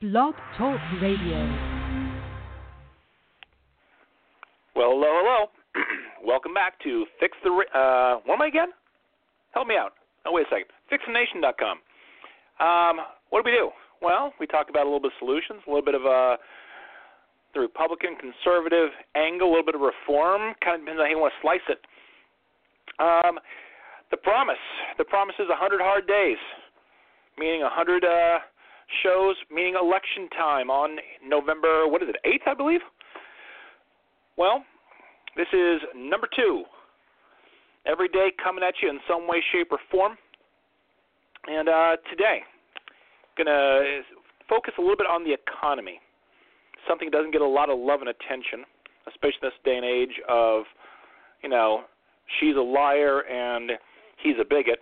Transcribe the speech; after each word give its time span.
Blog 0.00 0.32
Talk 0.56 0.80
Radio. 1.02 1.44
Well, 4.74 4.96
hello, 4.96 5.12
hello. 5.12 5.50
Welcome 6.24 6.54
back 6.54 6.80
to 6.84 7.04
Fix 7.20 7.36
the. 7.44 7.50
Uh, 7.50 8.24
what 8.24 8.36
am 8.36 8.40
I 8.40 8.46
again? 8.48 8.68
Help 9.52 9.68
me 9.68 9.74
out. 9.76 9.92
Oh, 10.24 10.32
wait 10.32 10.46
a 10.46 10.48
second. 10.48 10.72
FixTheNation.com. 10.88 11.84
Um, 12.64 13.04
what 13.28 13.44
do 13.44 13.50
we 13.50 13.54
do? 13.54 13.68
Well, 14.00 14.32
we 14.40 14.46
talk 14.46 14.70
about 14.70 14.84
a 14.84 14.88
little 14.88 15.04
bit 15.04 15.12
of 15.12 15.20
solutions, 15.20 15.60
a 15.66 15.70
little 15.70 15.84
bit 15.84 15.94
of 15.94 16.06
uh, 16.08 16.40
the 17.52 17.60
Republican 17.60 18.16
conservative 18.16 18.96
angle, 19.16 19.48
a 19.48 19.52
little 19.52 19.68
bit 19.68 19.74
of 19.74 19.82
reform. 19.84 20.56
Kind 20.64 20.80
of 20.80 20.88
depends 20.88 20.96
on 20.96 21.04
how 21.04 21.12
you 21.12 21.20
want 21.20 21.36
to 21.36 21.44
slice 21.44 21.66
it. 21.68 21.84
Um, 22.96 23.36
the 24.10 24.16
promise. 24.16 24.64
The 24.96 25.04
promise 25.04 25.36
is 25.36 25.52
100 25.52 25.84
hard 25.84 26.08
days, 26.08 26.40
meaning 27.36 27.60
100 27.60 28.00
uh, 28.00 28.48
shows, 29.02 29.36
meaning 29.50 29.74
election 29.80 30.28
time 30.30 30.70
on 30.70 30.96
November, 31.26 31.86
what 31.86 32.02
is 32.02 32.08
it, 32.08 32.16
8th, 32.26 32.50
I 32.50 32.54
believe? 32.54 32.80
Well, 34.36 34.64
this 35.36 35.48
is 35.52 35.80
number 35.94 36.28
two. 36.34 36.64
Every 37.86 38.08
day 38.08 38.28
coming 38.42 38.64
at 38.64 38.74
you 38.82 38.90
in 38.90 38.98
some 39.08 39.26
way, 39.26 39.42
shape, 39.52 39.68
or 39.70 39.78
form. 39.90 40.16
And 41.46 41.68
uh, 41.68 41.96
today, 42.10 42.40
gonna 43.38 44.02
focus 44.48 44.74
a 44.78 44.80
little 44.80 44.96
bit 44.96 45.06
on 45.06 45.24
the 45.24 45.32
economy. 45.32 46.00
Something 46.88 47.08
that 47.10 47.16
doesn't 47.16 47.32
get 47.32 47.40
a 47.40 47.46
lot 47.46 47.70
of 47.70 47.78
love 47.78 48.00
and 48.00 48.10
attention, 48.10 48.64
especially 49.08 49.40
in 49.42 49.48
this 49.48 49.60
day 49.64 49.76
and 49.76 49.84
age 49.84 50.20
of, 50.28 50.64
you 51.42 51.48
know, 51.48 51.84
she's 52.38 52.56
a 52.56 52.60
liar 52.60 53.20
and 53.20 53.72
he's 54.22 54.36
a 54.40 54.44
bigot. 54.44 54.80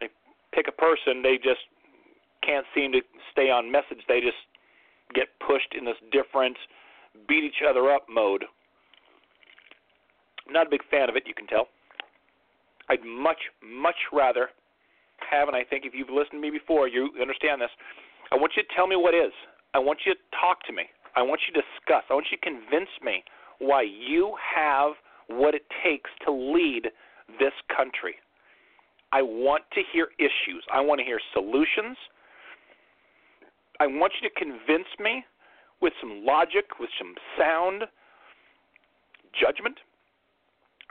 They 0.00 0.08
pick 0.52 0.66
a 0.68 0.72
person, 0.72 1.22
they 1.22 1.36
just 1.36 1.64
can't 2.46 2.66
seem 2.74 2.92
to 2.92 3.00
stay 3.32 3.50
on 3.50 3.70
message. 3.70 4.04
They 4.08 4.20
just 4.20 4.38
get 5.14 5.26
pushed 5.44 5.74
in 5.76 5.84
this 5.84 5.96
different 6.12 6.56
beat 7.28 7.44
each 7.44 7.62
other 7.68 7.90
up 7.90 8.06
mode. 8.08 8.44
Not 10.48 10.68
a 10.68 10.70
big 10.70 10.82
fan 10.90 11.08
of 11.08 11.16
it, 11.16 11.24
you 11.26 11.34
can 11.34 11.46
tell. 11.46 11.66
I'd 12.88 13.04
much, 13.04 13.50
much 13.62 13.96
rather 14.12 14.48
have, 15.28 15.48
and 15.48 15.56
I 15.56 15.64
think 15.64 15.84
if 15.84 15.92
you've 15.94 16.10
listened 16.10 16.38
to 16.38 16.40
me 16.40 16.50
before, 16.50 16.86
you 16.86 17.10
understand 17.20 17.60
this. 17.60 17.70
I 18.30 18.36
want 18.36 18.52
you 18.56 18.62
to 18.62 18.68
tell 18.76 18.86
me 18.86 18.96
what 18.96 19.14
is. 19.14 19.32
I 19.74 19.78
want 19.78 20.00
you 20.06 20.14
to 20.14 20.20
talk 20.40 20.62
to 20.66 20.72
me. 20.72 20.84
I 21.16 21.22
want 21.22 21.40
you 21.48 21.54
to 21.54 21.60
discuss. 21.60 22.04
I 22.10 22.14
want 22.14 22.26
you 22.30 22.36
to 22.36 22.44
convince 22.44 22.90
me 23.02 23.24
why 23.58 23.82
you 23.82 24.36
have 24.54 24.92
what 25.28 25.54
it 25.54 25.62
takes 25.82 26.10
to 26.24 26.30
lead 26.30 26.90
this 27.40 27.54
country. 27.74 28.16
I 29.12 29.22
want 29.22 29.64
to 29.74 29.80
hear 29.92 30.08
issues. 30.18 30.62
I 30.72 30.80
want 30.80 31.00
to 31.00 31.04
hear 31.04 31.18
solutions. 31.32 31.96
I 33.80 33.86
want 33.86 34.12
you 34.20 34.28
to 34.28 34.34
convince 34.34 34.88
me 34.98 35.24
with 35.80 35.92
some 36.00 36.24
logic, 36.24 36.78
with 36.80 36.90
some 36.98 37.14
sound 37.38 37.82
judgment. 39.38 39.76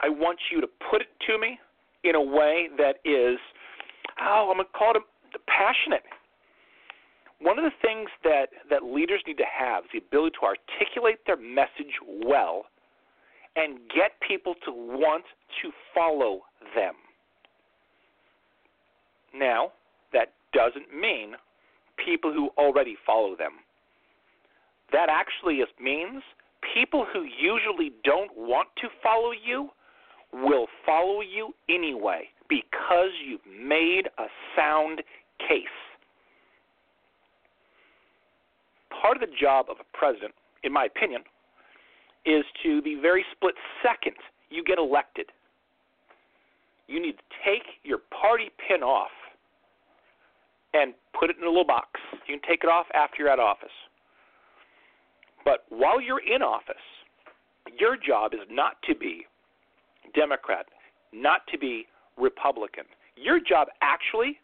I 0.00 0.08
want 0.08 0.38
you 0.50 0.60
to 0.60 0.68
put 0.90 1.00
it 1.00 1.08
to 1.26 1.38
me 1.38 1.58
in 2.04 2.14
a 2.14 2.20
way 2.20 2.68
that 2.78 2.96
is, 3.04 3.38
oh, 4.20 4.48
I'm 4.50 4.58
going 4.58 4.66
to 4.66 4.78
call 4.78 4.92
it 4.94 5.02
passionate. 5.46 6.04
One 7.40 7.58
of 7.58 7.64
the 7.64 7.74
things 7.82 8.08
that, 8.24 8.46
that 8.70 8.84
leaders 8.84 9.20
need 9.26 9.36
to 9.38 9.44
have 9.44 9.84
is 9.84 9.90
the 9.92 9.98
ability 9.98 10.36
to 10.40 10.46
articulate 10.46 11.18
their 11.26 11.36
message 11.36 11.92
well 12.24 12.66
and 13.56 13.78
get 13.88 14.12
people 14.26 14.54
to 14.64 14.70
want 14.70 15.24
to 15.62 15.70
follow 15.94 16.42
them. 16.74 16.94
Now, 19.34 19.72
that 20.12 20.32
doesn't 20.52 20.94
mean 20.94 21.34
people 22.04 22.32
who 22.32 22.50
already 22.56 22.96
follow 23.06 23.36
them. 23.36 23.52
That 24.92 25.08
actually 25.08 25.60
means 25.80 26.22
people 26.74 27.06
who 27.12 27.22
usually 27.22 27.92
don't 28.04 28.30
want 28.36 28.68
to 28.80 28.88
follow 29.02 29.30
you 29.32 29.70
will 30.32 30.66
follow 30.84 31.20
you 31.20 31.54
anyway 31.68 32.24
because 32.48 33.10
you've 33.24 33.40
made 33.46 34.08
a 34.18 34.26
sound 34.56 35.02
case. 35.38 35.64
Part 39.02 39.16
of 39.16 39.28
the 39.28 39.34
job 39.40 39.66
of 39.70 39.76
a 39.80 39.96
president, 39.96 40.32
in 40.62 40.72
my 40.72 40.84
opinion, 40.84 41.22
is 42.24 42.44
to 42.62 42.80
the 42.82 42.96
very 43.00 43.24
split 43.32 43.54
second 43.82 44.16
you 44.50 44.64
get 44.64 44.78
elected, 44.78 45.26
you 46.88 47.00
need 47.00 47.12
to 47.12 47.24
take 47.44 47.62
your 47.82 47.98
party 48.20 48.50
pin 48.66 48.82
off 48.82 49.10
and 50.76 50.92
put 51.18 51.30
it 51.30 51.36
in 51.38 51.44
a 51.44 51.48
little 51.48 51.64
box. 51.64 51.88
You 52.28 52.38
can 52.38 52.48
take 52.48 52.62
it 52.62 52.68
off 52.68 52.86
after 52.94 53.22
you're 53.22 53.30
out 53.30 53.38
of 53.38 53.46
office. 53.46 53.76
But 55.44 55.64
while 55.70 56.00
you're 56.00 56.20
in 56.20 56.42
office, 56.42 56.74
your 57.78 57.96
job 57.96 58.34
is 58.34 58.40
not 58.50 58.76
to 58.88 58.94
be 58.94 59.24
Democrat, 60.14 60.66
not 61.12 61.40
to 61.50 61.58
be 61.58 61.86
Republican. 62.18 62.84
Your 63.16 63.38
job 63.40 63.68
actually 63.80 64.38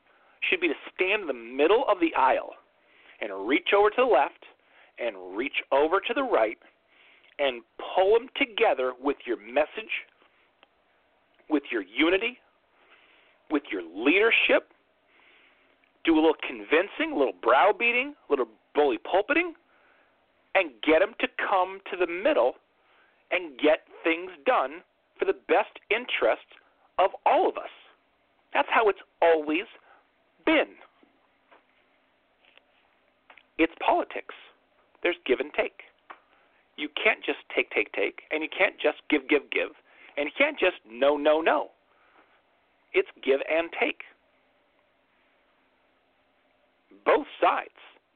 should 0.48 0.60
be 0.60 0.68
to 0.68 0.74
stand 0.94 1.22
in 1.22 1.28
the 1.28 1.34
middle 1.34 1.84
of 1.88 2.00
the 2.00 2.14
aisle 2.14 2.50
and 3.20 3.46
reach 3.46 3.68
over 3.76 3.90
to 3.90 3.96
the 3.98 4.04
left 4.04 4.44
and 4.98 5.36
reach 5.36 5.62
over 5.70 6.00
to 6.00 6.14
the 6.14 6.22
right 6.22 6.58
and 7.38 7.62
pull 7.94 8.14
them 8.14 8.28
together 8.36 8.92
with 9.00 9.16
your 9.26 9.36
message, 9.36 9.92
with 11.48 11.62
your 11.70 11.82
unity, 11.82 12.38
with 13.50 13.62
your 13.70 13.82
leadership. 13.82 14.71
Do 16.04 16.14
a 16.14 16.20
little 16.20 16.36
convincing, 16.46 17.12
a 17.14 17.18
little 17.18 17.34
browbeating, 17.42 18.14
a 18.28 18.32
little 18.32 18.48
bully 18.74 18.98
pulpiting, 18.98 19.54
and 20.54 20.70
get 20.82 21.00
them 21.00 21.14
to 21.20 21.28
come 21.38 21.80
to 21.90 21.96
the 21.96 22.06
middle 22.06 22.54
and 23.30 23.58
get 23.58 23.86
things 24.04 24.30
done 24.44 24.82
for 25.18 25.24
the 25.24 25.36
best 25.48 25.78
interest 25.90 26.46
of 26.98 27.10
all 27.24 27.48
of 27.48 27.56
us. 27.56 27.70
That's 28.52 28.68
how 28.70 28.88
it's 28.88 29.00
always 29.22 29.64
been. 30.44 30.76
It's 33.58 33.72
politics. 33.84 34.34
There's 35.02 35.16
give 35.26 35.40
and 35.40 35.52
take. 35.54 35.82
You 36.76 36.88
can't 37.02 37.24
just 37.24 37.38
take, 37.54 37.70
take, 37.70 37.92
take, 37.92 38.22
and 38.30 38.42
you 38.42 38.48
can't 38.48 38.74
just 38.80 38.98
give, 39.08 39.28
give, 39.28 39.50
give, 39.50 39.70
and 40.16 40.26
you 40.26 40.32
can't 40.36 40.58
just 40.58 40.76
no, 40.90 41.16
no, 41.16 41.40
no. 41.40 41.70
It's 42.92 43.08
give 43.24 43.40
and 43.50 43.70
take. 43.78 44.02
Both 47.04 47.26
sides 47.40 47.70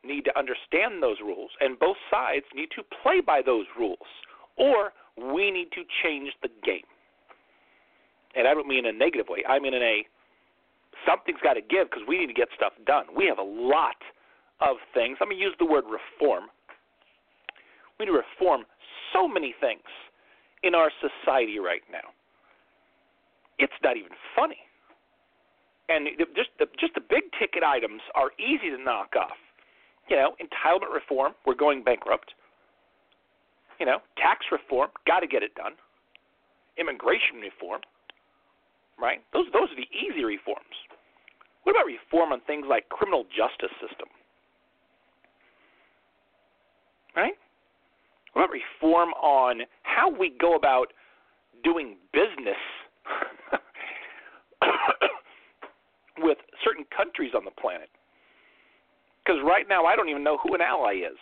need 0.05 0.25
to 0.25 0.39
understand 0.39 1.03
those 1.03 1.17
rules, 1.21 1.51
and 1.61 1.79
both 1.79 1.97
sides 2.11 2.47
need 2.55 2.69
to 2.77 2.83
play 3.03 3.21
by 3.21 3.43
those 3.45 3.67
rules, 3.79 4.07
or 4.57 4.93
we 5.17 5.51
need 5.51 5.73
to 5.73 5.83
change 6.03 6.31
the 6.43 6.49
game. 6.65 6.87
And 8.35 8.47
I 8.47 8.55
don't 8.55 8.69
mean 8.69 8.87
in 8.87 8.95
a 8.95 8.99
negative 8.99 9.27
way. 9.29 9.43
I 9.49 9.59
mean 9.59 9.75
in 9.75 9.83
a 9.83 10.07
something's 11.07 11.41
got 11.43 11.55
to 11.55 11.61
give 11.61 11.91
because 11.91 12.03
we 12.07 12.19
need 12.19 12.27
to 12.27 12.35
get 12.35 12.49
stuff 12.55 12.73
done. 12.87 13.07
We 13.17 13.27
have 13.27 13.39
a 13.39 13.43
lot 13.43 13.97
of 14.61 14.77
things. 14.95 15.19
Let 15.21 15.29
me 15.29 15.37
use 15.37 15.55
the 15.59 15.67
word 15.67 15.85
reform. 15.85 16.45
We 17.99 18.07
need 18.07 18.13
to 18.13 18.19
reform 18.19 18.65
so 19.13 19.27
many 19.27 19.55
things 19.61 19.83
in 20.63 20.75
our 20.75 20.91
society 21.01 21.59
right 21.59 21.83
now. 21.91 22.13
It's 23.59 23.73
not 23.83 23.97
even 23.97 24.13
funny. 24.35 24.59
And 25.89 26.09
just 26.35 26.51
the, 26.59 26.67
just 26.79 26.95
the 26.95 27.01
big 27.01 27.31
ticket 27.39 27.63
items 27.63 28.03
are 28.15 28.31
easy 28.39 28.71
to 28.71 28.83
knock 28.83 29.15
off. 29.15 29.39
You 30.09 30.17
know, 30.17 30.35
entitlement 30.43 30.95
reform, 30.95 31.33
we're 31.47 31.55
going 31.55 31.83
bankrupt. 31.83 32.35
You 33.79 33.87
know, 33.87 33.99
tax 34.17 34.47
reform, 34.51 34.91
got 35.07 35.21
to 35.21 35.27
get 35.27 35.43
it 35.43 35.55
done. 35.55 35.73
Immigration 36.79 37.41
reform, 37.41 37.81
right? 38.99 39.23
Those 39.33 39.47
those 39.53 39.71
are 39.71 39.77
the 39.77 39.89
easy 39.95 40.25
reforms. 40.25 40.75
What 41.63 41.73
about 41.75 41.87
reform 41.87 42.33
on 42.33 42.41
things 42.47 42.67
like 42.69 42.89
criminal 42.89 43.25
justice 43.25 43.75
system? 43.81 44.09
Right? 47.17 47.35
What 48.33 48.45
about 48.45 48.53
reform 48.53 49.11
on 49.15 49.63
how 49.83 50.11
we 50.11 50.31
go 50.39 50.55
about 50.55 50.93
doing 51.65 51.97
business 52.13 52.61
with 56.19 56.39
certain 56.65 56.85
countries 56.97 57.33
on 57.37 57.45
the 57.45 57.51
planet? 57.51 57.89
Because 59.25 59.41
right 59.45 59.67
now 59.69 59.85
I 59.85 59.97
don't 59.97 60.09
even 60.09 60.23
know 60.23 60.39
who 60.43 60.55
an 60.55 60.61
ally 60.61 61.03
is. 61.03 61.19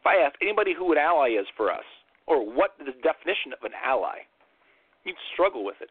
If 0.00 0.06
I 0.06 0.22
ask 0.24 0.36
anybody 0.40 0.72
who 0.76 0.92
an 0.92 0.98
ally 0.98 1.30
is 1.30 1.46
for 1.56 1.72
us, 1.72 1.84
or 2.26 2.44
what 2.44 2.74
the 2.78 2.92
definition 3.02 3.52
of 3.52 3.64
an 3.64 3.72
ally, 3.84 4.22
you'd 5.04 5.16
struggle 5.32 5.64
with 5.64 5.76
it. 5.80 5.90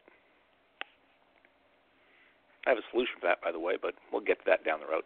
I 2.66 2.72
have 2.72 2.78
a 2.78 2.88
solution 2.92 3.16
for 3.20 3.28
that, 3.28 3.42
by 3.42 3.52
the 3.52 3.60
way, 3.60 3.74
but 3.82 3.94
we'll 4.12 4.22
get 4.22 4.40
to 4.40 4.46
that 4.48 4.64
down 4.64 4.80
the 4.80 4.92
road. 4.92 5.04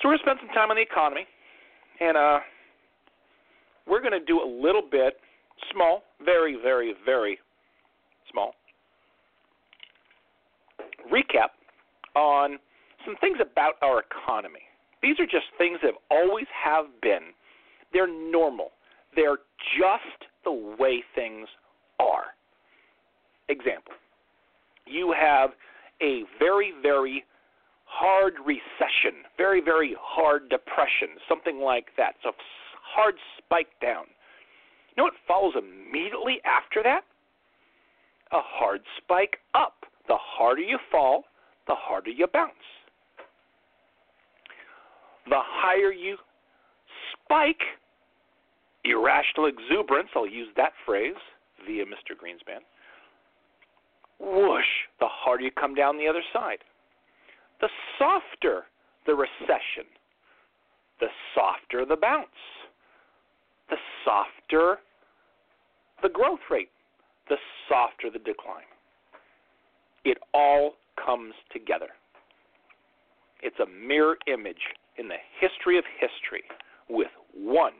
So 0.00 0.08
we're 0.08 0.16
going 0.16 0.18
to 0.18 0.24
spend 0.24 0.38
some 0.46 0.54
time 0.54 0.70
on 0.70 0.76
the 0.76 0.82
economy, 0.82 1.26
and 2.00 2.16
uh, 2.16 2.38
we're 3.86 4.00
going 4.00 4.12
to 4.12 4.24
do 4.24 4.40
a 4.40 4.48
little 4.48 4.82
bit 4.82 5.18
small, 5.72 6.04
very, 6.24 6.56
very, 6.60 6.94
very 7.04 7.38
small 8.30 8.54
recap 11.12 11.50
on 12.14 12.58
some 13.04 13.16
things 13.20 13.38
about 13.40 13.74
our 13.82 14.02
economy. 14.02 14.60
These 15.02 15.20
are 15.20 15.26
just 15.26 15.46
things 15.56 15.78
that 15.82 15.92
always 16.10 16.46
have 16.64 16.86
been. 17.00 17.32
They're 17.92 18.12
normal. 18.30 18.70
They're 19.14 19.38
just 19.78 20.30
the 20.44 20.74
way 20.78 21.02
things 21.14 21.48
are. 22.00 22.34
Example 23.48 23.94
you 24.88 25.14
have 25.18 25.50
a 26.02 26.22
very, 26.38 26.72
very 26.82 27.24
hard 27.84 28.34
recession, 28.44 29.24
very, 29.36 29.60
very 29.60 29.94
hard 30.00 30.48
depression, 30.48 31.08
something 31.28 31.60
like 31.60 31.86
that. 31.96 32.14
So, 32.22 32.32
hard 32.82 33.14
spike 33.36 33.68
down. 33.80 34.04
You 34.90 35.02
know 35.02 35.04
what 35.04 35.14
follows 35.26 35.54
immediately 35.56 36.40
after 36.44 36.82
that? 36.82 37.02
A 38.32 38.40
hard 38.42 38.80
spike 38.96 39.38
up. 39.54 39.84
The 40.08 40.16
harder 40.16 40.62
you 40.62 40.78
fall, 40.90 41.24
the 41.66 41.74
harder 41.74 42.10
you 42.10 42.26
bounce. 42.32 42.52
The 45.26 45.38
higher 45.38 45.92
you 45.92 46.16
spike, 47.12 47.60
irrational 48.84 49.46
exuberance, 49.46 50.08
I'll 50.16 50.26
use 50.26 50.48
that 50.56 50.72
phrase 50.86 51.14
via 51.66 51.84
Mr. 51.84 52.16
Greenspan, 52.16 52.60
whoosh, 54.18 54.64
the 55.00 55.06
harder 55.08 55.44
you 55.44 55.50
come 55.50 55.74
down 55.74 55.98
the 55.98 56.08
other 56.08 56.22
side. 56.32 56.58
The 57.60 57.68
softer 57.98 58.64
the 59.06 59.14
recession, 59.14 59.84
the 61.00 61.08
softer 61.34 61.84
the 61.84 61.96
bounce, 61.96 62.28
the 63.68 63.76
softer 64.04 64.78
the 66.02 66.08
growth 66.08 66.40
rate, 66.50 66.70
the 67.28 67.36
softer 67.68 68.10
the 68.10 68.18
decline. 68.20 68.64
It 70.08 70.16
all 70.32 70.72
comes 70.96 71.34
together. 71.52 71.88
It's 73.42 73.58
a 73.60 73.66
mirror 73.66 74.16
image 74.26 74.72
in 74.96 75.06
the 75.06 75.20
history 75.38 75.76
of 75.76 75.84
history 76.00 76.44
with 76.88 77.12
one 77.36 77.76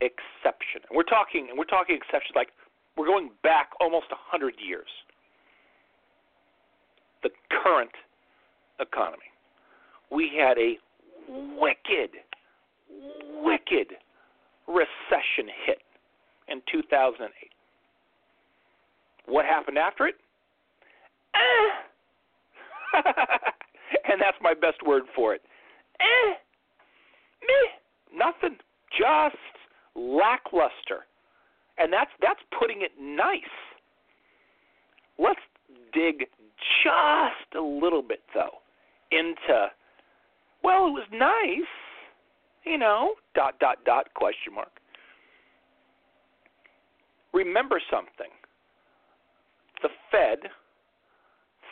exception. 0.00 0.82
And 0.90 0.96
we're 0.96 1.04
talking 1.04 1.46
and 1.48 1.56
we're 1.56 1.70
talking 1.70 1.94
exceptions 1.94 2.34
like 2.34 2.48
we're 2.96 3.06
going 3.06 3.30
back 3.44 3.70
almost 3.80 4.06
a 4.10 4.18
hundred 4.18 4.54
years 4.58 4.88
the 7.22 7.30
current 7.62 7.94
economy. 8.80 9.30
We 10.10 10.32
had 10.36 10.58
a 10.58 10.74
wicked, 11.28 12.10
wicked 13.40 13.94
recession 14.66 15.46
hit 15.64 15.78
in 16.48 16.60
2008. 16.72 17.30
What 19.26 19.44
happened 19.44 19.78
after 19.78 20.08
it? 20.08 20.16
Eh. 21.34 21.68
and 24.10 24.20
that's 24.20 24.36
my 24.40 24.54
best 24.54 24.84
word 24.86 25.04
for 25.14 25.34
it. 25.34 25.42
Eh. 26.00 26.34
Nothing. 28.14 28.58
Just 28.96 29.36
lackluster. 29.94 31.06
And 31.78 31.92
that's 31.92 32.10
that's 32.20 32.40
putting 32.58 32.82
it 32.82 32.92
nice. 33.00 33.40
Let's 35.18 35.40
dig 35.92 36.26
just 36.84 37.56
a 37.56 37.60
little 37.60 38.02
bit 38.02 38.20
though 38.34 38.60
into 39.10 39.68
well, 40.62 40.86
it 40.86 40.90
was 40.90 41.08
nice, 41.12 41.68
you 42.64 42.78
know, 42.78 43.14
dot 43.34 43.58
dot 43.58 43.78
dot 43.84 44.14
question 44.14 44.54
mark. 44.54 44.70
Remember 47.32 47.80
something. 47.90 48.30
The 49.82 49.88
Fed 50.10 50.50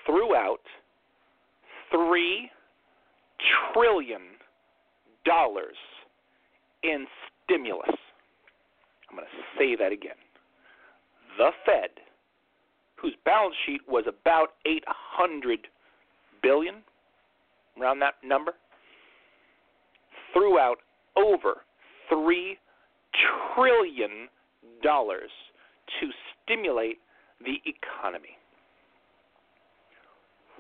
threw 0.06 0.35
out 0.35 0.61
3 1.91 2.50
trillion 3.73 4.23
dollars 5.25 5.76
in 6.82 7.06
stimulus. 7.44 7.97
I'm 9.11 9.17
going 9.17 9.26
to 9.26 9.58
say 9.58 9.76
that 9.76 9.93
again. 9.93 10.17
The 11.37 11.50
Fed 11.64 11.91
whose 13.00 13.14
balance 13.25 13.55
sheet 13.67 13.81
was 13.88 14.05
about 14.06 14.49
800 14.67 15.67
billion, 16.43 16.76
around 17.81 17.99
that 18.00 18.14
number, 18.23 18.52
threw 20.32 20.58
out 20.58 20.79
over 21.17 21.62
3 22.08 22.58
trillion 23.55 24.29
dollars 24.82 25.31
to 26.00 26.08
stimulate 26.44 26.99
the 27.41 27.56
economy. 27.64 28.37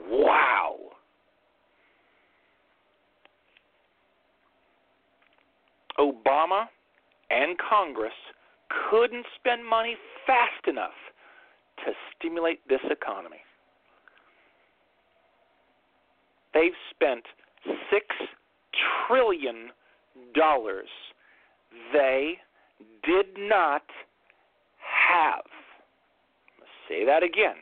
Wow. 0.08 0.76
Obama 5.98 6.66
and 7.30 7.56
Congress 7.58 8.12
couldn't 8.90 9.26
spend 9.38 9.64
money 9.64 9.96
fast 10.26 10.66
enough 10.66 10.96
to 11.84 11.92
stimulate 12.16 12.66
this 12.68 12.80
economy. 12.90 13.40
They've 16.54 16.72
spent 16.90 17.24
six 17.90 18.06
trillion 19.06 19.70
dollars 20.34 20.88
they 21.92 22.38
did 23.04 23.26
not 23.38 23.82
have. 24.78 25.44
say 26.88 27.04
that 27.04 27.22
again. 27.22 27.56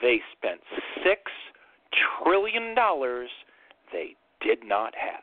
They 0.00 0.20
spent 0.36 0.60
six 1.04 1.20
trillion 2.22 2.74
dollars 2.74 3.28
they 3.92 4.16
did 4.40 4.58
not 4.64 4.94
have. 4.94 5.22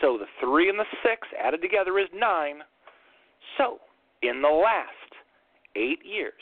So 0.00 0.16
the 0.16 0.26
three 0.40 0.68
and 0.68 0.78
the 0.78 0.86
six 1.02 1.28
added 1.42 1.60
together 1.60 1.98
is 1.98 2.08
nine. 2.14 2.60
So 3.58 3.78
in 4.22 4.40
the 4.40 4.48
last 4.48 4.88
eight 5.76 6.00
years, 6.04 6.32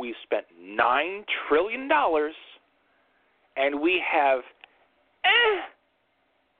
We've 0.00 0.14
spent 0.22 0.46
nine 0.58 1.24
trillion 1.46 1.86
dollars, 1.86 2.34
and 3.58 3.82
we 3.82 4.02
have 4.10 4.40
eh, 5.24 5.60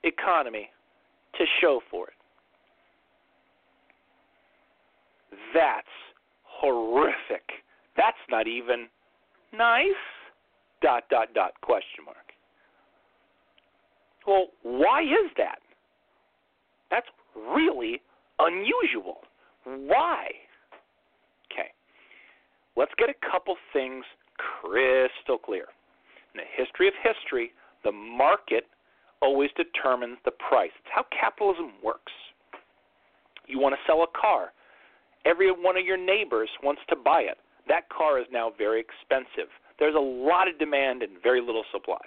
economy 0.05 0.69
to 1.39 1.45
show 1.59 1.81
for 1.91 2.09
it. 2.09 2.15
That's 5.55 5.87
horrific. 6.43 7.49
That's 7.97 8.19
not 8.29 8.47
even 8.47 8.89
nice. 9.57 9.87
Dot 10.83 11.05
dot 11.11 11.29
dot 11.35 11.53
question 11.63 12.05
mark. 12.05 12.17
Well, 14.27 14.47
why 14.63 15.03
is 15.03 15.31
that? 15.37 15.59
That's 16.91 17.07
really 17.35 18.01
unusual. 18.39 19.19
Why? 19.65 20.29
Okay. 21.53 21.69
Let's 22.77 22.93
get 22.99 23.09
a 23.09 23.31
couple 23.31 23.57
things 23.73 24.05
crystal 24.39 25.39
clear. 25.39 25.67
In 26.35 26.41
the 26.41 26.49
history 26.57 26.89
of 26.89 26.95
history, 27.03 27.53
the 27.85 27.93
market 27.93 28.65
always 29.21 29.51
determines 29.57 30.19
the 30.25 30.31
price. 30.31 30.71
It's 30.79 30.89
how 30.95 31.05
capitalism 31.19 31.73
works. 31.83 32.13
You 33.47 33.59
want 33.59 33.75
to 33.75 33.81
sell 33.87 34.03
a 34.03 34.19
car, 34.19 34.53
every 35.27 35.51
one 35.51 35.77
of 35.77 35.85
your 35.85 35.99
neighbors 35.99 36.49
wants 36.63 36.83
to 36.89 36.97
buy 36.97 37.23
it. 37.23 37.39
That 37.69 37.89
car 37.91 38.19
is 38.19 38.27
now 38.33 38.53
very 38.57 38.81
expensive. 38.81 39.51
There's 39.81 39.97
a 39.97 39.99
lot 39.99 40.47
of 40.47 40.59
demand 40.59 41.03
and 41.03 41.13
very 41.23 41.41
little 41.41 41.65
supply. 41.73 42.05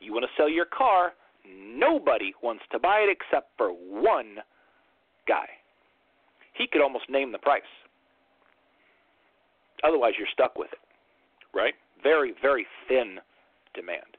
You 0.00 0.14
want 0.14 0.24
to 0.24 0.30
sell 0.36 0.48
your 0.48 0.64
car, 0.64 1.12
nobody 1.44 2.32
wants 2.42 2.62
to 2.72 2.78
buy 2.78 3.00
it 3.00 3.10
except 3.10 3.50
for 3.58 3.70
one 3.70 4.38
guy. 5.28 5.46
He 6.54 6.66
could 6.66 6.80
almost 6.80 7.10
name 7.10 7.32
the 7.32 7.38
price. 7.38 7.62
Otherwise, 9.82 10.14
you're 10.16 10.28
stuck 10.32 10.56
with 10.56 10.72
it, 10.72 10.78
right? 11.52 11.74
Very, 12.02 12.34
very 12.40 12.66
thin 12.88 13.18
demand. 13.74 14.16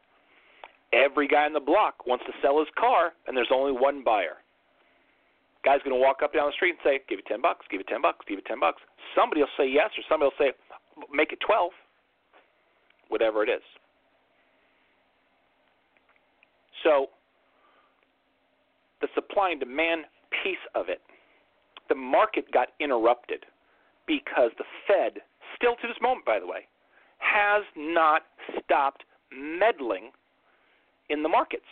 Every 0.93 1.27
guy 1.27 1.45
on 1.45 1.53
the 1.53 1.59
block 1.59 2.05
wants 2.05 2.25
to 2.25 2.33
sell 2.41 2.59
his 2.59 2.67
car, 2.77 3.13
and 3.27 3.37
there's 3.37 3.51
only 3.53 3.71
one 3.71 4.03
buyer. 4.03 4.43
Guy's 5.63 5.79
going 5.85 5.95
to 5.95 6.01
walk 6.01 6.21
up 6.23 6.33
down 6.33 6.47
the 6.47 6.53
street 6.53 6.71
and 6.71 6.79
say, 6.83 6.99
"Give 7.07 7.19
you 7.19 7.25
ten 7.27 7.41
bucks, 7.41 7.65
give 7.69 7.79
you 7.79 7.85
ten 7.85 8.01
bucks, 8.01 8.25
give 8.27 8.37
you 8.37 8.43
ten 8.43 8.59
bucks." 8.59 8.81
Somebody 9.15 9.41
will 9.41 9.55
say 9.55 9.67
yes, 9.69 9.91
or 9.97 10.03
somebody 10.09 10.31
will 10.33 10.45
say, 10.45 10.51
"Make 11.13 11.31
it 11.31 11.39
twelve, 11.39 11.71
whatever 13.11 13.43
it 13.43 13.49
is." 13.49 13.63
So, 16.83 17.09
the 19.01 19.07
supply 19.13 19.51
and 19.51 19.59
demand 19.59 20.05
piece 20.43 20.65
of 20.73 20.89
it, 20.89 21.01
the 21.89 21.95
market 21.95 22.51
got 22.51 22.69
interrupted 22.79 23.45
because 24.07 24.51
the 24.57 24.65
Fed 24.87 25.21
still 25.55 25.75
to 25.75 25.87
this 25.87 26.01
moment, 26.01 26.25
by 26.25 26.39
the 26.39 26.47
way, 26.47 26.67
has 27.19 27.63
not 27.75 28.23
stopped 28.63 29.03
meddling 29.31 30.11
in 31.09 31.23
the 31.23 31.29
markets. 31.29 31.67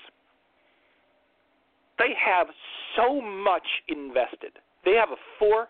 They 1.98 2.14
have 2.14 2.48
so 2.96 3.20
much 3.22 3.68
invested. 3.88 4.60
They 4.86 4.94
have 4.94 5.10
a 5.12 5.20
four 5.38 5.70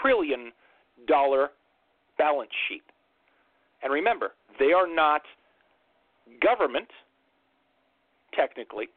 trillion 0.00 0.52
dollar 1.06 1.50
balance 2.18 2.52
sheet. 2.68 2.84
And 3.84 3.92
remember, 3.92 4.32
they 4.58 4.72
are 4.72 4.92
not 4.92 5.22
government, 6.42 6.88
technically. 8.34 8.88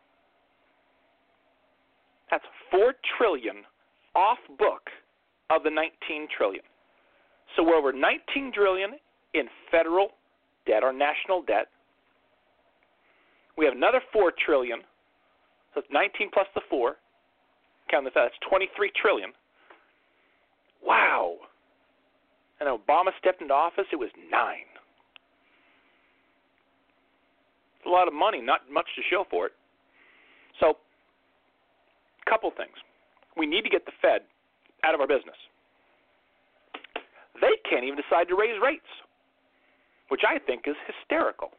That's 2.31 2.45
4 2.71 2.93
trillion 3.17 3.57
off 4.15 4.39
book 4.57 4.89
of 5.49 5.63
the 5.63 5.69
19 5.69 6.27
trillion. 6.35 6.63
So 7.55 7.63
we're 7.63 7.75
over 7.75 7.93
19 7.93 8.51
trillion 8.53 8.91
in 9.33 9.45
federal 9.69 10.09
debt 10.65 10.83
or 10.83 10.91
national 10.91 11.41
debt. 11.43 11.67
We 13.57 13.65
have 13.65 13.75
another 13.75 14.01
4 14.13 14.31
trillion. 14.45 14.79
So 15.73 15.81
it's 15.81 15.89
19 15.91 16.29
plus 16.33 16.47
the 16.55 16.61
4. 16.69 16.95
Count 17.89 18.07
out. 18.07 18.13
That's 18.15 18.35
23 18.49 18.91
trillion. 18.99 19.31
Wow. 20.83 21.35
And 22.59 22.67
Obama 22.69 23.11
stepped 23.19 23.41
into 23.41 23.53
office, 23.53 23.85
it 23.91 23.97
was 23.97 24.09
9. 24.31 24.55
It's 27.76 27.76
a 27.87 27.89
lot 27.89 28.07
of 28.07 28.13
money, 28.13 28.41
not 28.41 28.61
much 28.71 28.87
to 28.95 29.01
show 29.09 29.25
for 29.29 29.47
it. 29.47 29.53
So, 30.59 30.77
couple 32.29 32.51
things. 32.51 32.75
We 33.37 33.45
need 33.45 33.63
to 33.63 33.69
get 33.69 33.85
the 33.85 33.93
Fed 34.01 34.21
out 34.83 34.93
of 34.93 34.99
our 34.99 35.07
business. 35.07 35.37
They 37.39 37.55
can't 37.69 37.85
even 37.85 37.97
decide 37.97 38.27
to 38.29 38.35
raise 38.35 38.59
rates, 38.61 38.89
which 40.09 40.21
I 40.27 40.39
think 40.39 40.63
is 40.67 40.75
hysterical. 40.85 41.51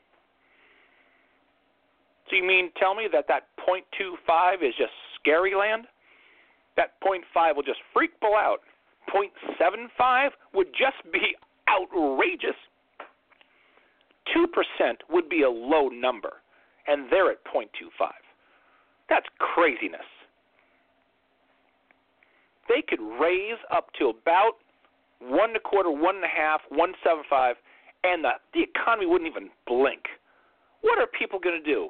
So 2.28 2.36
you 2.36 2.44
mean 2.44 2.70
tell 2.76 2.94
me 2.94 3.08
that 3.12 3.24
that 3.28 3.48
0.25 3.66 4.62
is 4.62 4.74
just 4.76 4.92
scary 5.18 5.54
land? 5.54 5.86
That 6.76 7.00
0.5 7.00 7.56
will 7.56 7.62
just 7.62 7.80
freak 7.94 8.12
people 8.20 8.36
out. 8.36 8.60
0.75 9.08 10.30
would 10.54 10.68
just 10.72 11.00
be 11.12 11.36
outrageous. 11.68 12.58
2% 14.36 14.46
would 15.10 15.28
be 15.28 15.42
a 15.42 15.50
low 15.50 15.88
number, 15.88 16.34
and 16.86 17.10
they're 17.10 17.30
at 17.30 17.44
0.25. 17.44 18.10
That's 19.08 19.26
craziness. 19.38 20.00
They 22.68 22.82
could 22.86 23.00
raise 23.20 23.58
up 23.74 23.88
to 23.98 24.08
about 24.08 24.52
one 25.20 25.50
and 25.50 25.56
a 25.56 25.60
quarter, 25.60 25.90
one 25.90 26.16
and 26.16 26.24
a 26.24 26.28
half, 26.28 26.60
one 26.68 26.92
seven 27.02 27.24
five, 27.28 27.56
and 28.04 28.22
the 28.22 28.32
the 28.52 28.62
economy 28.62 29.06
wouldn't 29.06 29.28
even 29.28 29.48
blink. 29.66 30.04
What 30.82 30.98
are 30.98 31.06
people 31.06 31.38
going 31.40 31.60
to 31.62 31.64
do? 31.64 31.88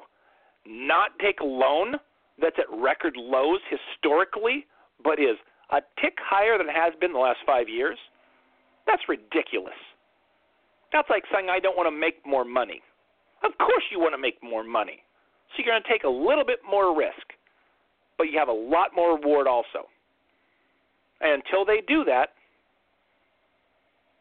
Not 0.65 1.11
take 1.19 1.41
a 1.41 1.45
loan 1.45 1.95
that's 2.41 2.55
at 2.57 2.65
record 2.71 3.15
lows 3.17 3.59
historically, 3.69 4.65
but 5.03 5.19
is 5.19 5.37
a 5.71 5.81
tick 6.01 6.17
higher 6.19 6.57
than 6.57 6.69
it 6.69 6.75
has 6.75 6.93
been 6.99 7.13
the 7.13 7.19
last 7.19 7.39
five 7.45 7.67
years? 7.69 7.97
That's 8.87 9.03
ridiculous. 9.07 9.77
That's 10.91 11.09
like 11.09 11.23
saying 11.31 11.47
I 11.49 11.59
don't 11.59 11.77
want 11.77 11.87
to 11.87 11.97
make 11.97 12.25
more 12.25 12.45
money. 12.45 12.81
Of 13.43 13.57
course 13.57 13.83
you 13.91 13.99
want 13.99 14.13
to 14.13 14.17
make 14.17 14.41
more 14.43 14.63
money. 14.63 15.03
So 15.49 15.63
you're 15.63 15.73
going 15.73 15.81
to 15.81 15.89
take 15.89 16.03
a 16.03 16.09
little 16.09 16.45
bit 16.45 16.59
more 16.69 16.95
risk, 16.95 17.33
but 18.17 18.25
you 18.25 18.37
have 18.37 18.49
a 18.49 18.51
lot 18.51 18.91
more 18.95 19.15
reward 19.15 19.47
also. 19.47 19.87
And 21.21 21.41
until 21.43 21.65
they 21.65 21.81
do 21.87 22.03
that, 22.05 22.29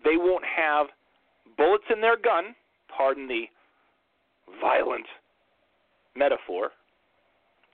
they 0.05 0.17
won't 0.17 0.45
have 0.45 0.87
bullets 1.57 1.85
in 1.93 2.01
their 2.01 2.17
gun, 2.17 2.55
pardon 2.95 3.29
the 3.29 3.45
violent 4.61 5.07
metaphor 6.17 6.71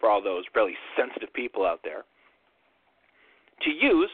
for 0.01 0.11
all 0.11 0.23
those 0.23 0.45
really 0.55 0.75
sensitive 0.97 1.33
people 1.33 1.65
out 1.65 1.81
there, 1.85 2.05
to 3.63 3.71
use 3.71 4.11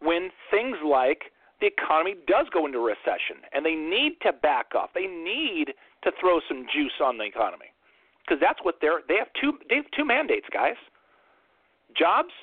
when 0.00 0.30
things 0.50 0.76
like 0.84 1.31
the 1.62 1.70
economy 1.70 2.16
does 2.26 2.46
go 2.52 2.66
into 2.66 2.82
recession 2.82 3.38
and 3.54 3.64
they 3.64 3.78
need 3.78 4.18
to 4.26 4.34
back 4.34 4.74
off. 4.74 4.90
They 4.92 5.06
need 5.06 5.70
to 6.02 6.10
throw 6.20 6.40
some 6.48 6.66
juice 6.74 6.98
on 7.00 7.16
the 7.16 7.24
economy 7.24 7.70
because 8.26 8.42
that's 8.42 8.58
what 8.66 8.82
they're 8.82 9.06
they 9.06 9.14
have 9.14 9.30
two 9.40 9.54
they 9.70 9.76
have 9.76 9.86
two 9.96 10.04
mandates, 10.04 10.46
guys. 10.52 10.74
Jobs, 11.96 12.34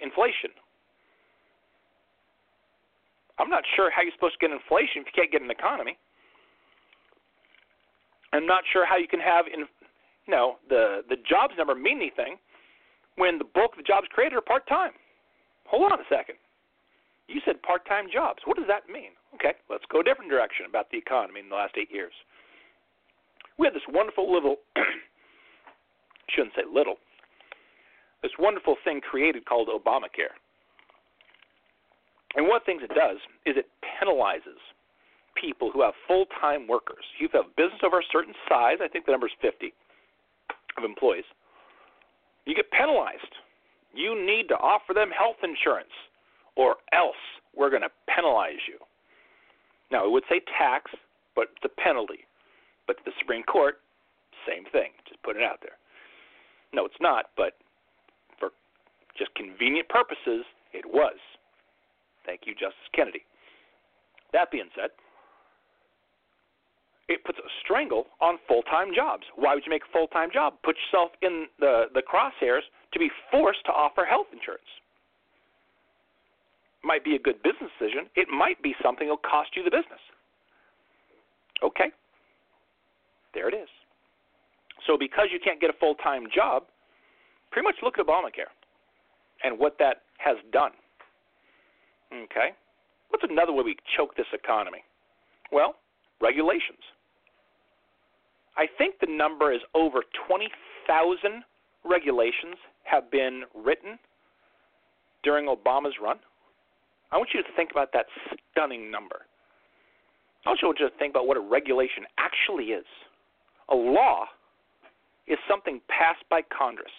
inflation. 0.00 0.50
I'm 3.38 3.48
not 3.48 3.62
sure 3.76 3.90
how 3.94 4.02
you're 4.02 4.14
supposed 4.14 4.34
to 4.40 4.42
get 4.42 4.50
inflation 4.50 5.02
if 5.02 5.06
you 5.06 5.14
can't 5.14 5.30
get 5.30 5.42
an 5.42 5.50
economy. 5.50 5.96
I'm 8.32 8.46
not 8.46 8.64
sure 8.72 8.86
how 8.86 8.96
you 8.96 9.06
can 9.06 9.20
have 9.20 9.46
in 9.46 9.70
you 10.26 10.34
know 10.34 10.58
the 10.68 11.06
the 11.08 11.16
jobs 11.22 11.54
number 11.56 11.76
mean 11.76 12.02
anything 12.02 12.42
when 13.14 13.38
the 13.38 13.46
bulk 13.54 13.78
of 13.78 13.78
the 13.78 13.86
jobs 13.86 14.10
created 14.10 14.34
are 14.34 14.42
part 14.42 14.66
time. 14.66 14.98
Hold 15.70 15.92
on 15.92 16.00
a 16.00 16.08
second. 16.10 16.34
You 17.28 17.40
said 17.44 17.62
part 17.62 17.86
time 17.86 18.06
jobs. 18.12 18.40
What 18.44 18.56
does 18.56 18.66
that 18.68 18.88
mean? 18.92 19.12
Okay, 19.34 19.54
let's 19.70 19.84
go 19.90 20.00
a 20.00 20.04
different 20.04 20.30
direction 20.30 20.66
about 20.68 20.90
the 20.90 20.98
economy 20.98 21.40
in 21.40 21.48
the 21.48 21.54
last 21.54 21.74
eight 21.76 21.90
years. 21.90 22.12
We 23.58 23.66
had 23.66 23.74
this 23.74 23.86
wonderful 23.88 24.32
little 24.32 24.56
shouldn't 26.28 26.54
say 26.54 26.62
little, 26.70 26.96
this 28.22 28.32
wonderful 28.38 28.76
thing 28.84 29.00
created 29.00 29.46
called 29.46 29.68
Obamacare. 29.68 30.34
And 32.36 32.46
one 32.46 32.56
of 32.56 32.62
the 32.62 32.66
things 32.66 32.82
it 32.82 32.94
does 32.94 33.18
is 33.46 33.56
it 33.56 33.68
penalizes 33.84 34.58
people 35.40 35.70
who 35.70 35.82
have 35.82 35.94
full 36.06 36.26
time 36.40 36.66
workers. 36.66 37.04
You 37.18 37.28
have 37.32 37.54
business 37.56 37.80
over 37.84 38.00
a 38.00 38.08
certain 38.10 38.34
size, 38.48 38.78
I 38.82 38.88
think 38.88 39.06
the 39.06 39.12
number 39.12 39.26
is 39.26 39.32
50 39.40 39.72
of 40.76 40.84
employees, 40.84 41.24
you 42.46 42.54
get 42.54 42.70
penalized. 42.70 43.32
You 43.94 44.18
need 44.18 44.48
to 44.48 44.56
offer 44.58 44.92
them 44.92 45.10
health 45.10 45.38
insurance, 45.44 45.94
or 46.56 46.76
else 46.92 47.20
we're 47.56 47.70
going 47.70 47.82
to 47.82 47.92
penalize 48.08 48.62
you. 48.68 48.78
Now, 49.90 50.06
it 50.06 50.10
would 50.10 50.24
say 50.28 50.40
tax, 50.58 50.90
but 51.36 51.48
it's 51.56 51.64
a 51.64 51.80
penalty. 51.80 52.26
But 52.86 52.96
the 53.04 53.12
Supreme 53.18 53.42
Court, 53.44 53.80
same 54.46 54.64
thing. 54.72 54.90
Just 55.08 55.22
put 55.22 55.36
it 55.36 55.42
out 55.42 55.58
there. 55.62 55.78
No, 56.72 56.84
it's 56.84 57.00
not, 57.00 57.26
but 57.36 57.54
for 58.38 58.50
just 59.16 59.34
convenient 59.34 59.88
purposes, 59.88 60.44
it 60.72 60.84
was. 60.86 61.16
Thank 62.26 62.42
you, 62.46 62.54
Justice 62.54 62.90
Kennedy. 62.94 63.22
That 64.32 64.50
being 64.50 64.68
said, 64.74 64.90
it 67.08 67.22
puts 67.24 67.38
a 67.38 67.50
strangle 67.62 68.06
on 68.20 68.38
full 68.48 68.62
time 68.62 68.88
jobs. 68.94 69.24
Why 69.36 69.54
would 69.54 69.64
you 69.66 69.70
make 69.70 69.82
a 69.82 69.92
full 69.92 70.08
time 70.08 70.30
job? 70.32 70.54
Put 70.64 70.76
yourself 70.76 71.12
in 71.22 71.46
the, 71.60 71.84
the 71.92 72.02
crosshairs 72.02 72.66
to 72.92 72.98
be 72.98 73.10
forced 73.30 73.64
to 73.66 73.72
offer 73.72 74.04
health 74.04 74.26
insurance. 74.32 74.66
Might 76.84 77.04
be 77.04 77.16
a 77.16 77.18
good 77.18 77.42
business 77.42 77.70
decision. 77.78 78.06
It 78.14 78.28
might 78.28 78.62
be 78.62 78.74
something 78.82 79.06
that'll 79.06 79.16
cost 79.18 79.56
you 79.56 79.64
the 79.64 79.70
business. 79.70 80.00
Okay. 81.62 81.88
There 83.32 83.48
it 83.48 83.54
is. 83.54 83.68
So 84.86 84.98
because 84.98 85.28
you 85.32 85.38
can't 85.42 85.60
get 85.60 85.70
a 85.70 85.78
full 85.80 85.94
time 85.96 86.24
job, 86.34 86.64
pretty 87.50 87.64
much 87.64 87.76
look 87.82 87.98
at 87.98 88.06
Obamacare 88.06 88.52
and 89.42 89.58
what 89.58 89.76
that 89.78 90.02
has 90.18 90.36
done. 90.52 90.72
Okay. 92.12 92.52
What's 93.08 93.24
another 93.28 93.52
way 93.52 93.62
we 93.64 93.76
choke 93.96 94.16
this 94.16 94.26
economy? 94.32 94.84
Well, 95.52 95.76
regulations. 96.20 96.82
I 98.56 98.66
think 98.78 98.96
the 99.00 99.06
number 99.10 99.52
is 99.52 99.60
over 99.74 100.02
20,000 100.28 101.42
regulations 101.84 102.56
have 102.84 103.10
been 103.10 103.42
written 103.54 103.98
during 105.22 105.46
Obama's 105.46 105.94
run. 106.02 106.18
I 107.12 107.16
want 107.16 107.30
you 107.34 107.42
to 107.42 107.48
think 107.56 107.70
about 107.70 107.92
that 107.92 108.06
stunning 108.52 108.90
number. 108.90 109.22
I 110.46 110.50
want 110.50 110.60
you 110.60 110.88
to 110.88 110.94
think 110.98 111.12
about 111.12 111.26
what 111.26 111.36
a 111.36 111.40
regulation 111.40 112.04
actually 112.18 112.66
is. 112.66 112.84
A 113.70 113.74
law 113.74 114.26
is 115.26 115.38
something 115.48 115.80
passed 115.88 116.24
by 116.28 116.42
Congress. 116.56 116.92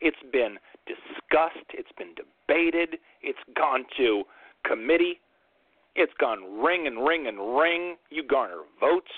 It's 0.00 0.16
been 0.32 0.58
discussed, 0.86 1.64
it's 1.72 1.92
been 1.96 2.14
debated, 2.14 2.98
it's 3.22 3.38
gone 3.56 3.86
to 3.96 4.24
committee, 4.66 5.20
it's 5.96 6.12
gone 6.20 6.62
ring 6.62 6.86
and 6.86 7.06
ring 7.06 7.26
and 7.26 7.56
ring. 7.56 7.96
You 8.10 8.22
garner 8.22 8.62
votes, 8.80 9.10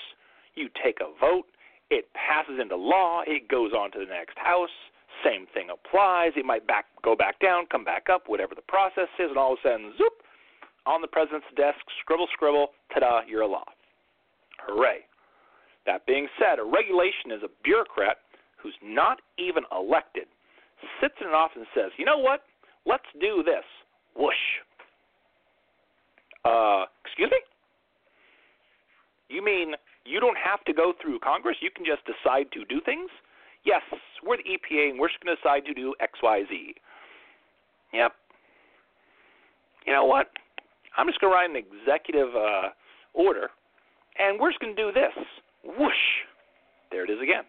you 0.55 0.69
take 0.81 0.99
a 1.01 1.19
vote, 1.19 1.45
it 1.89 2.05
passes 2.13 2.59
into 2.61 2.75
law, 2.75 3.21
it 3.27 3.47
goes 3.49 3.73
on 3.73 3.91
to 3.91 3.99
the 3.99 4.05
next 4.05 4.37
house. 4.37 4.69
Same 5.23 5.47
thing 5.53 5.67
applies. 5.69 6.31
It 6.35 6.45
might 6.45 6.67
back 6.67 6.85
go 7.03 7.15
back 7.15 7.39
down, 7.39 7.65
come 7.71 7.83
back 7.83 8.07
up, 8.11 8.23
whatever 8.27 8.55
the 8.55 8.65
process 8.67 9.09
is, 9.19 9.29
and 9.29 9.37
all 9.37 9.53
of 9.53 9.59
a 9.63 9.67
sudden, 9.67 9.93
zoop, 9.97 10.13
on 10.85 11.01
the 11.01 11.07
president's 11.07 11.47
desk, 11.55 11.79
scribble, 12.01 12.27
scribble, 12.33 12.69
ta-da, 12.93 13.21
you're 13.27 13.41
a 13.41 13.47
law. 13.47 13.65
Hooray! 14.67 15.05
That 15.85 16.05
being 16.05 16.27
said, 16.39 16.59
a 16.59 16.63
regulation 16.63 17.31
is 17.31 17.41
a 17.43 17.49
bureaucrat 17.63 18.17
who's 18.61 18.75
not 18.83 19.19
even 19.37 19.63
elected 19.71 20.27
sits 21.01 21.15
in 21.21 21.27
an 21.27 21.33
office 21.33 21.57
and 21.57 21.67
says, 21.73 21.91
"You 21.97 22.05
know 22.05 22.17
what? 22.17 22.45
Let's 22.85 23.07
do 23.19 23.43
this." 23.43 23.65
Whoosh. 24.15 24.61
Uh, 26.45 26.85
excuse 27.03 27.29
me? 27.31 27.41
You 29.29 29.43
mean 29.43 29.75
you 30.05 30.19
don't 30.19 30.37
have 30.37 30.63
to 30.65 30.73
go 30.73 30.93
through 30.93 31.19
Congress? 31.19 31.57
You 31.61 31.69
can 31.71 31.85
just 31.85 32.05
decide 32.05 32.51
to 32.53 32.65
do 32.65 32.79
things? 32.81 33.09
Yes, 33.67 33.81
we're 34.23 34.37
the 34.37 34.43
EPA 34.43 34.91
and 34.91 34.99
we're 34.99 35.09
just 35.09 35.19
going 35.21 35.35
to 35.35 35.41
decide 35.41 35.65
to 35.65 35.73
do 35.73 35.93
X, 35.99 36.13
Y, 36.23 36.43
Z. 36.49 36.73
Yep. 37.93 38.13
You 39.85 39.93
know 39.93 40.05
what? 40.05 40.27
I'm 40.97 41.05
just 41.05 41.19
going 41.19 41.31
to 41.31 41.35
write 41.35 41.49
an 41.49 41.57
executive 41.57 42.33
uh, 42.33 42.69
order 43.13 43.49
and 44.17 44.39
we're 44.39 44.51
just 44.51 44.61
going 44.61 44.73
to 44.73 44.81
do 44.81 44.91
this. 44.93 45.11
Whoosh. 45.65 46.05
There 46.91 47.03
it 47.03 47.09
is 47.09 47.19
again. 47.21 47.43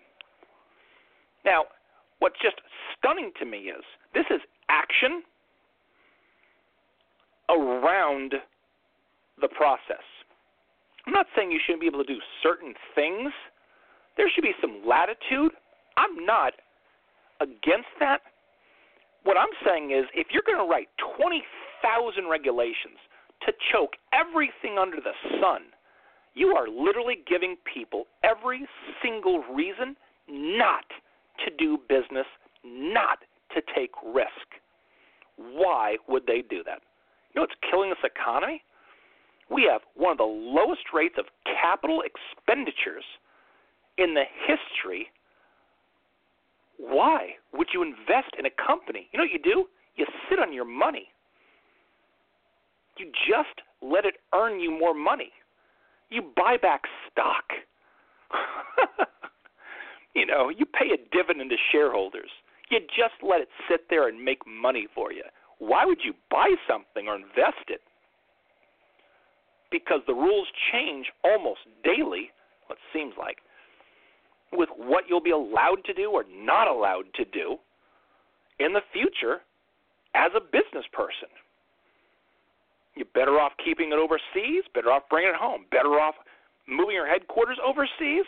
Now, 1.45 1.65
what's 2.19 2.35
just 2.43 2.57
stunning 2.99 3.31
to 3.39 3.47
me 3.47 3.71
is 3.71 3.85
this 4.13 4.27
is 4.29 4.41
action 4.69 5.23
around 7.49 8.35
the 9.41 9.49
process. 9.49 10.03
I'm 11.07 11.13
not 11.13 11.27
saying 11.37 11.53
you 11.53 11.61
shouldn't 11.65 11.81
be 11.81 11.87
able 11.87 12.05
to 12.05 12.13
do 12.13 12.19
certain 12.43 12.75
things. 12.97 13.31
There 14.17 14.29
should 14.35 14.43
be 14.43 14.53
some 14.61 14.83
latitude. 14.85 15.53
I'm 15.99 16.25
not 16.25 16.55
against 17.41 17.91
that. 17.99 18.23
What 19.25 19.37
I'm 19.37 19.53
saying 19.67 19.91
is 19.91 20.07
if 20.15 20.29
you're 20.31 20.47
going 20.47 20.59
to 20.59 20.71
write 20.71 20.89
20,000 21.19 22.31
regulations 22.31 23.03
to 23.47 23.53
choke 23.73 23.95
everything 24.15 24.79
under 24.79 24.99
the 24.99 25.13
sun, 25.41 25.75
you 26.35 26.49
are 26.49 26.69
literally 26.69 27.19
giving 27.29 27.57
people 27.67 28.07
every 28.23 28.67
single 29.03 29.43
reason 29.53 29.97
not 30.29 30.85
to 31.45 31.51
do 31.59 31.79
business, 31.89 32.27
not 32.65 33.19
to 33.55 33.63
take 33.75 33.91
risk. 34.15 34.47
Why 35.37 35.97
would 36.09 36.27
they 36.27 36.43
do 36.49 36.63
that? 36.65 36.81
You 37.35 37.41
know 37.41 37.43
what's 37.43 37.59
killing 37.71 37.91
this 37.91 37.99
economy? 38.05 38.63
We 39.51 39.69
have 39.71 39.83
one 39.95 40.13
of 40.13 40.19
the 40.19 40.25
lowest 40.25 40.93
rates 40.93 41.15
of 41.19 41.25
capital 41.45 42.03
expenditures 42.03 43.05
in 43.97 44.15
the 44.15 44.25
history. 44.47 45.09
Why 46.79 47.35
would 47.53 47.69
you 47.75 47.83
invest 47.83 48.35
in 48.39 48.47
a 48.47 48.51
company? 48.51 49.09
You 49.13 49.19
know 49.19 49.25
what 49.25 49.33
you 49.33 49.43
do? 49.43 49.67
You 49.97 50.07
sit 50.31 50.39
on 50.39 50.53
your 50.53 50.65
money. 50.65 51.09
You 52.97 53.07
just 53.29 53.61
let 53.83 54.05
it 54.05 54.15
earn 54.35 54.61
you 54.61 54.71
more 54.71 54.95
money. 54.95 55.31
You 56.11 56.23
buy 56.37 56.57
back 56.57 56.83
stock. 57.11 57.45
you 60.15 60.25
know, 60.25 60.49
you 60.49 60.65
pay 60.65 60.91
a 60.93 61.17
dividend 61.17 61.51
to 61.51 61.57
shareholders. 61.73 62.31
You 62.71 62.81
just 62.81 63.15
let 63.23 63.41
it 63.41 63.49
sit 63.69 63.83
there 63.91 64.09
and 64.09 64.23
make 64.23 64.41
money 64.47 64.87
for 64.95 65.13
you. 65.13 65.23
Why 65.59 65.85
would 65.85 65.99
you 66.05 66.15
buy 66.31 66.55
something 66.69 67.09
or 67.09 67.17
invest 67.17 67.67
it? 67.69 67.81
Because 69.71 70.01
the 70.07 70.15
rules 70.15 70.49
change 70.73 71.07
almost 71.25 71.61
daily, 71.85 72.31
what 72.69 72.79
seems 72.93 73.15
like, 73.19 73.39
with 74.53 74.69
what 74.77 75.05
you'll 75.09 75.21
be 75.21 75.31
allowed 75.31 75.85
to 75.87 75.95
do 75.95 76.11
or 76.11 76.25
not 76.31 76.69
allowed 76.69 77.05
to 77.15 77.25
do 77.27 77.57
in 78.59 78.73
the 78.73 78.81
future 78.93 79.39
as 80.15 80.31
a 80.37 80.41
business 80.41 80.85
person. 80.93 81.29
You're 82.95 83.07
better 83.15 83.39
off 83.39 83.53
keeping 83.65 83.93
it 83.93 83.99
overseas, 83.99 84.65
better 84.75 84.91
off 84.91 85.05
bringing 85.09 85.31
it 85.31 85.37
home, 85.37 85.67
better 85.71 86.01
off 86.01 86.15
moving 86.67 86.95
your 86.95 87.09
headquarters 87.09 87.59
overseas 87.65 88.25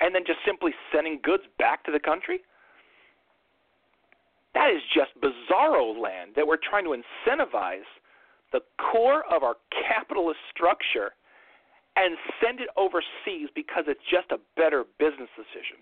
and 0.00 0.14
then 0.14 0.22
just 0.26 0.38
simply 0.44 0.72
sending 0.92 1.20
goods 1.22 1.44
back 1.58 1.84
to 1.84 1.92
the 1.92 2.00
country? 2.00 2.40
That 4.54 4.70
is 4.70 4.80
just 4.94 5.10
bizarro 5.20 6.00
land 6.00 6.32
that 6.36 6.46
we're 6.46 6.56
trying 6.56 6.84
to 6.84 6.96
incentivize 6.96 7.86
the 8.52 8.60
core 8.90 9.22
of 9.30 9.42
our 9.42 9.56
capitalist 9.86 10.38
structure 10.54 11.12
and 11.96 12.16
send 12.44 12.60
it 12.60 12.68
overseas 12.76 13.48
because 13.54 13.84
it's 13.88 14.04
just 14.10 14.30
a 14.30 14.38
better 14.56 14.84
business 14.98 15.28
decision. 15.36 15.80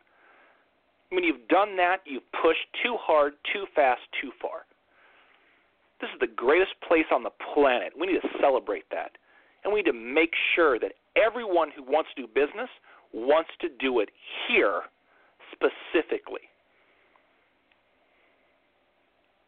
When 1.10 1.24
you've 1.24 1.46
done 1.48 1.76
that, 1.76 1.98
you've 2.06 2.26
pushed 2.32 2.66
too 2.82 2.96
hard, 2.98 3.34
too 3.52 3.66
fast, 3.74 4.00
too 4.22 4.30
far. 4.40 4.66
This 6.00 6.10
is 6.14 6.20
the 6.20 6.30
greatest 6.34 6.72
place 6.86 7.06
on 7.12 7.22
the 7.22 7.34
planet. 7.54 7.92
We 7.98 8.06
need 8.06 8.20
to 8.20 8.28
celebrate 8.40 8.84
that. 8.90 9.12
And 9.62 9.72
we 9.72 9.80
need 9.80 9.90
to 9.90 9.96
make 9.96 10.30
sure 10.54 10.78
that 10.78 10.92
everyone 11.16 11.70
who 11.74 11.82
wants 11.82 12.10
to 12.16 12.22
do 12.22 12.28
business 12.28 12.68
wants 13.12 13.50
to 13.60 13.68
do 13.80 14.00
it 14.00 14.10
here 14.48 14.82
specifically. 15.52 16.46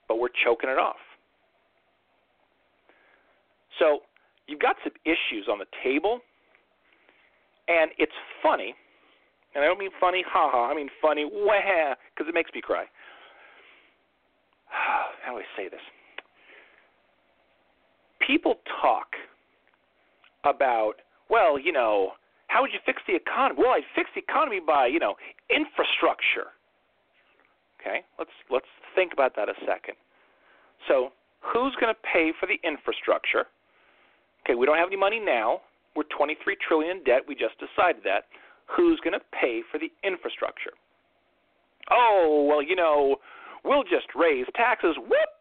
But 0.09 0.19
we're 0.19 0.35
choking 0.45 0.71
it 0.71 0.79
off. 0.79 1.03
So 3.79 4.01
you've 4.47 4.61
got 4.61 4.77
some 4.85 4.93
issues 5.05 5.49
on 5.51 5.59
the 5.59 5.67
table, 5.83 6.21
and 7.69 7.91
it's 7.99 8.13
funny, 8.43 8.75
and 9.55 9.65
I 9.65 9.67
don't 9.67 9.79
mean 9.79 9.91
funny, 10.01 10.25
haha, 10.27 10.71
I 10.71 10.75
mean 10.75 10.89
funny, 11.01 11.25
wah, 11.25 11.95
because 12.15 12.29
it 12.29 12.35
makes 12.35 12.51
me 12.55 12.61
cry. 12.61 12.85
How 14.69 15.33
do 15.33 15.39
I 15.39 15.45
say 15.57 15.69
this? 15.69 15.81
People 18.27 18.57
talk 18.81 19.07
about, 20.45 20.95
well, 21.29 21.59
you 21.59 21.73
know, 21.73 22.13
how 22.49 22.63
would 22.63 22.71
you 22.73 22.79
fix 22.87 23.03
the 23.07 23.15
economy? 23.15 23.59
Well, 23.59 23.73
I'd 23.73 23.83
fix 23.95 24.11
the 24.15 24.21
economy 24.23 24.61
by, 24.65 24.87
you 24.87 24.99
know, 24.99 25.15
infrastructure. 25.51 26.55
Okay, 27.81 28.03
let's 28.19 28.31
let's 28.51 28.71
think 28.95 29.13
about 29.13 29.37
that 29.37 29.49
a 29.49 29.55
second. 29.67 29.95
So, 30.89 31.11
who's 31.41 31.75
going 31.81 31.93
to 31.93 32.01
pay 32.03 32.33
for 32.39 32.47
the 32.47 32.59
infrastructure? 32.67 33.47
Okay, 34.45 34.55
we 34.55 34.67
don't 34.67 34.79
have 34.79 34.89
any 34.89 34.97
money 34.97 35.21
now. 35.21 35.61
We're 35.97 36.05
23 36.17 36.57
trillion 36.67 36.99
in 36.99 37.05
debt. 37.05 37.23
We 37.27 37.35
just 37.35 37.57
decided 37.59 38.03
that. 38.05 38.29
Who's 38.67 39.01
going 39.01 39.15
to 39.15 39.25
pay 39.33 39.63
for 39.71 39.79
the 39.79 39.91
infrastructure? 40.03 40.75
Oh, 41.91 42.47
well, 42.49 42.63
you 42.63 42.75
know, 42.75 43.17
we'll 43.65 43.85
just 43.85 44.07
raise 44.15 44.47
taxes. 44.55 44.97
Whoop! 44.99 45.33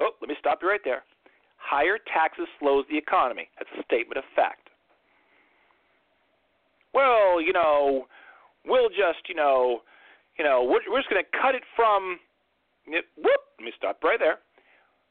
Oh, 0.00 0.10
let 0.20 0.28
me 0.28 0.34
stop 0.40 0.60
you 0.62 0.68
right 0.68 0.80
there. 0.84 1.04
Higher 1.58 1.98
taxes 2.12 2.48
slows 2.58 2.84
the 2.90 2.96
economy. 2.96 3.48
That's 3.58 3.70
a 3.78 3.84
statement 3.84 4.18
of 4.18 4.24
fact. 4.34 4.68
Well, 6.94 7.40
you 7.40 7.52
know, 7.52 8.06
we'll 8.64 8.88
just, 8.88 9.28
you 9.28 9.34
know, 9.34 9.82
you 10.38 10.44
know, 10.44 10.64
we're, 10.64 10.80
we're 10.90 11.00
just 11.00 11.10
going 11.10 11.22
to 11.22 11.38
cut 11.38 11.54
it 11.54 11.62
from. 11.76 12.18
Whoop! 12.88 13.42
Let 13.58 13.64
me 13.64 13.72
stop 13.76 14.02
right 14.02 14.18
there. 14.18 14.38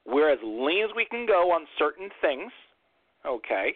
We're 0.05 0.33
as 0.33 0.39
lean 0.43 0.83
as 0.83 0.91
we 0.95 1.05
can 1.05 1.25
go 1.25 1.51
on 1.51 1.65
certain 1.77 2.09
things 2.21 2.51
okay, 3.25 3.73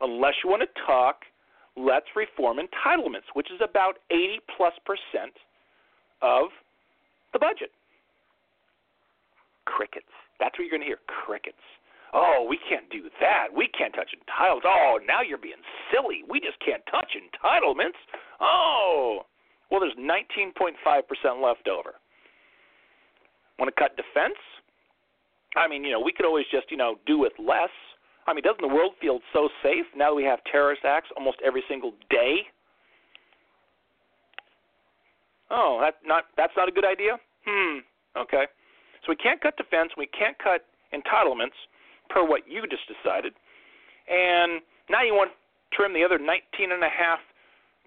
unless 0.00 0.34
you 0.42 0.50
want 0.50 0.62
to 0.62 0.82
talk, 0.86 1.22
let's 1.76 2.06
reform 2.16 2.58
entitlements, 2.58 3.28
which 3.34 3.50
is 3.50 3.60
about 3.62 3.98
80 4.10 4.40
plus 4.56 4.72
percent 4.84 5.34
of 6.22 6.48
the 7.32 7.38
budget. 7.38 7.70
Crickets. 9.64 10.12
That's 10.38 10.58
what 10.58 10.64
you're 10.64 10.70
going 10.70 10.82
to 10.82 10.86
hear. 10.86 11.00
Crickets. 11.06 11.62
Oh, 12.12 12.46
we 12.48 12.58
can't 12.68 12.88
do 12.90 13.10
that. 13.20 13.48
We 13.50 13.66
can't 13.76 13.92
touch 13.92 14.14
entitlements. 14.14 14.62
Oh, 14.64 15.00
now 15.06 15.20
you're 15.20 15.38
being 15.38 15.58
silly. 15.90 16.22
We 16.28 16.38
just 16.38 16.58
can't 16.64 16.82
touch 16.88 17.10
entitlements. 17.18 17.98
Oh, 18.40 19.26
well, 19.70 19.80
there's 19.80 19.98
19.5% 19.98 20.78
left 21.42 21.66
over. 21.66 21.94
Want 23.58 23.74
to 23.74 23.80
cut 23.80 23.96
defense? 23.96 24.38
I 25.56 25.66
mean, 25.66 25.82
you 25.84 25.90
know, 25.90 26.00
we 26.00 26.12
could 26.12 26.26
always 26.26 26.46
just, 26.52 26.70
you 26.70 26.76
know, 26.76 26.96
do 27.06 27.18
with 27.18 27.32
less. 27.38 27.70
I 28.26 28.32
mean, 28.32 28.42
doesn't 28.42 28.60
the 28.60 28.68
world 28.68 28.92
feel 29.00 29.20
so 29.32 29.48
safe 29.62 29.84
now 29.96 30.10
that 30.10 30.14
we 30.14 30.24
have 30.24 30.40
terrorist 30.50 30.82
acts 30.84 31.08
almost 31.16 31.38
every 31.44 31.62
single 31.68 31.92
day? 32.08 32.48
Oh, 35.50 35.78
that 35.80 35.96
not 36.04 36.24
that's 36.36 36.52
not 36.56 36.68
a 36.68 36.72
good 36.72 36.86
idea. 36.86 37.18
Hmm. 37.46 37.78
Okay. 38.16 38.44
So 39.04 39.10
we 39.10 39.16
can't 39.16 39.40
cut 39.40 39.56
defense. 39.56 39.92
We 39.96 40.06
can't 40.06 40.36
cut 40.38 40.64
entitlements 40.92 41.58
per 42.08 42.26
what 42.26 42.48
you 42.48 42.62
just 42.62 42.84
decided, 42.88 43.34
and 44.08 44.62
now 44.88 45.02
you 45.02 45.12
want 45.12 45.30
to 45.30 45.76
trim 45.76 45.92
the 45.92 46.04
other 46.04 46.18
19.5 46.18 46.80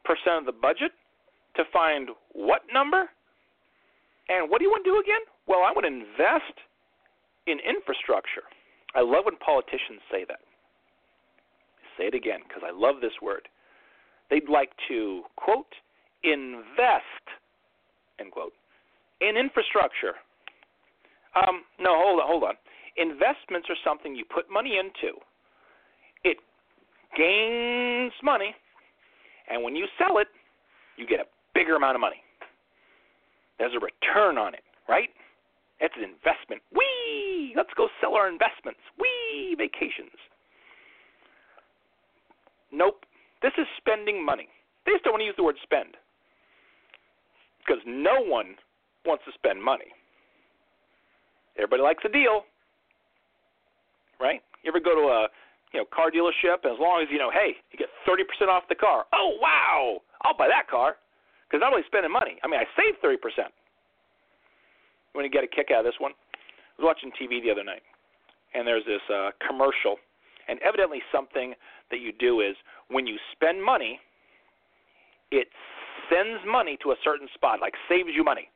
percent 0.06 0.38
of 0.39 0.45
the 0.45 0.52
budget 0.52 0.91
to 1.56 1.63
find 1.73 2.10
what 2.34 2.62
number? 2.71 3.10
And 4.30 4.50
what 4.52 4.60
do 4.60 4.65
you 4.65 4.71
want 4.71 4.86
to 4.86 4.91
do 4.91 5.00
again? 5.00 5.23
Well, 5.47 5.63
I 5.63 5.71
want 5.71 5.88
to 5.88 5.93
invest 5.93 6.56
in 7.47 7.60
infrastructure. 7.63 8.43
I 8.98 9.02
love 9.02 9.26
when 9.26 9.38
politicians 9.38 10.02
say 10.12 10.26
that. 10.28 10.40
Say 11.98 12.06
it 12.06 12.16
again 12.16 12.40
because 12.48 12.64
I 12.66 12.72
love 12.74 12.96
this 13.00 13.14
word. 13.22 13.48
They'd 14.32 14.50
like 14.50 14.72
to, 14.88 15.22
quote, 15.36 15.70
invest, 16.24 17.26
end 18.20 18.32
quote, 18.32 18.54
in 19.22 19.38
infrastructure. 19.38 20.18
Um, 21.36 21.62
no, 21.80 21.94
hold 21.94 22.20
on, 22.20 22.28
hold 22.28 22.44
on. 22.44 22.54
Investments 22.98 23.70
are 23.70 23.78
something 23.86 24.16
you 24.16 24.26
put 24.26 24.52
money 24.52 24.78
into. 24.82 25.14
It 26.24 26.38
gains 27.16 28.14
money, 28.24 28.56
and 29.50 29.64
when 29.64 29.76
you 29.76 29.86
sell 30.00 30.18
it, 30.18 30.28
you 30.98 31.06
get 31.06 31.20
a 31.20 31.26
bigger 31.54 31.76
amount 31.76 31.94
of 31.94 32.02
money. 32.02 32.18
There's 33.60 33.74
a 33.74 33.80
return 33.80 34.40
on 34.40 34.56
it, 34.56 34.64
right? 34.90 35.10
It's 35.80 35.94
an 35.98 36.04
investment. 36.04 36.62
We 36.74 36.88
Let's 37.58 37.74
go 37.76 37.90
sell 38.00 38.13
our 38.13 38.30
investments. 38.30 38.80
We 39.00 39.56
Vacations. 39.58 40.13
Nope. 42.72 43.06
This 43.42 43.54
is 43.58 43.66
spending 43.78 44.24
money. 44.24 44.48
They 44.86 44.94
just 44.94 45.04
don't 45.04 45.13
want 45.13 45.22
to 45.22 45.26
use 45.26 45.36
the 45.38 45.44
word 45.44 45.58
spend 45.63 45.98
because 47.66 47.82
no 47.86 48.22
one 48.22 48.56
wants 49.06 49.26
to 49.26 49.32
spend 49.34 49.62
money. 49.62 49.90
Everybody 51.58 51.82
likes 51.82 52.04
a 52.06 52.10
deal, 52.10 52.46
right? 54.22 54.42
You 54.63 54.70
ever 54.70 54.80
go 54.80 54.94
to 54.94 55.06
a 55.10 55.28
you 55.74 55.80
know 55.82 55.86
car 55.90 56.12
dealership? 56.12 56.62
As 56.62 56.78
long 56.80 57.02
as 57.02 57.10
you 57.10 57.18
know, 57.18 57.32
hey, 57.32 57.58
you 57.72 57.78
get 57.78 57.90
30% 58.06 58.48
off 58.48 58.63
the 58.70 58.76
car. 58.76 59.06
Oh 59.13 59.38
wow! 59.42 60.02
I'll 60.22 60.38
buy 60.38 60.48
that 60.48 60.70
car 60.70 60.98
because 61.50 61.66
I'm 61.66 61.74
only 61.74 61.86
spending 61.88 62.12
money. 62.12 62.38
I 62.44 62.48
mean, 62.48 62.60
I 62.60 62.66
saved 62.78 63.02
30%. 63.02 63.18
When 65.17 65.25
you 65.25 65.32
get 65.32 65.43
a 65.43 65.47
kick 65.47 65.69
out 65.73 65.80
of 65.80 65.86
this 65.86 65.97
one, 65.97 66.12
I 66.77 66.84
was 66.84 66.93
watching 66.93 67.10
TV 67.10 67.41
the 67.41 67.49
other 67.49 67.63
night, 67.63 67.82
and 68.53 68.67
there's 68.67 68.86
this 68.86 69.01
uh, 69.12 69.32
commercial, 69.41 69.95
and 70.47 70.60
evidently 70.62 71.01
something 71.12 71.56
that 71.89 72.01
you 72.01 72.12
do 72.19 72.41
is 72.41 72.56
when 72.91 73.08
you 73.08 73.17
spend 73.34 73.58
money, 73.65 73.99
it 75.32 75.47
sends 76.08 76.39
money 76.45 76.77
to 76.84 76.91
a 76.91 76.95
certain 77.03 77.27
spot, 77.34 77.60
like 77.60 77.73
saves 77.89 78.10
you 78.13 78.23
money. 78.23 78.47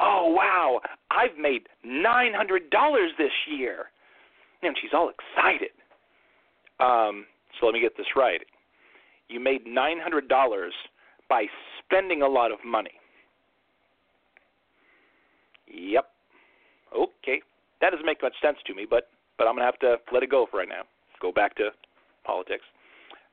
Oh 0.00 0.34
wow, 0.36 0.80
I've 1.12 1.38
made 1.38 1.68
nine 1.84 2.32
hundred 2.34 2.68
dollars 2.70 3.12
this 3.16 3.30
year, 3.48 3.86
and 4.64 4.76
she's 4.82 4.90
all 4.92 5.12
excited. 5.14 5.70
Um, 6.80 7.24
so 7.60 7.66
let 7.66 7.74
me 7.74 7.80
get 7.80 7.96
this 7.96 8.16
right. 8.16 8.40
You 9.28 9.38
made 9.38 9.64
nine 9.64 10.00
hundred 10.02 10.26
dollars 10.26 10.74
by 11.28 11.44
spending 11.78 12.22
a 12.22 12.28
lot 12.28 12.50
of 12.50 12.58
money. 12.66 12.98
Yep. 15.72 16.06
Okay. 16.94 17.40
That 17.80 17.90
doesn't 17.90 18.06
make 18.06 18.22
much 18.22 18.34
sense 18.42 18.58
to 18.66 18.74
me, 18.74 18.86
but 18.88 19.08
but 19.38 19.48
I'm 19.48 19.54
gonna 19.54 19.66
have 19.66 19.78
to 19.80 19.96
let 20.12 20.22
it 20.22 20.30
go 20.30 20.46
for 20.50 20.58
right 20.58 20.68
now. 20.68 20.82
Go 21.20 21.32
back 21.32 21.56
to 21.56 21.70
politics. 22.24 22.64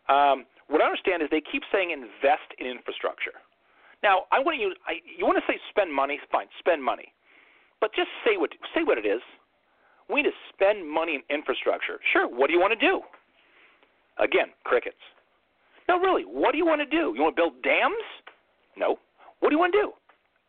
Um, 0.07 0.45
what 0.67 0.81
I 0.81 0.85
understand 0.85 1.21
is 1.21 1.29
they 1.29 1.41
keep 1.41 1.63
saying 1.71 1.91
invest 1.91 2.49
in 2.57 2.65
infrastructure. 2.65 3.37
Now, 4.01 4.25
I 4.31 4.39
want 4.39 4.57
to 4.57 4.61
you 4.61 4.73
I, 4.87 5.03
you 5.05 5.25
want 5.25 5.37
to 5.37 5.45
say 5.51 5.59
spend 5.69 5.93
money, 5.93 6.19
fine, 6.31 6.47
spend 6.57 6.83
money, 6.83 7.13
but 7.81 7.93
just 7.93 8.09
say 8.25 8.37
what 8.37 8.51
say 8.73 8.83
what 8.83 8.97
it 8.97 9.05
is. 9.05 9.21
We 10.09 10.23
need 10.23 10.31
to 10.31 10.37
spend 10.49 10.89
money 10.89 11.15
in 11.15 11.21
infrastructure. 11.29 11.99
Sure. 12.11 12.27
What 12.27 12.47
do 12.47 12.53
you 12.53 12.59
want 12.59 12.73
to 12.73 12.79
do? 12.79 13.01
Again, 14.17 14.47
crickets. 14.63 14.97
No, 15.87 15.99
really. 15.99 16.23
What 16.23 16.51
do 16.51 16.57
you 16.57 16.65
want 16.65 16.81
to 16.81 16.85
do? 16.85 17.13
You 17.15 17.21
want 17.21 17.35
to 17.35 17.41
build 17.41 17.61
dams? 17.61 18.01
No. 18.75 18.97
What 19.39 19.49
do 19.49 19.55
you 19.55 19.59
want 19.59 19.73
to 19.73 19.81
do? 19.81 19.91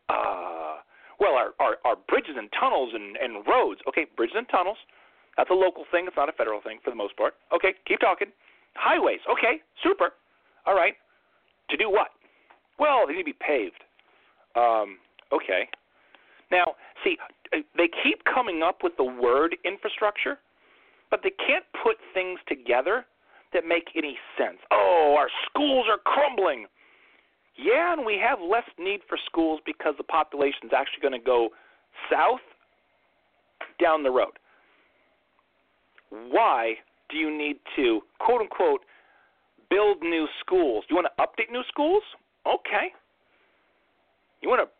Uh, 0.09 0.81
well, 1.21 1.37
our, 1.37 1.53
our, 1.61 1.77
our 1.85 1.95
bridges 2.09 2.33
and 2.35 2.49
tunnels 2.59 2.89
and, 2.97 3.15
and 3.21 3.45
roads. 3.45 3.79
Okay, 3.87 4.07
bridges 4.17 4.35
and 4.35 4.49
tunnels. 4.49 4.77
That's 5.37 5.51
a 5.51 5.53
local 5.53 5.85
thing. 5.91 6.05
It's 6.07 6.17
not 6.17 6.27
a 6.27 6.33
federal 6.33 6.59
thing 6.59 6.79
for 6.83 6.89
the 6.89 6.97
most 6.97 7.15
part. 7.15 7.35
Okay, 7.53 7.77
keep 7.87 7.99
talking. 8.01 8.33
Highways. 8.73 9.21
Okay, 9.29 9.61
super. 9.83 10.17
All 10.65 10.73
right. 10.73 10.93
To 11.69 11.77
do 11.77 11.89
what? 11.89 12.09
Well, 12.79 13.05
they 13.05 13.13
need 13.13 13.19
to 13.19 13.25
be 13.25 13.37
paved. 13.39 13.85
Um, 14.55 14.97
okay. 15.31 15.69
Now, 16.51 16.75
see, 17.03 17.17
they 17.53 17.89
keep 18.03 18.23
coming 18.25 18.63
up 18.63 18.79
with 18.83 18.97
the 18.97 19.05
word 19.05 19.55
infrastructure, 19.63 20.39
but 21.09 21.21
they 21.23 21.31
can't 21.31 21.63
put 21.83 21.97
things 22.13 22.39
together 22.47 23.05
that 23.53 23.63
make 23.65 23.89
any 23.95 24.17
sense. 24.37 24.57
Oh, 24.71 25.15
our 25.17 25.29
schools 25.49 25.85
are 25.89 25.99
crumbling. 25.99 26.65
Yeah, 27.57 27.93
and 27.93 28.05
we 28.05 28.19
have 28.23 28.39
less 28.39 28.63
need 28.79 29.01
for 29.07 29.17
schools 29.25 29.59
because 29.65 29.93
the 29.97 30.03
population 30.03 30.65
is 30.65 30.71
actually 30.75 31.01
going 31.01 31.19
to 31.19 31.25
go 31.25 31.49
south 32.09 32.39
down 33.79 34.03
the 34.03 34.11
road. 34.11 34.37
Why 36.09 36.75
do 37.09 37.17
you 37.17 37.35
need 37.35 37.57
to, 37.75 38.01
quote 38.19 38.41
unquote, 38.41 38.81
build 39.69 40.01
new 40.01 40.27
schools? 40.39 40.83
You 40.89 40.95
want 40.95 41.07
to 41.15 41.23
update 41.23 41.51
new 41.51 41.63
schools? 41.69 42.03
Okay. 42.45 42.91
You 44.41 44.49
want 44.49 44.67
to 44.67 44.71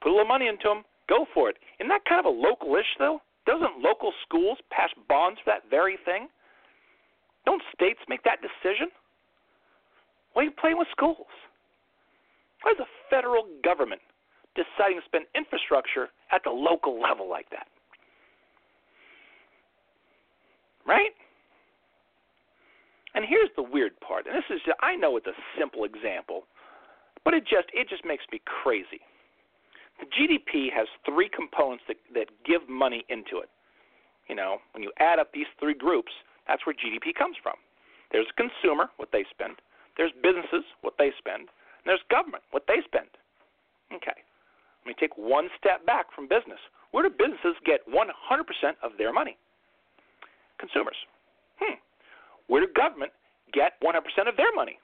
put 0.00 0.10
a 0.10 0.12
little 0.12 0.26
money 0.26 0.48
into 0.48 0.68
them? 0.68 0.82
Go 1.08 1.26
for 1.34 1.50
it. 1.50 1.56
Isn't 1.78 1.88
that 1.88 2.04
kind 2.08 2.20
of 2.20 2.26
a 2.26 2.34
local 2.34 2.74
ish, 2.76 2.86
though? 2.98 3.20
Doesn't 3.46 3.82
local 3.82 4.12
schools 4.22 4.58
pass 4.70 4.90
bonds 5.08 5.38
for 5.44 5.50
that 5.50 5.68
very 5.68 5.98
thing? 6.04 6.28
Don't 7.44 7.62
states 7.74 7.98
make 8.08 8.22
that 8.22 8.38
decision? 8.40 8.88
Why 10.32 10.42
are 10.42 10.44
you 10.46 10.50
playing 10.52 10.78
with 10.78 10.88
schools? 10.90 11.28
Why 12.62 12.72
is 12.72 12.78
the 12.78 12.90
federal 13.10 13.46
government 13.64 14.00
deciding 14.54 15.00
to 15.00 15.04
spend 15.04 15.24
infrastructure 15.34 16.08
at 16.30 16.42
the 16.44 16.50
local 16.50 17.00
level 17.00 17.28
like 17.28 17.50
that? 17.50 17.66
Right? 20.86 21.12
And 23.14 23.24
here's 23.28 23.50
the 23.56 23.62
weird 23.62 23.98
part. 24.00 24.26
And 24.26 24.34
this 24.34 24.48
is 24.50 24.60
I 24.80 24.96
know 24.96 25.16
it's 25.16 25.26
a 25.26 25.36
simple 25.58 25.84
example, 25.84 26.44
but 27.24 27.34
it 27.34 27.44
just 27.44 27.68
it 27.74 27.88
just 27.88 28.04
makes 28.04 28.24
me 28.32 28.40
crazy. 28.46 29.04
The 30.00 30.06
GDP 30.06 30.72
has 30.74 30.88
three 31.04 31.28
components 31.28 31.84
that 31.88 31.98
that 32.14 32.28
give 32.44 32.68
money 32.68 33.04
into 33.10 33.38
it. 33.38 33.50
You 34.28 34.34
know, 34.34 34.58
when 34.72 34.82
you 34.82 34.90
add 34.98 35.18
up 35.18 35.30
these 35.32 35.50
three 35.60 35.74
groups, 35.74 36.12
that's 36.48 36.64
where 36.64 36.74
GDP 36.74 37.14
comes 37.14 37.36
from. 37.42 37.54
There's 38.10 38.26
consumer, 38.36 38.90
what 38.96 39.10
they 39.12 39.24
spend. 39.30 39.56
There's 39.96 40.12
businesses, 40.22 40.64
what 40.80 40.94
they 40.98 41.12
spend. 41.18 41.48
And 41.48 41.86
there's 41.86 42.04
government, 42.10 42.42
what 42.50 42.64
they 42.66 42.80
spend. 42.84 43.08
Okay. 43.92 44.16
Let 44.82 44.86
me 44.86 44.94
take 44.98 45.16
one 45.16 45.48
step 45.58 45.84
back 45.86 46.12
from 46.14 46.26
business. 46.26 46.58
Where 46.90 47.06
do 47.06 47.10
businesses 47.10 47.56
get 47.64 47.86
100% 47.86 48.08
of 48.82 48.92
their 48.98 49.12
money? 49.12 49.36
Consumers. 50.58 50.96
Hmm. 51.60 51.78
Where 52.48 52.66
do 52.66 52.72
government 52.74 53.12
get 53.52 53.80
100% 53.82 54.00
of 54.28 54.36
their 54.36 54.52
money? 54.54 54.78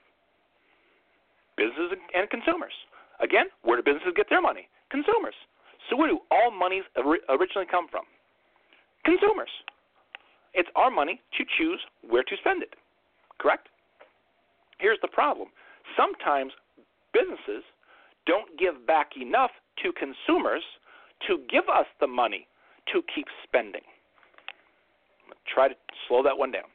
Businesses 1.57 1.97
and 2.13 2.29
consumers. 2.29 2.73
Again, 3.19 3.47
where 3.63 3.77
do 3.77 3.83
businesses 3.83 4.13
get 4.15 4.27
their 4.29 4.41
money? 4.41 4.69
Consumers. 4.89 5.35
So 5.89 5.97
where 5.97 6.07
do 6.07 6.19
all 6.31 6.51
monies 6.51 6.83
originally 6.97 7.67
come 7.69 7.87
from? 7.89 8.05
Consumers. 9.03 9.49
It's 10.53 10.69
our 10.75 10.89
money 10.89 11.21
to 11.37 11.43
choose 11.57 11.79
where 12.07 12.23
to 12.23 12.35
spend 12.37 12.63
it. 12.63 12.73
Correct? 13.39 13.67
Here's 14.79 14.99
the 15.01 15.07
problem. 15.07 15.49
Sometimes 15.95 16.51
businesses 17.13 17.63
don't 18.25 18.57
give 18.57 18.85
back 18.87 19.11
enough 19.19 19.51
to 19.83 19.91
consumers 19.93 20.63
to 21.27 21.39
give 21.49 21.65
us 21.69 21.85
the 21.99 22.07
money 22.07 22.47
to 22.93 23.01
keep 23.13 23.27
spending. 23.43 23.81
Try 25.53 25.67
to 25.67 25.75
slow 26.07 26.23
that 26.23 26.37
one 26.37 26.51
down. 26.51 26.69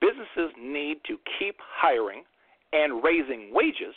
Businesses 0.00 0.52
need 0.58 0.98
to 1.06 1.16
keep 1.38 1.56
hiring 1.60 2.24
and 2.72 3.02
raising 3.04 3.50
wages 3.52 3.94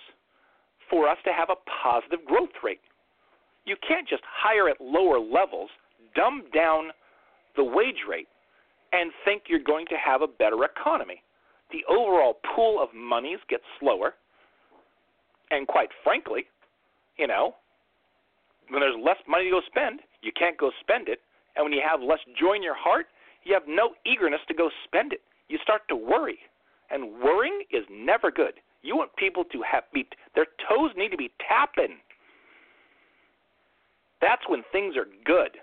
for 0.89 1.07
us 1.07 1.17
to 1.25 1.31
have 1.31 1.49
a 1.49 1.55
positive 1.83 2.23
growth 2.25 2.53
rate. 2.63 2.81
You 3.65 3.75
can't 3.87 4.07
just 4.07 4.21
hire 4.25 4.69
at 4.69 4.79
lower 4.79 5.19
levels, 5.19 5.69
dumb 6.15 6.43
down 6.53 6.91
the 7.55 7.63
wage 7.63 8.05
rate, 8.07 8.27
and 8.93 9.11
think 9.23 9.43
you're 9.47 9.59
going 9.59 9.87
to 9.87 9.95
have 9.97 10.21
a 10.21 10.27
better 10.27 10.63
economy. 10.63 11.23
The 11.71 11.83
overall 11.89 12.37
pool 12.55 12.81
of 12.81 12.89
monies 12.93 13.39
gets 13.49 13.63
slower, 13.79 14.13
and 15.51 15.67
quite 15.67 15.89
frankly, 16.03 16.45
you 17.17 17.27
know, 17.27 17.55
when 18.69 18.81
there's 18.81 18.95
less 19.03 19.17
money 19.27 19.45
to 19.45 19.51
go 19.51 19.61
spend, 19.67 19.99
you 20.21 20.31
can't 20.37 20.57
go 20.57 20.71
spend 20.81 21.09
it, 21.09 21.19
and 21.55 21.63
when 21.63 21.73
you 21.73 21.81
have 21.87 22.01
less 22.01 22.19
joy 22.39 22.55
in 22.55 22.63
your 22.63 22.75
heart, 22.75 23.07
you 23.43 23.53
have 23.53 23.63
no 23.67 23.93
eagerness 24.05 24.41
to 24.47 24.53
go 24.53 24.69
spend 24.85 25.13
it. 25.13 25.21
You 25.47 25.57
start 25.61 25.81
to 25.89 25.95
worry, 25.95 26.39
and 26.89 27.13
worrying 27.21 27.63
is 27.71 27.83
never 27.91 28.31
good. 28.31 28.53
You 28.81 28.95
want 28.95 29.15
people 29.15 29.43
to 29.45 29.61
have 29.69 29.83
be 29.93 30.05
their 30.35 30.45
toes 30.67 30.91
need 30.95 31.09
to 31.09 31.17
be 31.17 31.31
tapping. 31.47 31.97
That's 34.21 34.41
when 34.47 34.63
things 34.71 34.95
are 34.95 35.07
good. 35.25 35.57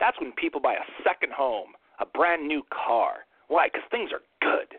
That's 0.00 0.18
when 0.20 0.32
people 0.32 0.60
buy 0.60 0.74
a 0.74 1.02
second 1.04 1.32
home, 1.32 1.70
a 2.00 2.06
brand 2.06 2.46
new 2.46 2.62
car. 2.70 3.26
Why? 3.48 3.68
Because 3.68 3.86
things 3.90 4.10
are 4.12 4.22
good. 4.40 4.78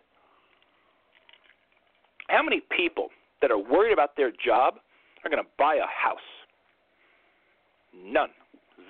How 2.33 2.41
many 2.41 2.63
people 2.75 3.09
that 3.43 3.51
are 3.51 3.59
worried 3.59 3.93
about 3.93 4.17
their 4.17 4.31
job 4.31 4.79
are 5.23 5.29
going 5.29 5.43
to 5.43 5.49
buy 5.59 5.75
a 5.75 5.85
house? 5.85 6.17
None. 7.95 8.29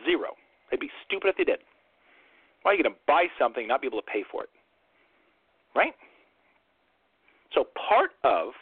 Zero. 0.06 0.30
They'd 0.72 0.80
be 0.80 0.90
stupid 1.06 1.28
if 1.28 1.36
they 1.36 1.44
did. 1.44 1.60
Why 2.62 2.72
are 2.72 2.76
you 2.76 2.84
going 2.84 2.94
to 2.94 3.00
buy 3.06 3.26
something 3.38 3.64
and 3.64 3.68
not 3.68 3.82
be 3.82 3.88
able 3.88 4.00
to 4.00 4.08
pay 4.08 4.24
for 4.32 4.44
it? 4.44 4.50
Right? 5.76 5.94
So 7.54 7.68
part 7.90 8.12
of 8.24 8.54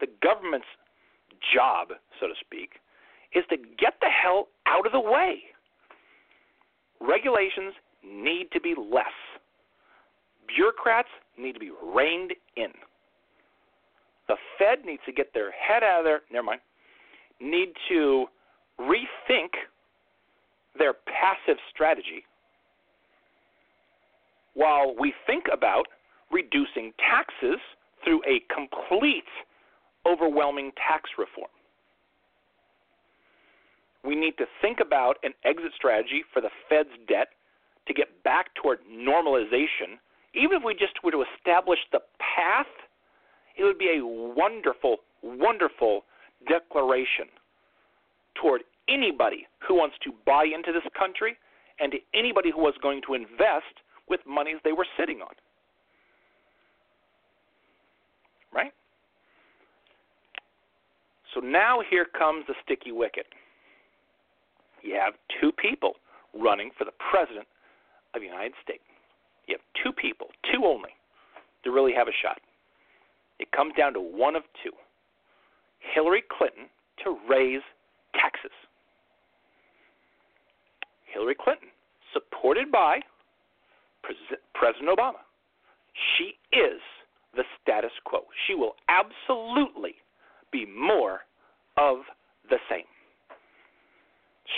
the 0.00 0.08
government's 0.20 0.66
job, 1.54 1.90
so 2.18 2.26
to 2.26 2.34
speak, 2.40 2.80
is 3.36 3.44
to 3.50 3.56
get 3.56 3.94
the 4.00 4.10
hell 4.10 4.48
out 4.66 4.84
of 4.84 4.90
the 4.90 5.00
way. 5.00 5.42
Regulations 7.00 7.72
need 8.04 8.48
to 8.52 8.60
be 8.60 8.74
less. 8.76 9.14
Bureaucrats 10.48 11.08
need 11.38 11.52
to 11.52 11.60
be 11.60 11.70
reined 11.94 12.32
in. 12.56 12.72
The 14.32 14.38
Fed 14.56 14.86
needs 14.86 15.02
to 15.04 15.12
get 15.12 15.34
their 15.34 15.50
head 15.50 15.82
out 15.82 15.98
of 15.98 16.04
there. 16.06 16.22
Never 16.32 16.46
mind. 16.46 16.60
Need 17.38 17.74
to 17.90 18.24
rethink 18.80 19.50
their 20.78 20.94
passive 20.94 21.58
strategy 21.70 22.24
while 24.54 24.94
we 24.98 25.12
think 25.26 25.44
about 25.52 25.84
reducing 26.30 26.94
taxes 26.96 27.60
through 28.02 28.22
a 28.24 28.40
complete, 28.48 29.28
overwhelming 30.06 30.72
tax 30.78 31.10
reform. 31.18 31.52
We 34.02 34.14
need 34.14 34.38
to 34.38 34.46
think 34.62 34.78
about 34.80 35.18
an 35.24 35.34
exit 35.44 35.72
strategy 35.76 36.24
for 36.32 36.40
the 36.40 36.48
Fed's 36.70 36.88
debt 37.06 37.28
to 37.86 37.92
get 37.92 38.22
back 38.24 38.54
toward 38.54 38.78
normalization. 38.90 40.00
Even 40.32 40.56
if 40.56 40.62
we 40.64 40.72
just 40.72 41.04
were 41.04 41.10
to 41.10 41.22
establish 41.36 41.80
the 41.92 42.00
path, 42.18 42.64
it 43.56 43.64
would 43.64 43.78
be 43.78 43.98
a 43.98 44.04
wonderful, 44.04 44.98
wonderful 45.22 46.04
declaration 46.48 47.26
toward 48.40 48.62
anybody 48.88 49.46
who 49.66 49.74
wants 49.74 49.96
to 50.04 50.12
buy 50.26 50.44
into 50.44 50.72
this 50.72 50.82
country 50.98 51.36
and 51.80 51.92
to 51.92 51.98
anybody 52.14 52.50
who 52.50 52.60
was 52.60 52.74
going 52.82 53.00
to 53.06 53.14
invest 53.14 53.82
with 54.08 54.20
monies 54.26 54.56
they 54.64 54.72
were 54.72 54.86
sitting 54.98 55.20
on. 55.20 55.34
Right? 58.52 58.72
So 61.34 61.40
now 61.40 61.80
here 61.88 62.04
comes 62.04 62.44
the 62.46 62.54
sticky 62.64 62.92
wicket. 62.92 63.26
You 64.82 64.94
have 64.94 65.14
two 65.40 65.52
people 65.52 65.94
running 66.34 66.70
for 66.76 66.84
the 66.84 66.92
president 67.10 67.46
of 68.14 68.20
the 68.20 68.26
United 68.26 68.52
States. 68.62 68.82
You 69.46 69.56
have 69.56 69.64
two 69.82 69.92
people, 69.92 70.28
two 70.52 70.64
only, 70.64 70.90
to 71.64 71.70
really 71.70 71.92
have 71.94 72.08
a 72.08 72.16
shot. 72.22 72.38
It 73.42 73.50
comes 73.50 73.74
down 73.76 73.92
to 73.94 74.00
one 74.00 74.36
of 74.36 74.44
two 74.62 74.70
Hillary 75.92 76.22
Clinton 76.30 76.66
to 77.02 77.18
raise 77.28 77.60
taxes. 78.14 78.52
Hillary 81.12 81.34
Clinton, 81.34 81.68
supported 82.12 82.70
by 82.70 83.00
President 84.54 84.88
Obama. 84.88 85.18
She 86.16 86.34
is 86.56 86.80
the 87.34 87.42
status 87.60 87.90
quo. 88.04 88.20
She 88.46 88.54
will 88.54 88.76
absolutely 88.88 89.96
be 90.52 90.64
more 90.64 91.22
of 91.76 91.98
the 92.48 92.58
same. 92.70 92.84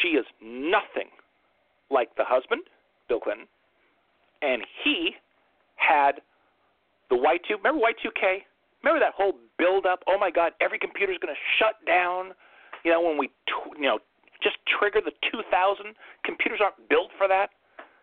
She 0.03 0.09
is 0.09 0.27
nothing 0.43 1.09
like 1.91 2.15
the 2.17 2.25
husband, 2.27 2.63
Bill 3.09 3.21
Clinton, 3.21 3.47
and 4.43 4.63
he 4.85 5.13
had 5.77 6.21
the 7.09 7.17
Y2. 7.17 7.57
Remember 7.57 7.81
Y2K? 7.81 8.41
Remember 8.85 9.01
that 9.01 9.17
whole 9.17 9.41
build 9.57 9.89
up? 9.89 10.05
Oh 10.05 10.21
my 10.21 10.31
God, 10.31 10.53
every 10.61 10.79
computer's 10.79 11.17
going 11.17 11.33
to 11.33 11.41
shut 11.57 11.81
down. 11.89 12.37
You 12.85 12.93
know, 12.93 13.01
when 13.01 13.17
we, 13.17 13.33
you 13.81 13.89
know, 13.89 13.99
just 14.45 14.61
trigger 14.69 15.01
the 15.01 15.17
2000, 15.33 15.97
computers 16.21 16.61
aren't 16.61 16.77
built 16.93 17.09
for 17.17 17.27
that. 17.27 17.49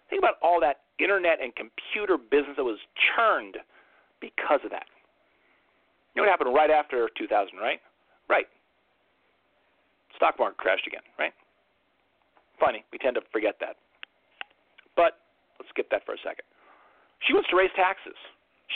Think 0.10 0.26
about 0.26 0.41
all 0.41 0.60
that 0.60 0.89
internet 0.98 1.38
and 1.38 1.54
computer 1.54 2.17
business 2.17 2.58
that 2.58 2.65
was 2.65 2.82
churned 2.98 3.62
because 4.17 4.58
of 4.65 4.74
that. 4.74 4.89
You 6.17 6.22
know 6.22 6.26
what 6.26 6.34
happened 6.34 6.50
right 6.50 6.74
after 6.74 7.13
2000, 7.13 7.30
right? 7.62 7.78
Right. 8.26 8.50
Stock 10.17 10.41
market 10.41 10.58
crashed 10.58 10.88
again, 10.89 11.06
right? 11.22 11.32
Funny, 12.60 12.84
we 12.91 12.98
tend 12.98 13.15
to 13.15 13.22
forget 13.32 13.62
that. 13.62 13.78
But 14.98 15.22
let's 15.62 15.70
skip 15.70 15.94
that 15.94 16.02
for 16.10 16.17
a 16.17 16.22
second. 16.26 16.50
She 17.22 17.34
wants 17.38 17.50
to 17.54 17.56
raise 17.56 17.72
taxes. 17.78 18.17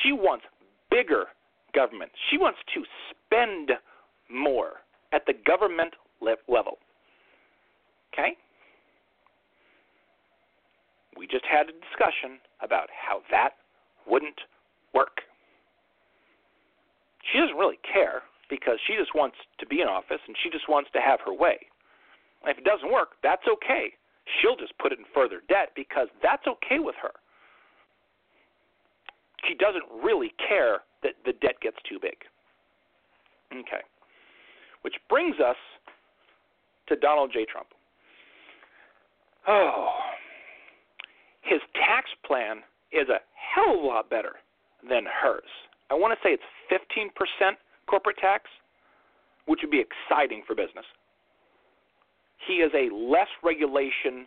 She 0.05 0.13
wants 0.13 0.45
bigger 0.93 1.33
government. 1.75 2.11
She 2.31 2.37
wants 2.37 2.59
to 2.73 2.83
spend 3.11 3.71
more 4.31 4.81
at 5.11 5.25
the 5.27 5.33
government 5.45 5.93
level. 6.21 6.77
Okay? 8.13 8.33
We 11.17 11.27
just 11.27 11.45
had 11.45 11.67
a 11.67 11.75
discussion 11.75 12.39
about 12.61 12.87
how 12.89 13.21
that 13.31 13.51
wouldn't 14.07 14.39
work. 14.93 15.21
She 17.31 17.39
doesn't 17.39 17.57
really 17.57 17.79
care 17.81 18.23
because 18.49 18.79
she 18.87 18.95
just 18.95 19.15
wants 19.15 19.37
to 19.59 19.65
be 19.65 19.81
in 19.81 19.87
office 19.87 20.21
and 20.27 20.35
she 20.43 20.49
just 20.49 20.69
wants 20.69 20.89
to 20.93 21.01
have 21.01 21.19
her 21.25 21.33
way. 21.33 21.57
If 22.45 22.57
it 22.59 22.63
doesn't 22.63 22.91
work, 22.91 23.17
that's 23.23 23.43
okay. 23.47 23.93
She'll 24.25 24.55
just 24.55 24.77
put 24.77 24.91
it 24.91 24.99
in 24.99 25.05
further 25.13 25.41
debt 25.49 25.73
because 25.75 26.07
that's 26.21 26.45
okay 26.47 26.79
with 26.79 26.95
her. 27.01 27.11
She 29.47 29.55
doesn't 29.55 29.83
really 30.03 30.33
care 30.47 30.79
that 31.03 31.13
the 31.25 31.33
debt 31.33 31.59
gets 31.61 31.77
too 31.87 31.99
big. 32.01 32.17
Okay. 33.51 33.83
Which 34.81 34.95
brings 35.09 35.35
us 35.39 35.57
to 36.87 36.95
Donald 36.95 37.31
J. 37.33 37.45
Trump. 37.45 37.67
Oh, 39.47 39.89
his 41.41 41.61
tax 41.75 42.09
plan 42.25 42.57
is 42.91 43.07
a 43.09 43.21
hell 43.33 43.77
of 43.77 43.83
a 43.83 43.87
lot 43.87 44.09
better 44.09 44.33
than 44.87 45.05
hers. 45.05 45.49
I 45.91 45.93
want 45.93 46.17
to 46.17 46.27
say 46.27 46.33
it's 46.33 46.43
15% 46.71 47.51
corporate 47.87 48.17
tax, 48.17 48.49
which 49.45 49.59
would 49.61 49.71
be 49.71 49.81
exciting 49.81 50.41
for 50.47 50.55
business. 50.55 50.85
He 52.47 52.55
is 52.55 52.71
a 52.73 52.93
less 52.93 53.29
regulation 53.43 54.25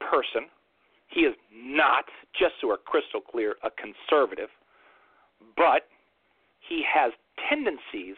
person. 0.00 0.48
He 1.08 1.20
is 1.20 1.34
not, 1.52 2.04
just 2.38 2.54
so 2.60 2.68
we're 2.68 2.76
crystal 2.76 3.20
clear, 3.20 3.56
a 3.64 3.70
conservative, 3.70 4.48
but 5.56 5.88
he 6.60 6.82
has 6.92 7.12
tendencies 7.48 8.16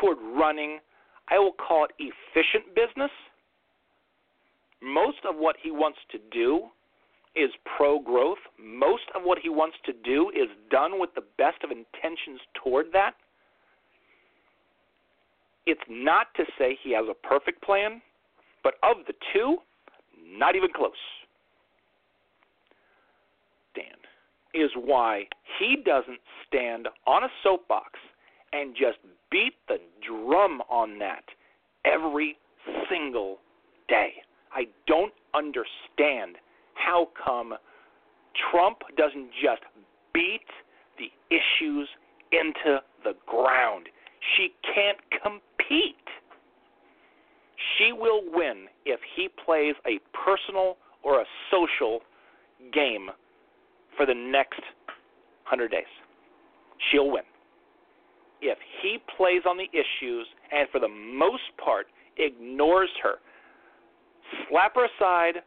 toward 0.00 0.18
running, 0.20 0.78
I 1.28 1.38
will 1.38 1.52
call 1.52 1.86
it 1.86 1.92
efficient 1.98 2.74
business. 2.74 3.10
Most 4.82 5.18
of 5.28 5.36
what 5.36 5.56
he 5.60 5.70
wants 5.70 5.98
to 6.12 6.18
do 6.30 6.68
is 7.34 7.50
pro 7.76 8.00
growth. 8.00 8.38
Most 8.58 9.04
of 9.14 9.22
what 9.22 9.38
he 9.38 9.48
wants 9.48 9.76
to 9.86 9.92
do 9.92 10.30
is 10.30 10.48
done 10.70 10.98
with 10.98 11.10
the 11.14 11.24
best 11.36 11.62
of 11.62 11.70
intentions 11.70 12.40
toward 12.62 12.86
that. 12.92 13.12
It's 15.66 15.80
not 15.88 16.28
to 16.36 16.44
say 16.58 16.78
he 16.82 16.92
has 16.94 17.04
a 17.10 17.14
perfect 17.14 17.62
plan, 17.62 18.00
but 18.64 18.74
of 18.82 19.04
the 19.06 19.12
two, 19.32 19.58
not 20.26 20.56
even 20.56 20.70
close. 20.74 20.92
Is 24.54 24.70
why 24.76 25.24
he 25.58 25.76
doesn't 25.84 26.20
stand 26.46 26.88
on 27.06 27.24
a 27.24 27.28
soapbox 27.42 27.92
and 28.52 28.74
just 28.74 28.98
beat 29.30 29.54
the 29.68 29.78
drum 30.06 30.62
on 30.70 30.98
that 30.98 31.24
every 31.84 32.38
single 32.90 33.38
day. 33.88 34.12
I 34.52 34.66
don't 34.86 35.12
understand 35.34 36.36
how 36.74 37.08
come 37.24 37.54
Trump 38.50 38.78
doesn't 38.96 39.30
just 39.42 39.62
beat 40.14 40.46
the 40.98 41.10
issues 41.30 41.88
into 42.32 42.80
the 43.04 43.14
ground. 43.26 43.88
She 44.36 44.52
can't 44.74 44.98
compete. 45.22 45.94
She 47.76 47.92
will 47.92 48.22
win 48.32 48.66
if 48.84 49.00
he 49.16 49.28
plays 49.44 49.74
a 49.86 49.98
personal 50.16 50.76
or 51.02 51.20
a 51.20 51.24
social 51.50 52.00
game 52.72 53.08
for 53.98 54.06
the 54.06 54.14
next 54.14 54.60
100 55.50 55.70
days. 55.70 55.84
She'll 56.90 57.10
win. 57.10 57.24
If 58.40 58.56
he 58.80 58.98
plays 59.16 59.42
on 59.46 59.58
the 59.58 59.68
issues 59.72 60.26
and 60.52 60.68
for 60.70 60.78
the 60.78 60.88
most 60.88 61.42
part 61.62 61.88
ignores 62.16 62.88
her, 63.02 63.16
slap 64.48 64.76
her 64.76 64.86
aside, 64.86 65.42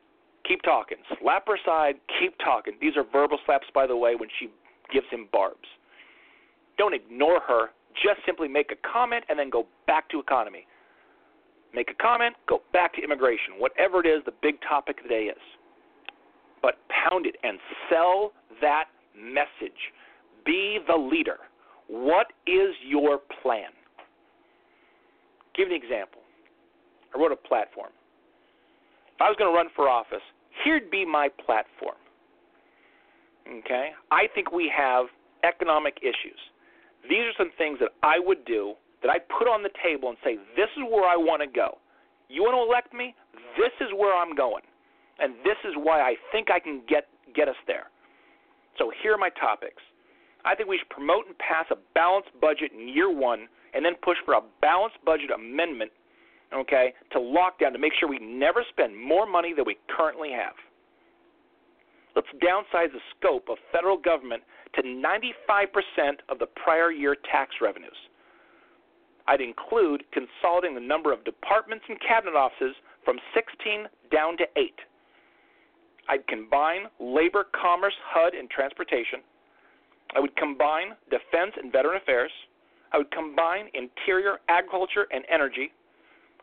keep 0.45 0.61
talking. 0.61 0.97
Slap 1.21 1.47
her 1.47 1.55
aside, 1.55 1.95
keep 2.19 2.37
talking. 2.43 2.73
These 2.81 2.97
are 2.97 3.05
verbal 3.09 3.39
slaps, 3.45 3.67
by 3.73 3.87
the 3.87 3.95
way, 3.95 4.15
when 4.15 4.29
she 4.39 4.49
gives 4.93 5.07
him 5.09 5.29
barbs. 5.31 5.67
Don't 6.77 6.93
ignore 6.93 7.39
her. 7.47 7.69
Just 7.93 8.25
simply 8.25 8.47
make 8.47 8.71
a 8.71 8.87
comment 8.87 9.23
and 9.29 9.39
then 9.39 9.49
go 9.49 9.67
back 9.87 10.09
to 10.09 10.19
economy. 10.19 10.65
Make 11.73 11.89
a 11.89 12.03
comment, 12.03 12.35
go 12.49 12.61
back 12.73 12.93
to 12.95 13.01
immigration. 13.01 13.53
Whatever 13.57 14.01
it 14.01 14.07
is, 14.07 14.23
the 14.25 14.33
big 14.41 14.55
topic 14.67 14.97
of 14.97 15.03
the 15.03 15.09
day 15.09 15.23
is. 15.25 15.41
But 16.61 16.75
pound 16.89 17.25
it 17.25 17.35
and 17.43 17.57
sell 17.89 18.31
that 18.61 18.85
message. 19.15 19.77
Be 20.45 20.79
the 20.87 20.95
leader. 20.95 21.37
What 21.87 22.27
is 22.47 22.75
your 22.87 23.19
plan? 23.41 23.69
Give 25.55 25.67
an 25.67 25.73
example. 25.73 26.21
I 27.13 27.19
wrote 27.19 27.31
a 27.31 27.35
platform. 27.35 27.91
If 29.15 29.21
I 29.21 29.25
was 29.25 29.35
going 29.37 29.51
to 29.51 29.55
run 29.55 29.67
for 29.75 29.89
office, 29.89 30.23
here'd 30.63 30.89
be 30.89 31.05
my 31.05 31.29
platform. 31.45 31.95
Okay? 33.59 33.89
I 34.11 34.27
think 34.33 34.51
we 34.51 34.71
have 34.75 35.07
economic 35.43 35.97
issues. 36.01 36.39
These 37.09 37.25
are 37.27 37.35
some 37.37 37.51
things 37.57 37.79
that 37.79 37.89
I 38.03 38.19
would 38.19 38.45
do 38.45 38.75
that 39.01 39.09
I 39.09 39.17
put 39.17 39.47
on 39.47 39.63
the 39.63 39.73
table 39.83 40.09
and 40.09 40.17
say, 40.23 40.37
this 40.55 40.69
is 40.77 40.83
where 40.89 41.09
I 41.09 41.17
want 41.17 41.41
to 41.41 41.47
go. 41.47 41.77
You 42.29 42.43
want 42.43 42.55
to 42.55 42.63
elect 42.63 42.93
me? 42.93 43.15
This 43.57 43.73
is 43.81 43.91
where 43.97 44.15
I'm 44.15 44.35
going. 44.35 44.63
And 45.21 45.35
this 45.45 45.57
is 45.63 45.73
why 45.77 46.01
I 46.01 46.15
think 46.31 46.49
I 46.49 46.59
can 46.59 46.81
get, 46.89 47.07
get 47.35 47.47
us 47.47 47.55
there. 47.67 47.87
So 48.77 48.91
here 49.03 49.13
are 49.13 49.17
my 49.17 49.29
topics. 49.29 49.81
I 50.43 50.55
think 50.55 50.67
we 50.67 50.79
should 50.79 50.89
promote 50.89 51.27
and 51.27 51.37
pass 51.37 51.65
a 51.69 51.77
balanced 51.93 52.31
budget 52.41 52.71
in 52.73 52.87
year 52.87 53.13
one 53.13 53.47
and 53.73 53.85
then 53.85 53.93
push 54.01 54.17
for 54.25 54.33
a 54.33 54.41
balanced 54.61 54.97
budget 55.05 55.29
amendment, 55.29 55.91
okay, 56.53 56.93
to 57.11 57.19
lockdown 57.19 57.71
to 57.73 57.79
make 57.79 57.93
sure 57.99 58.09
we 58.09 58.19
never 58.19 58.65
spend 58.69 58.97
more 58.97 59.27
money 59.27 59.53
than 59.53 59.65
we 59.65 59.77
currently 59.95 60.31
have. 60.31 60.55
Let's 62.15 62.27
downsize 62.43 62.91
the 62.91 62.99
scope 63.15 63.47
of 63.49 63.57
federal 63.71 63.97
government 63.97 64.43
to 64.75 64.81
95% 64.81 65.37
of 66.29 66.39
the 66.39 66.47
prior 66.47 66.91
year 66.91 67.15
tax 67.31 67.55
revenues. 67.61 67.95
I'd 69.27 69.39
include 69.39 70.03
consolidating 70.11 70.75
the 70.75 70.81
number 70.81 71.13
of 71.13 71.23
departments 71.23 71.85
and 71.87 71.97
cabinet 72.01 72.35
offices 72.35 72.75
from 73.05 73.17
16 73.33 73.85
down 74.11 74.35
to 74.37 74.45
8. 74.57 74.73
I'd 76.11 76.27
combine 76.27 76.91
labor, 76.99 77.45
commerce, 77.55 77.93
HUD, 78.11 78.35
and 78.35 78.49
transportation. 78.49 79.23
I 80.13 80.19
would 80.19 80.35
combine 80.35 80.91
defense 81.09 81.55
and 81.55 81.71
veteran 81.71 81.95
affairs. 81.95 82.31
I 82.91 82.97
would 82.97 83.11
combine 83.11 83.71
interior, 83.73 84.39
agriculture, 84.49 85.07
and 85.11 85.23
energy. 85.31 85.71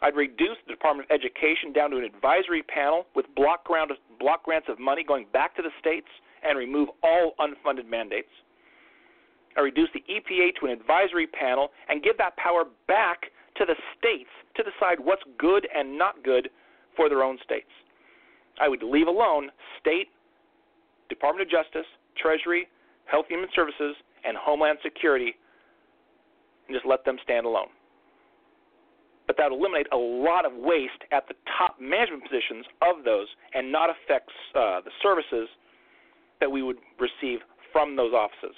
I'd 0.01 0.17
reduce 0.17 0.57
the 0.67 0.73
Department 0.73 1.11
of 1.11 1.15
Education 1.15 1.75
down 1.75 1.91
to 1.91 1.99
an 1.99 2.05
advisory 2.05 2.63
panel 2.63 3.05
with 3.15 3.27
block, 3.37 3.69
block 4.19 4.45
grants 4.45 4.69
of 4.71 4.79
money 4.79 5.05
going 5.05 5.27
back 5.35 5.55
to 5.57 5.63
the 5.63 5.71
states 5.79 6.09
and 6.43 6.57
remove 6.57 6.89
all 7.03 7.35
unfunded 7.39 7.87
mandates. 7.87 8.33
I 9.55 9.61
reduce 9.61 9.91
the 9.93 10.05
EPA 10.09 10.57
to 10.61 10.67
an 10.67 10.73
advisory 10.73 11.27
panel 11.27 11.73
and 11.91 12.03
give 12.03 12.17
that 12.17 12.39
power 12.39 12.65
back 12.87 13.27
to 13.57 13.67
the 13.67 13.75
states 13.99 14.31
to 14.57 14.63
decide 14.63 14.99
what's 15.05 15.25
good 15.37 15.69
and 15.77 15.99
not 15.99 16.25
good 16.25 16.49
for 16.97 17.11
their 17.11 17.23
own 17.23 17.37
states. 17.45 17.69
I 18.61 18.69
would 18.69 18.83
leave 18.83 19.07
alone 19.07 19.51
state, 19.81 20.09
Department 21.09 21.47
of 21.47 21.51
Justice, 21.51 21.87
Treasury, 22.17 22.69
Health 23.07 23.27
and 23.31 23.39
Human 23.39 23.51
Services, 23.55 23.97
and 24.25 24.37
Homeland 24.37 24.79
Security 24.83 25.35
and 26.69 26.77
just 26.77 26.87
let 26.87 27.05
them 27.05 27.17
stand 27.23 27.47
alone. 27.47 27.69
But 29.27 29.37
that 29.37 29.51
would 29.51 29.59
eliminate 29.59 29.87
a 29.93 29.97
lot 29.97 30.45
of 30.45 30.53
waste 30.55 31.05
at 31.13 31.29
the 31.29 31.35
top 31.59 31.77
management 31.81 32.23
positions 32.23 32.65
of 32.83 33.05
those 33.05 33.27
and 33.55 33.71
not 33.71 33.91
affect 33.91 34.31
uh, 34.55 34.81
the 34.81 34.91
services 35.03 35.49
that 36.41 36.51
we 36.51 36.63
would 36.63 36.79
receive 36.99 37.41
from 37.73 37.97
those 37.97 38.13
offices. 38.13 38.57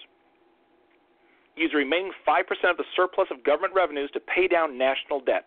Use 1.57 1.71
the 1.73 1.79
remaining 1.79 2.13
5% 2.27 2.41
of 2.71 2.77
the 2.77 2.85
surplus 2.95 3.27
of 3.31 3.43
government 3.43 3.75
revenues 3.75 4.11
to 4.13 4.21
pay 4.21 4.47
down 4.47 4.79
national 4.79 5.21
debt. 5.21 5.47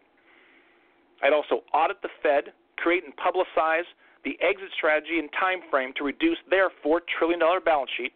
I'd 1.23 1.31
also 1.31 1.63
audit 1.73 2.01
the 2.01 2.09
Fed, 2.21 2.51
create 2.75 3.03
and 3.05 3.13
publicize 3.15 3.87
the 4.23 4.37
exit 4.41 4.71
strategy 4.77 5.19
and 5.19 5.29
time 5.39 5.59
frame 5.69 5.93
to 5.97 6.03
reduce 6.03 6.37
their 6.49 6.69
$4 6.85 6.99
trillion 7.17 7.39
balance 7.65 7.91
sheet, 7.97 8.13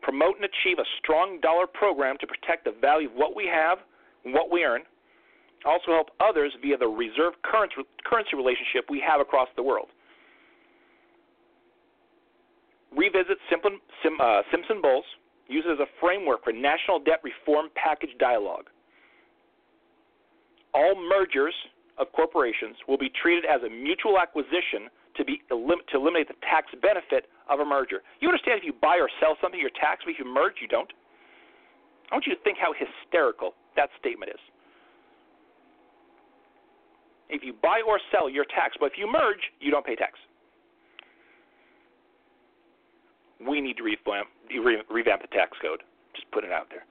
promote 0.00 0.36
and 0.36 0.44
achieve 0.44 0.78
a 0.78 0.86
strong 0.98 1.40
dollar 1.40 1.66
program 1.66 2.16
to 2.20 2.26
protect 2.26 2.64
the 2.64 2.74
value 2.80 3.08
of 3.08 3.14
what 3.14 3.34
we 3.34 3.46
have 3.46 3.78
and 4.24 4.32
what 4.32 4.50
we 4.50 4.64
earn, 4.64 4.82
also 5.64 5.92
help 5.92 6.10
others 6.20 6.52
via 6.60 6.76
the 6.76 6.86
reserve 6.86 7.34
currency 7.42 8.36
relationship 8.36 8.86
we 8.90 9.02
have 9.04 9.20
across 9.20 9.48
the 9.56 9.62
world. 9.62 9.88
Revisit 12.96 13.38
uh, 13.48 14.42
Simpson 14.50 14.82
Bowles, 14.82 15.04
use 15.48 15.64
it 15.66 15.72
as 15.72 15.78
a 15.80 15.90
framework 16.00 16.44
for 16.44 16.52
national 16.52 16.98
debt 17.00 17.20
reform 17.24 17.68
package 17.74 18.10
dialogue. 18.18 18.66
All 20.74 20.94
mergers 21.08 21.54
of 21.98 22.10
corporations 22.12 22.76
will 22.88 22.98
be 22.98 23.10
treated 23.10 23.44
as 23.44 23.62
a 23.62 23.70
mutual 23.70 24.18
acquisition 24.18 24.88
to 25.16 25.24
be 25.24 25.42
to 25.48 25.56
eliminate 25.94 26.28
the 26.28 26.38
tax 26.40 26.72
benefit 26.80 27.28
of 27.48 27.60
a 27.60 27.64
merger. 27.64 28.00
You 28.20 28.28
understand 28.28 28.58
if 28.58 28.64
you 28.64 28.72
buy 28.72 28.96
or 28.96 29.10
sell 29.20 29.36
something, 29.42 29.60
you're 29.60 29.74
taxed, 29.76 30.04
but 30.06 30.12
if 30.12 30.18
you 30.18 30.24
merge, 30.24 30.56
you 30.60 30.68
don't. 30.68 30.90
I 32.10 32.14
want 32.14 32.26
you 32.26 32.34
to 32.34 32.40
think 32.42 32.58
how 32.58 32.72
hysterical 32.72 33.52
that 33.76 33.88
statement 33.98 34.32
is. 34.32 34.40
If 37.28 37.42
you 37.42 37.54
buy 37.62 37.80
or 37.86 37.98
sell, 38.12 38.28
you're 38.28 38.44
taxed, 38.44 38.78
but 38.80 38.92
if 38.92 38.98
you 38.98 39.10
merge, 39.10 39.40
you 39.60 39.70
don't 39.70 39.84
pay 39.84 39.96
tax. 39.96 40.18
We 43.40 43.60
need 43.60 43.76
to 43.78 43.82
revamp, 43.82 44.28
revamp 44.90 45.22
the 45.22 45.28
tax 45.28 45.56
code. 45.60 45.82
Just 46.14 46.30
put 46.30 46.44
it 46.44 46.52
out 46.52 46.68
there. 46.68 46.84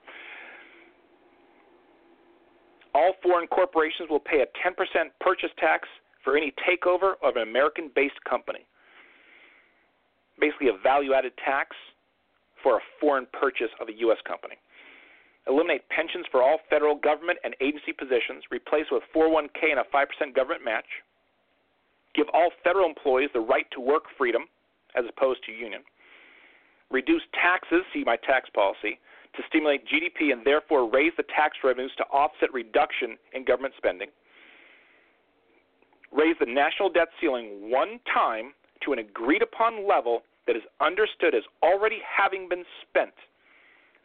All 2.94 3.14
foreign 3.22 3.46
corporations 3.46 4.08
will 4.10 4.20
pay 4.20 4.42
a 4.42 4.68
10% 4.68 4.74
purchase 5.20 5.50
tax 5.58 5.88
for 6.22 6.36
any 6.36 6.52
takeover 6.68 7.14
of 7.22 7.36
an 7.36 7.42
American 7.42 7.90
based 7.94 8.22
company. 8.28 8.66
Basically, 10.38 10.68
a 10.68 10.76
value 10.82 11.14
added 11.14 11.32
tax 11.44 11.76
for 12.62 12.76
a 12.76 12.80
foreign 13.00 13.26
purchase 13.32 13.70
of 13.80 13.88
a 13.88 13.92
U.S. 14.06 14.18
company. 14.26 14.56
Eliminate 15.48 15.88
pensions 15.88 16.26
for 16.30 16.42
all 16.42 16.58
federal 16.70 16.94
government 16.94 17.38
and 17.42 17.56
agency 17.60 17.92
positions, 17.92 18.44
replace 18.50 18.86
with 18.92 19.02
401k 19.14 19.74
and 19.74 19.80
a 19.80 19.86
5% 19.92 20.34
government 20.34 20.64
match. 20.64 20.86
Give 22.14 22.26
all 22.32 22.50
federal 22.62 22.86
employees 22.86 23.30
the 23.32 23.40
right 23.40 23.66
to 23.72 23.80
work 23.80 24.04
freedom 24.16 24.42
as 24.94 25.04
opposed 25.08 25.42
to 25.46 25.52
union. 25.52 25.82
Reduce 26.90 27.22
taxes, 27.32 27.82
see 27.92 28.04
my 28.04 28.16
tax 28.16 28.50
policy, 28.54 29.00
to 29.36 29.42
stimulate 29.48 29.84
GDP 29.86 30.32
and 30.32 30.44
therefore 30.44 30.90
raise 30.90 31.12
the 31.16 31.24
tax 31.34 31.56
revenues 31.64 31.92
to 31.98 32.04
offset 32.04 32.52
reduction 32.52 33.16
in 33.32 33.44
government 33.44 33.74
spending. 33.76 34.08
Raise 36.12 36.36
the 36.38 36.46
national 36.46 36.90
debt 36.90 37.08
ceiling 37.20 37.70
one 37.70 37.98
time 38.12 38.52
to 38.84 38.92
an 38.92 38.98
agreed 38.98 39.42
upon 39.42 39.88
level 39.88 40.22
that 40.46 40.56
is 40.56 40.62
understood 40.80 41.34
as 41.34 41.42
already 41.62 41.98
having 42.04 42.48
been 42.48 42.64
spent. 42.82 43.14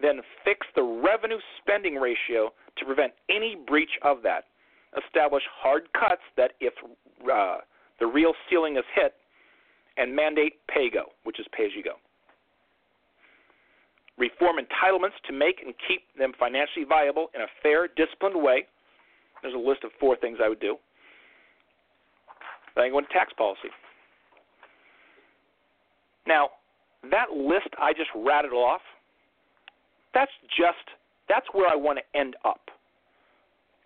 Then 0.02 0.22
fix 0.46 0.66
the 0.76 0.84
revenue 0.84 1.40
spending 1.60 1.96
ratio 1.96 2.54
to 2.78 2.86
prevent 2.86 3.14
any 3.30 3.58
breach 3.68 3.98
of 4.04 4.22
that. 4.24 4.46
Establish 5.06 5.44
hard 5.52 5.90
cuts 5.94 6.22
that, 6.38 6.52
if 6.62 6.74
uh, 7.32 7.58
the 8.00 8.06
real 8.06 8.34
ceiling 8.50 8.78
is 8.78 8.86
hit, 8.96 9.16
and 9.98 10.16
mandate 10.16 10.54
pay 10.68 10.90
go, 10.90 11.06
which 11.24 11.40
is 11.40 11.46
pay 11.52 11.66
as 11.66 11.72
you 11.76 11.84
go 11.84 11.98
reform 14.18 14.58
entitlements 14.58 15.18
to 15.28 15.34
make 15.34 15.62
and 15.64 15.74
keep 15.88 16.02
them 16.18 16.34
financially 16.38 16.86
viable 16.88 17.28
in 17.36 17.42
a 17.42 17.48
fair, 17.62 17.88
disciplined 17.88 18.42
way. 18.42 18.66
There's 19.42 19.54
a 19.54 19.58
list 19.58 19.84
of 19.84 19.92
four 20.00 20.16
things 20.16 20.40
I 20.44 20.50
would 20.50 20.60
do. 20.60 20.78
Then 22.76 22.86
I 22.86 22.90
go 22.90 23.00
into 23.00 23.12
tax 23.12 23.32
policy. 23.34 23.70
Now, 26.28 26.50
that 27.12 27.32
list 27.32 27.70
I 27.80 27.94
just 27.94 28.10
rattled 28.16 28.54
off, 28.54 28.82
that's 30.14 30.32
just 30.50 30.98
that's 31.30 31.46
where 31.54 31.70
I 31.70 31.76
want 31.76 32.00
to 32.00 32.20
end 32.20 32.36
up. 32.46 32.62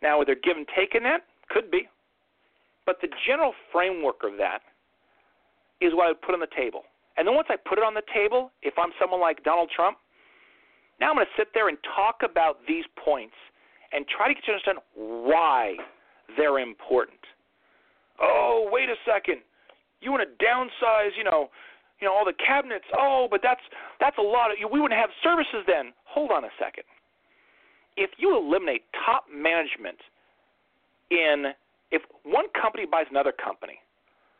Now, 0.02 0.20
are 0.20 0.26
there 0.26 0.36
give 0.36 0.58
and 0.58 0.66
take 0.76 0.96
in 0.96 1.04
that? 1.04 1.26
Could 1.50 1.70
be. 1.70 1.90
But 2.86 2.98
the 3.02 3.10
general 3.28 3.54
framework 3.72 4.24
of 4.24 4.38
that 4.38 4.62
is 5.82 5.94
what 5.94 6.06
I 6.06 6.10
would 6.10 6.22
put 6.22 6.34
on 6.34 6.40
the 6.40 6.54
table. 6.56 6.84
And 7.18 7.28
then 7.28 7.36
once 7.36 7.48
I 7.50 7.56
put 7.58 7.78
it 7.78 7.84
on 7.84 7.94
the 7.94 8.06
table, 8.14 8.52
if 8.62 8.74
I'm 8.78 8.92
someone 9.00 9.20
like 9.20 9.44
Donald 9.44 9.70
Trump, 9.76 9.98
now 11.02 11.10
I'm 11.10 11.16
going 11.16 11.26
to 11.26 11.34
sit 11.36 11.50
there 11.54 11.68
and 11.68 11.78
talk 11.98 12.22
about 12.24 12.60
these 12.68 12.86
points 13.04 13.34
and 13.92 14.06
try 14.08 14.30
to 14.30 14.34
get 14.34 14.46
you 14.46 14.54
to 14.54 14.62
understand 14.62 14.80
why 14.94 15.76
they're 16.38 16.60
important. 16.60 17.20
Oh, 18.22 18.70
wait 18.72 18.88
a 18.88 18.96
second. 19.04 19.42
You 20.00 20.12
want 20.12 20.22
to 20.22 20.32
downsize, 20.38 21.18
you 21.18 21.24
know, 21.24 21.50
you 22.00 22.08
know 22.08 22.14
all 22.14 22.26
the 22.26 22.38
cabinets. 22.38 22.86
Oh, 22.98 23.28
but 23.30 23.42
that's 23.44 23.62
that's 24.00 24.18
a 24.18 24.22
lot 24.22 24.50
of 24.52 24.58
we 24.72 24.80
wouldn't 24.80 25.00
have 25.00 25.10
services 25.24 25.66
then. 25.68 25.94
Hold 26.06 26.32
on 26.32 26.46
a 26.46 26.54
second. 26.58 26.84
If 27.98 28.12
you 28.18 28.38
eliminate 28.38 28.84
top 29.06 29.26
management 29.30 29.98
in 31.10 31.54
if 31.92 32.02
one 32.24 32.46
company 32.60 32.86
buys 32.90 33.06
another 33.10 33.34
company, 33.34 33.78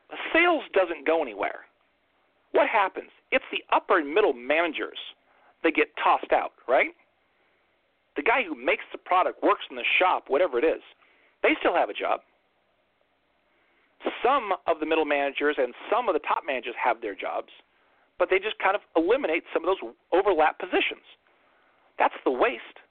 the 0.10 0.18
sales 0.34 0.64
doesn't 0.74 1.06
go 1.06 1.22
anywhere. 1.22 1.66
What 2.54 2.68
happens? 2.68 3.10
It's 3.32 3.46
the 3.52 3.64
upper 3.76 4.00
and 4.00 4.14
middle 4.14 4.34
managers 4.34 4.98
they 5.64 5.72
get 5.72 5.88
tossed 6.04 6.32
out, 6.32 6.52
right? 6.68 6.92
The 8.16 8.24
guy 8.24 8.44
who 8.44 8.56
makes 8.56 8.84
the 8.92 8.98
product 8.98 9.42
works 9.44 9.64
in 9.70 9.76
the 9.76 9.88
shop, 10.00 10.26
whatever 10.28 10.60
it 10.60 10.66
is. 10.66 10.82
They 11.44 11.56
still 11.60 11.76
have 11.76 11.90
a 11.90 11.94
job. 11.94 12.22
Some 14.24 14.54
of 14.68 14.80
the 14.80 14.86
middle 14.86 15.06
managers 15.06 15.56
and 15.58 15.74
some 15.90 16.10
of 16.10 16.14
the 16.14 16.26
top 16.26 16.44
managers 16.46 16.74
have 16.78 17.02
their 17.02 17.16
jobs, 17.16 17.50
but 18.18 18.30
they 18.30 18.40
just 18.40 18.58
kind 18.58 18.76
of 18.76 18.82
eliminate 18.98 19.44
some 19.54 19.64
of 19.64 19.70
those 19.70 19.94
overlap 20.12 20.58
positions. 20.60 21.06
That's 22.00 22.18
the 22.26 22.32
waste. 22.32 22.82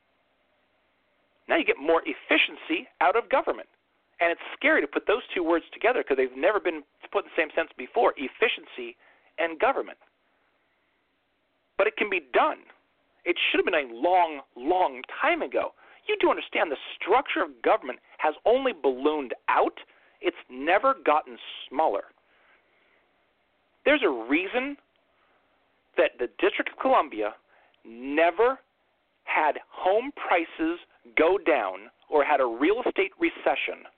Now 1.48 1.56
you 1.56 1.64
get 1.64 1.82
more 1.82 2.02
efficiency 2.06 2.86
out 3.00 3.16
of 3.16 3.28
government. 3.28 3.68
And 4.20 4.30
it's 4.30 4.40
scary 4.54 4.80
to 4.82 4.86
put 4.86 5.06
those 5.06 5.22
two 5.34 5.42
words 5.42 5.64
together 5.72 6.04
because 6.04 6.16
they've 6.16 6.36
never 6.36 6.60
been 6.60 6.82
put 7.10 7.24
in 7.24 7.30
the 7.34 7.42
same 7.42 7.50
sense 7.56 7.70
before 7.76 8.14
efficiency 8.16 8.94
and 9.38 9.58
government 9.58 9.98
but 11.80 11.86
it 11.86 11.96
can 11.96 12.10
be 12.10 12.20
done. 12.34 12.58
It 13.24 13.36
should 13.40 13.56
have 13.56 13.64
been 13.64 13.72
a 13.72 13.94
long, 13.94 14.42
long 14.54 15.00
time 15.18 15.40
ago. 15.40 15.72
You 16.06 16.14
do 16.20 16.28
understand 16.28 16.70
the 16.70 16.76
structure 17.00 17.42
of 17.42 17.62
government 17.62 18.00
has 18.18 18.34
only 18.44 18.72
ballooned 18.74 19.32
out, 19.48 19.78
it's 20.20 20.36
never 20.50 20.94
gotten 21.06 21.38
smaller. 21.66 22.02
There's 23.86 24.02
a 24.04 24.10
reason 24.10 24.76
that 25.96 26.10
the 26.18 26.28
District 26.38 26.70
of 26.70 26.78
Columbia 26.78 27.32
never 27.86 28.58
had 29.24 29.52
home 29.70 30.12
prices 30.20 30.80
go 31.16 31.38
down 31.38 31.88
or 32.10 32.24
had 32.24 32.42
a 32.42 32.46
real 32.46 32.82
estate 32.86 33.12
recession 33.18 33.88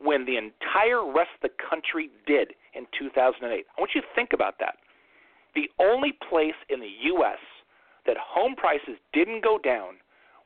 when 0.00 0.24
the 0.24 0.38
entire 0.38 1.04
rest 1.04 1.36
of 1.36 1.50
the 1.50 1.56
country 1.68 2.08
did 2.26 2.54
in 2.72 2.86
2008. 2.98 3.44
I 3.44 3.80
want 3.80 3.90
you 3.94 4.00
to 4.00 4.06
think 4.16 4.32
about 4.32 4.54
that 4.60 4.76
the 5.58 5.82
only 5.82 6.12
place 6.28 6.54
in 6.68 6.80
the 6.80 6.90
U.S. 7.14 7.38
that 8.06 8.16
home 8.16 8.54
prices 8.54 8.96
didn't 9.12 9.42
go 9.42 9.58
down 9.58 9.94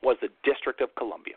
was 0.02 0.16
the 0.20 0.28
District 0.42 0.80
of 0.80 0.94
Columbia. 0.96 1.34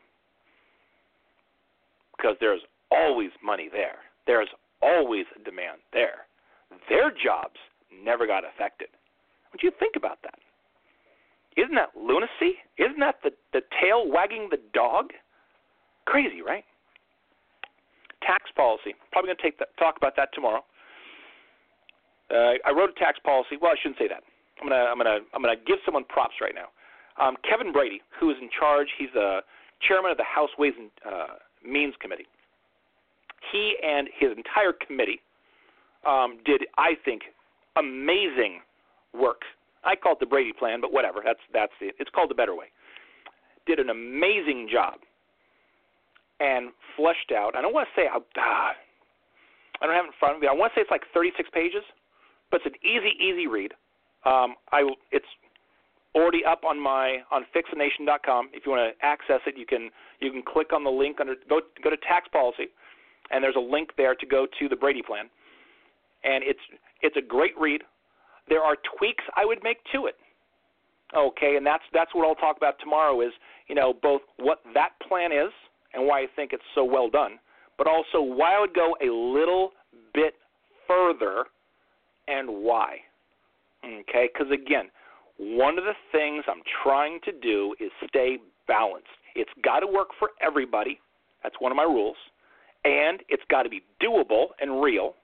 Because 2.16 2.36
there's 2.40 2.62
always 2.92 3.32
money 3.44 3.70
there, 3.72 3.98
there's 4.26 4.50
always 4.82 5.26
a 5.36 5.44
demand 5.44 5.80
there. 5.92 6.26
Their 6.90 7.12
jobs 7.12 7.60
never 8.04 8.26
got 8.26 8.44
affected. 8.46 8.88
Would 9.52 9.62
you 9.62 9.72
think 9.80 9.96
about 9.96 10.20
that? 10.24 10.40
Isn't 11.58 11.76
that 11.76 11.92
lunacy? 11.96 12.60
Isn't 12.78 13.00
that 13.00 13.16
the, 13.24 13.32
the 13.54 13.62
tail 13.82 14.10
wagging 14.10 14.50
the 14.52 14.60
dog? 14.74 15.12
Crazy, 16.06 16.42
right? 16.42 16.64
tax 18.26 18.50
policy. 18.56 18.98
Probably 19.12 19.34
going 19.34 19.54
to 19.54 19.66
talk 19.78 19.96
about 19.98 20.18
that 20.18 20.34
tomorrow. 20.34 20.66
Uh, 22.32 22.58
I 22.66 22.72
wrote 22.72 22.90
a 22.90 23.00
tax 23.00 23.20
policy. 23.24 23.58
Well, 23.62 23.72
I 23.72 23.76
shouldn't 23.82 24.00
say 24.00 24.08
that. 24.08 24.24
I'm 24.62 24.70
gonna 24.70 24.86
I'm 24.90 24.98
gonna 24.98 25.20
I'm 25.34 25.42
gonna 25.42 25.60
give 25.68 25.78
someone 25.86 26.04
props 26.08 26.36
right 26.42 26.56
now. 26.56 26.72
Um, 27.22 27.38
Kevin 27.48 27.72
Brady, 27.72 28.02
who 28.20 28.30
is 28.30 28.38
in 28.42 28.50
charge, 28.50 28.88
he's 28.98 29.10
the 29.14 29.40
chairman 29.88 30.12
of 30.12 30.18
the 30.18 30.24
House 30.24 30.50
Ways 30.58 30.74
and 30.78 30.90
uh, 31.06 31.40
Means 31.64 31.94
Committee. 32.02 32.28
He 33.52 33.76
and 33.84 34.10
his 34.18 34.32
entire 34.36 34.74
committee 34.74 35.22
um, 36.06 36.40
did, 36.46 36.66
I 36.78 36.94
think, 37.06 37.24
amazing 37.76 38.60
work. 39.14 39.42
I 39.84 39.96
call 39.96 40.14
it 40.14 40.20
the 40.20 40.26
Brady 40.26 40.52
Plan, 40.52 40.82
but 40.82 40.92
whatever. 40.92 41.22
That's 41.24 41.40
that's 41.54 41.74
it. 41.80 41.96
It's 42.00 42.10
called 42.10 42.30
the 42.30 42.36
Better 42.36 42.56
Way. 42.56 42.68
Did 43.68 43.80
an 43.80 43.90
amazing 43.90 44.68
job 44.72 45.00
and 46.40 46.72
fleshed 46.98 47.32
out. 47.32 47.56
I 47.56 47.62
don't 47.62 47.74
want 47.74 47.88
to 47.88 48.02
say 48.02 48.08
how. 48.12 48.24
Ah, 48.38 48.72
I 49.82 49.86
don't 49.86 49.96
have 49.96 50.06
it 50.06 50.10
in 50.10 50.20
front 50.20 50.36
of 50.36 50.42
me. 50.42 50.48
I 50.48 50.54
want 50.54 50.74
to 50.74 50.80
say 50.80 50.82
it's 50.82 50.92
like 50.92 51.04
36 51.14 51.50
pages, 51.54 51.84
but 52.52 52.62
it's 52.64 52.76
an 52.76 52.80
easy, 52.88 53.16
easy 53.22 53.48
read. 53.48 53.74
Um, 54.26 54.56
I 54.72 54.88
it's 55.12 55.26
already 56.16 56.44
up 56.46 56.64
on 56.64 56.80
my 56.80 57.20
on 57.32 57.46
fixthenation.com. 57.54 58.50
If 58.54 58.66
you 58.66 58.72
want 58.72 58.94
to 58.94 59.06
access 59.06 59.42
it, 59.46 59.56
you 59.58 59.66
can 59.66 59.90
you 60.20 60.32
can 60.32 60.42
click 60.42 60.74
on 60.74 60.84
the 60.84 60.90
link 60.90 61.18
under 61.20 61.36
go 61.50 61.62
go 61.84 61.90
to 61.90 61.98
tax 61.98 62.28
policy, 62.30 62.68
and 63.32 63.44
there's 63.44 63.58
a 63.58 63.60
link 63.60 63.90
there 63.98 64.16
to 64.16 64.26
go 64.26 64.48
to 64.60 64.70
the 64.70 64.76
Brady 64.76 65.02
plan, 65.02 65.30
and 66.24 66.44
it's 66.44 66.60
it's 67.02 67.18
a 67.18 67.22
great 67.22 67.54
read. 67.60 67.82
There 68.48 68.62
are 68.62 68.76
tweaks 68.98 69.24
I 69.36 69.46
would 69.46 69.60
make 69.64 69.78
to 69.94 70.06
it. 70.08 70.16
Okay, 71.16 71.56
and 71.56 71.66
that's 71.66 71.84
that's 71.94 72.14
what 72.16 72.28
I'll 72.28 72.36
talk 72.36 72.58
about 72.58 72.80
tomorrow. 72.80 73.22
Is 73.22 73.32
you 73.68 73.76
know 73.76 73.94
both 74.02 74.22
what 74.38 74.60
that 74.74 74.90
plan 75.08 75.32
is 75.32 75.52
and 75.94 76.08
why 76.08 76.22
I 76.22 76.26
think 76.36 76.54
it's 76.54 76.64
so 76.74 76.84
well 76.84 77.10
done, 77.10 77.38
but 77.78 77.88
also 77.88 78.22
why 78.22 78.56
I 78.56 78.60
would 78.60 78.74
go 78.74 78.96
a 79.02 79.12
little 79.12 79.72
bit 80.14 80.34
further 80.88 81.46
and 82.28 82.50
why. 82.50 82.98
Okay, 83.84 84.30
because 84.32 84.52
again, 84.52 84.90
one 85.38 85.78
of 85.78 85.84
the 85.84 85.94
things 86.12 86.44
I'm 86.48 86.64
trying 86.84 87.20
to 87.26 87.32
do 87.32 87.76
is 87.80 87.92
stay 88.08 88.38
balanced. 88.68 89.08
It's 89.36 89.52
got 89.64 89.82
to 89.82 89.88
work 89.88 90.10
for 90.18 90.30
everybody. 90.42 91.00
That's 91.44 91.56
one 91.60 91.72
of 91.72 91.76
my 91.76 91.84
rules. 91.84 92.18
And 92.84 93.22
it's 93.30 93.44
got 93.50 93.64
to 93.64 93.70
be 93.70 93.82
doable 94.02 94.48
and 94.60 94.82
real. 94.82 95.16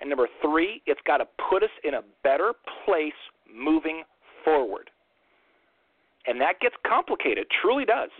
And 0.00 0.08
number 0.08 0.28
three, 0.40 0.82
it's 0.86 1.00
got 1.06 1.18
to 1.18 1.26
put 1.50 1.62
us 1.62 1.70
in 1.84 1.94
a 1.94 2.02
better 2.22 2.54
place 2.84 3.12
moving 3.52 4.02
forward. 4.44 4.90
And 6.26 6.40
that 6.40 6.60
gets 6.60 6.74
complicated, 6.86 7.46
truly 7.60 7.84
does. 7.84 8.10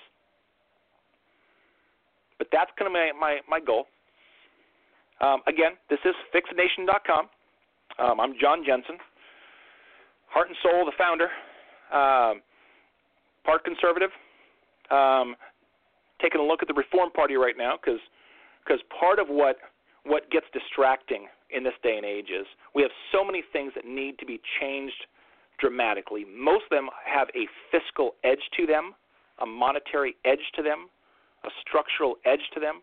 But 2.39 2.49
that's 2.51 2.71
kind 2.79 2.87
of 2.87 2.93
my, 2.93 3.13
my, 3.19 3.39
my 3.49 3.61
goal. 3.61 3.87
Um, 5.21 5.41
again, 5.47 5.73
this 5.89 6.01
is 6.05 6.15
fixthenation.com. 6.35 7.29
Um, 8.03 8.19
I'm 8.19 8.35
John 8.41 8.65
Jensen. 8.67 8.99
Heart 10.27 10.49
and 10.49 10.57
Soul, 10.61 10.85
the 10.85 10.93
founder, 10.99 11.29
um, 11.95 12.43
part 13.45 13.63
conservative, 13.65 14.11
um, 14.91 15.37
taking 16.21 16.41
a 16.41 16.45
look 16.45 16.63
at 16.63 16.69
the 16.69 16.75
Reform 16.75 17.13
Party 17.13 17.37
right 17.37 17.55
now 17.57 17.79
because 17.79 18.01
because 18.65 18.81
part 18.99 19.21
of 19.21 19.29
what 19.29 19.57
what 20.05 20.29
gets 20.33 20.47
distracting 20.53 21.29
in 21.51 21.63
this 21.63 21.75
day 21.85 21.97
and 21.97 22.05
age 22.05 22.27
is 22.27 22.45
we 22.75 22.83
have 22.83 22.91
so 23.13 23.25
many 23.25 23.45
things 23.53 23.71
that 23.77 23.85
need 23.85 24.19
to 24.19 24.27
be 24.27 24.41
changed 24.59 25.07
dramatically. 25.61 26.25
Most 26.27 26.65
of 26.65 26.71
them 26.71 26.89
have 27.07 27.29
a 27.37 27.47
fiscal 27.71 28.17
edge 28.25 28.43
to 28.57 28.67
them, 28.67 28.95
a 29.39 29.47
monetary 29.47 30.17
edge 30.25 30.43
to 30.57 30.63
them, 30.63 30.89
a 31.45 31.51
structural 31.61 32.17
edge 32.25 32.43
to 32.55 32.59
them. 32.59 32.83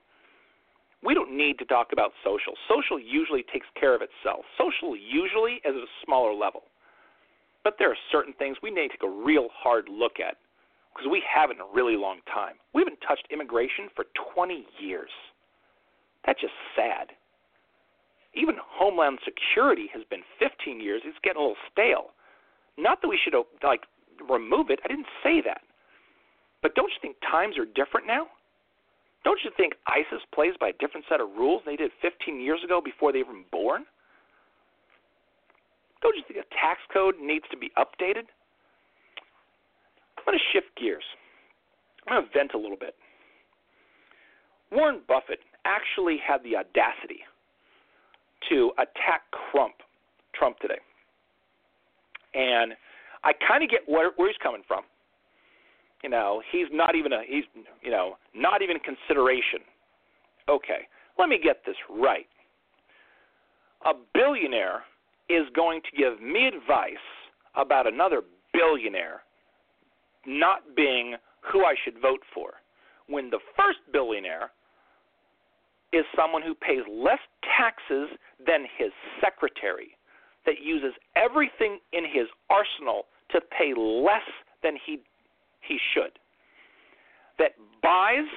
We 1.04 1.14
don't 1.14 1.36
need 1.36 1.58
to 1.60 1.66
talk 1.66 1.89
about 1.93 2.12
social. 2.24 2.54
Social 2.68 3.00
usually 3.00 3.43
takes 3.52 3.68
care 3.80 3.95
of 3.95 4.02
itself. 4.02 4.43
Social 4.58 4.95
usually 4.95 5.64
is 5.64 5.72
at 5.72 5.88
a 5.88 5.91
smaller 6.06 6.34
level. 6.34 6.64
But 7.64 7.76
there 7.80 7.91
are 7.91 7.97
certain 8.12 8.34
things 8.34 8.58
we 8.62 8.72
need 8.72 8.89
to 8.89 8.97
take 9.00 9.04
a 9.04 9.10
real 9.10 9.47
hard 9.54 9.88
look 9.89 10.20
at 10.20 10.38
because 10.93 11.08
we 11.10 11.24
haven't 11.24 11.58
in 11.58 11.62
a 11.62 11.74
really 11.74 11.95
long 11.95 12.20
time. 12.32 12.56
We 12.74 12.82
haven't 12.82 13.00
touched 13.08 13.28
immigration 13.32 13.88
for 13.95 14.06
20 14.34 14.66
years. 14.80 15.12
That's 16.26 16.41
just 16.41 16.54
sad. 16.76 17.16
Even 18.34 18.56
Homeland 18.60 19.20
Security 19.24 19.89
has 19.93 20.04
been 20.10 20.22
15 20.39 20.82
years. 20.82 21.02
It's 21.06 21.18
getting 21.24 21.39
a 21.39 21.41
little 21.41 21.64
stale. 21.72 22.12
Not 22.78 23.02
that 23.02 23.08
we 23.08 23.20
should 23.24 23.34
like 23.64 23.82
remove 24.30 24.70
it. 24.70 24.80
I 24.84 24.88
didn't 24.88 25.08
say 25.24 25.41
that. 25.45 25.62
But 26.62 26.76
don't 26.76 26.89
you 26.89 27.00
think 27.02 27.16
times 27.22 27.58
are 27.58 27.66
different 27.66 28.06
now? 28.06 28.28
Don't 29.24 29.40
you 29.44 29.52
think 29.58 29.74
ISIS 29.88 30.24
plays 30.34 30.54
by 30.60 30.70
a 30.70 30.74
different 30.80 31.06
set 31.10 31.20
of 31.20 31.30
rules 31.38 31.62
than 31.66 31.74
they 31.74 31.78
did 31.78 31.92
15 32.02 32.40
years 32.40 32.62
ago 32.64 32.82
before 32.84 33.12
they 33.12 33.20
were 33.24 33.32
even 33.32 33.46
born? 33.52 33.86
Don't 36.02 36.16
you 36.16 36.24
think 36.28 36.40
a 36.40 36.48
tax 36.56 36.80
code 36.94 37.16
needs 37.22 37.46
to 37.52 37.58
be 37.58 37.70
updated? 37.78 38.32
I'm 40.18 40.24
going 40.26 40.38
to 40.38 40.46
shift 40.54 40.68
gears. 40.80 41.04
I'm 42.08 42.16
going 42.16 42.26
to 42.26 42.30
vent 42.34 42.52
a 42.54 42.58
little 42.58 42.78
bit. 42.78 42.96
Warren 44.72 45.02
Buffett 45.08 45.40
actually 45.66 46.18
had 46.26 46.44
the 46.44 46.56
audacity 46.56 47.22
to 48.50 48.72
attack 48.78 49.24
Trump, 49.52 49.76
Trump 50.34 50.60
today. 50.60 50.80
And 52.34 52.74
I 53.24 53.34
kind 53.46 53.64
of 53.64 53.70
get 53.70 53.82
where, 53.88 54.12
where 54.16 54.30
he's 54.30 54.38
coming 54.42 54.62
from. 54.68 54.84
You 56.04 56.10
know, 56.10 56.41
he's 56.52 56.68
not 56.72 56.95
even 56.95 57.14
a 57.14 57.22
he's 57.28 57.43
you 57.82 57.91
know 57.91 58.18
not 58.34 58.62
even 58.62 58.78
consideration. 58.80 59.60
Okay, 60.47 60.88
let 61.18 61.30
me 61.30 61.39
get 61.41 61.62
this 61.66 61.76
right. 61.89 62.28
A 63.86 63.91
billionaire 64.14 64.84
is 65.30 65.45
going 65.56 65.82
to 65.82 65.97
give 65.97 66.22
me 66.22 66.47
advice 66.47 66.93
about 67.56 67.88
another 67.88 68.22
billionaire 68.54 69.22
not 70.26 70.76
being 70.76 71.16
who 71.52 71.64
I 71.64 71.76
should 71.84 72.02
vote 72.02 72.22
for, 72.34 72.54
when 73.08 73.30
the 73.30 73.39
first 73.56 73.80
billionaire 73.91 74.52
is 75.93 76.04
someone 76.16 76.41
who 76.41 76.54
pays 76.54 76.84
less 76.89 77.20
taxes 77.58 78.10
than 78.45 78.66
his 78.78 78.91
secretary, 79.22 79.97
that 80.45 80.62
uses 80.64 80.93
everything 81.16 81.80
in 81.93 82.04
his 82.04 82.28
arsenal 82.50 83.06
to 83.32 83.39
pay 83.41 83.74
less 83.76 84.28
than 84.62 84.78
he 84.86 85.02
he 85.62 85.78
should, 85.93 86.18
that 87.38 87.51
buys 87.82 88.28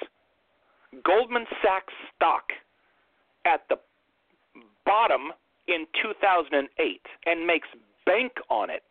Goldman 1.04 1.46
Sachs 1.62 1.92
stock 2.14 2.44
at 3.44 3.62
the 3.68 3.76
bottom 4.84 5.32
in 5.68 5.86
2008 6.02 7.00
and 7.26 7.46
makes 7.46 7.68
bank 8.04 8.32
on 8.50 8.70
it. 8.70 8.82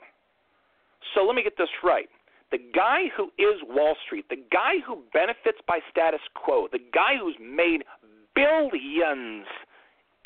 So 1.13 1.23
let 1.23 1.36
me 1.36 1.43
get 1.43 1.57
this 1.57 1.69
right. 1.84 2.09
The 2.51 2.59
guy 2.75 3.03
who 3.15 3.25
is 3.39 3.61
Wall 3.67 3.95
Street, 4.05 4.25
the 4.29 4.43
guy 4.51 4.75
who 4.86 5.03
benefits 5.13 5.59
by 5.67 5.79
status 5.89 6.19
quo, 6.36 6.67
the 6.71 6.84
guy 6.93 7.15
who's 7.19 7.38
made 7.39 7.84
billions 8.36 9.45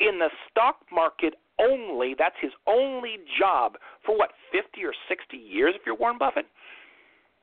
in 0.00 0.18
the 0.18 0.28
stock 0.50 0.78
market 0.92 1.34
only, 1.58 2.14
that's 2.18 2.36
his 2.40 2.52
only 2.66 3.16
job 3.38 3.76
for 4.04 4.16
what, 4.16 4.30
50 4.52 4.84
or 4.84 4.92
60 5.08 5.36
years 5.36 5.74
if 5.74 5.82
you're 5.86 5.94
Warren 5.94 6.18
Buffett? 6.18 6.46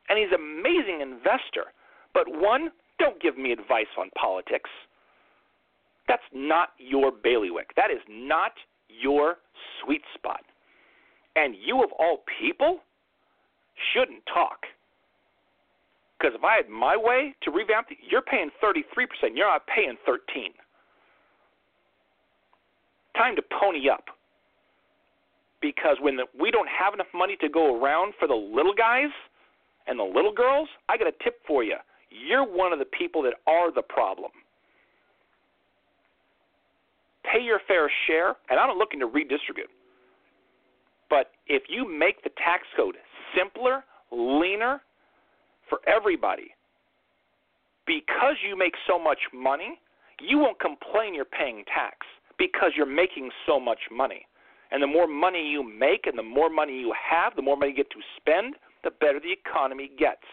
And 0.10 0.20
he's 0.20 0.30
an 0.32 0.42
amazing 0.42 1.02
investor. 1.02 1.72
But 2.14 2.26
one, 2.28 2.70
don't 3.00 3.22
give 3.22 3.38
me 3.38 3.52
advice 3.52 3.88
on 3.98 4.10
politics. 4.20 4.70
That's 6.08 6.24
not 6.34 6.70
your 6.78 7.12
bailiwick. 7.12 7.72
That 7.76 7.92
is 7.92 8.02
not 8.10 8.52
your 8.90 9.38
sweet 9.82 10.02
spot. 10.14 10.42
And 11.36 11.56
you, 11.60 11.84
of 11.84 11.90
all 11.98 12.24
people, 12.40 12.80
shouldn't 13.94 14.24
talk. 14.32 14.66
Because 16.18 16.36
if 16.38 16.44
I 16.44 16.56
had 16.56 16.70
my 16.70 16.96
way 16.96 17.36
to 17.44 17.52
revamp, 17.52 17.90
the, 17.90 17.96
you're 18.10 18.22
paying 18.22 18.50
33%. 18.64 18.78
You're 19.34 19.48
not 19.48 19.68
paying 19.68 19.98
13. 20.06 20.54
Time 23.18 23.36
to 23.36 23.42
pony 23.60 23.90
up. 23.90 24.06
Because 25.62 25.98
when 26.02 26.18
the, 26.18 26.26
we 26.40 26.52
don't 26.52 26.68
have 26.68 26.94
enough 26.94 27.08
money 27.14 27.38
to 27.42 27.50
go 27.50 27.80
around 27.82 28.14
for 28.20 28.28
the 28.28 28.36
little 28.36 28.74
guys 28.74 29.12
and 29.88 30.00
the 30.00 30.04
little 30.04 30.34
girls, 30.34 30.68
I 30.90 30.98
got 30.98 31.08
a 31.08 31.24
tip 31.24 31.40
for 31.48 31.64
you. 31.64 31.76
You're 32.10 32.46
one 32.46 32.74
of 32.74 32.80
the 32.80 32.86
people 32.86 33.22
that 33.24 33.34
are 33.48 33.74
the 33.74 33.82
problem 33.82 34.32
pay 37.24 37.42
your 37.42 37.60
fair 37.68 37.92
share, 38.08 38.36
and 38.50 38.60
I'm 38.60 38.68
not 38.68 38.78
looking 38.78 39.00
to 39.00 39.06
redistribute. 39.06 39.70
But 41.10 41.32
if 41.48 41.64
you 41.70 41.90
make 41.90 42.24
the 42.24 42.32
tax 42.38 42.64
code 42.76 42.96
simpler, 43.36 43.84
leaner 44.12 44.82
for 45.70 45.80
everybody, 45.88 46.52
because 47.86 48.36
you 48.48 48.58
make 48.58 48.74
so 48.88 49.00
much 49.00 49.20
money, 49.34 49.80
you 50.20 50.38
won't 50.38 50.60
complain 50.60 51.14
you're 51.14 51.26
paying 51.26 51.64
tax 51.66 51.98
because 52.38 52.72
you're 52.76 52.86
making 52.86 53.30
so 53.48 53.60
much 53.60 53.80
money. 53.92 54.26
And 54.72 54.82
the 54.82 54.88
more 54.88 55.08
money 55.08 55.48
you 55.48 55.64
make 55.64 56.08
and 56.08 56.18
the 56.18 56.24
more 56.24 56.50
money 56.50 56.74
you 56.80 56.94
have, 56.98 57.36
the 57.36 57.42
more 57.42 57.56
money 57.56 57.72
you 57.72 57.78
get 57.78 57.92
to 57.92 58.00
spend, 58.18 58.56
the 58.84 58.92
better 59.00 59.20
the 59.20 59.32
economy 59.32 59.92
gets. 59.98 60.24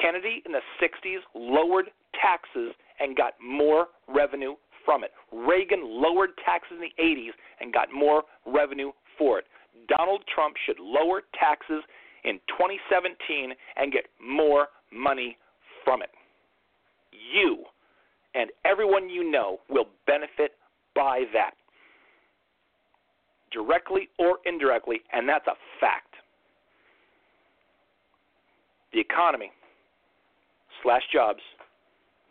Kennedy 0.00 0.42
in 0.44 0.52
the 0.52 0.60
60s 0.80 1.20
lowered 1.34 1.86
taxes 2.20 2.72
and 3.00 3.16
got 3.16 3.32
more 3.42 3.88
revenue 4.08 4.54
from 4.84 5.04
it. 5.04 5.10
Reagan 5.32 5.80
lowered 5.84 6.30
taxes 6.44 6.78
in 6.80 6.80
the 6.80 7.02
80s 7.02 7.32
and 7.60 7.72
got 7.72 7.88
more 7.92 8.22
revenue 8.46 8.92
for 9.18 9.38
it. 9.38 9.46
Donald 9.88 10.22
Trump 10.32 10.56
should 10.64 10.78
lower 10.80 11.22
taxes 11.38 11.82
in 12.24 12.34
2017 12.48 13.52
and 13.76 13.92
get 13.92 14.04
more 14.20 14.68
money 14.92 15.36
from 15.84 16.02
it. 16.02 16.10
You 17.32 17.64
and 18.34 18.50
everyone 18.64 19.08
you 19.08 19.30
know 19.30 19.58
will 19.68 19.86
benefit 20.06 20.52
by 20.94 21.24
that, 21.32 21.52
directly 23.52 24.08
or 24.18 24.38
indirectly, 24.44 25.00
and 25.12 25.28
that's 25.28 25.46
a 25.46 25.54
fact. 25.80 26.05
The 28.96 29.02
economy 29.02 29.52
slash 30.82 31.02
jobs. 31.12 31.40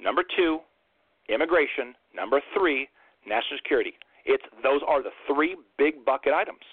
Number 0.01 0.23
two, 0.35 0.61
immigration. 1.29 1.93
Number 2.15 2.41
three, 2.57 2.89
national 3.27 3.59
security. 3.59 3.93
It's 4.25 4.43
those 4.63 4.81
are 4.87 5.03
the 5.03 5.11
three 5.27 5.55
big 5.77 6.03
bucket 6.03 6.33
items. 6.33 6.65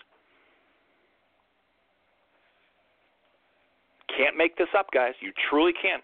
Can't 4.16 4.34
make 4.34 4.56
this 4.56 4.68
up, 4.74 4.86
guys. 4.94 5.12
You 5.20 5.30
truly 5.50 5.74
can't. 5.74 6.02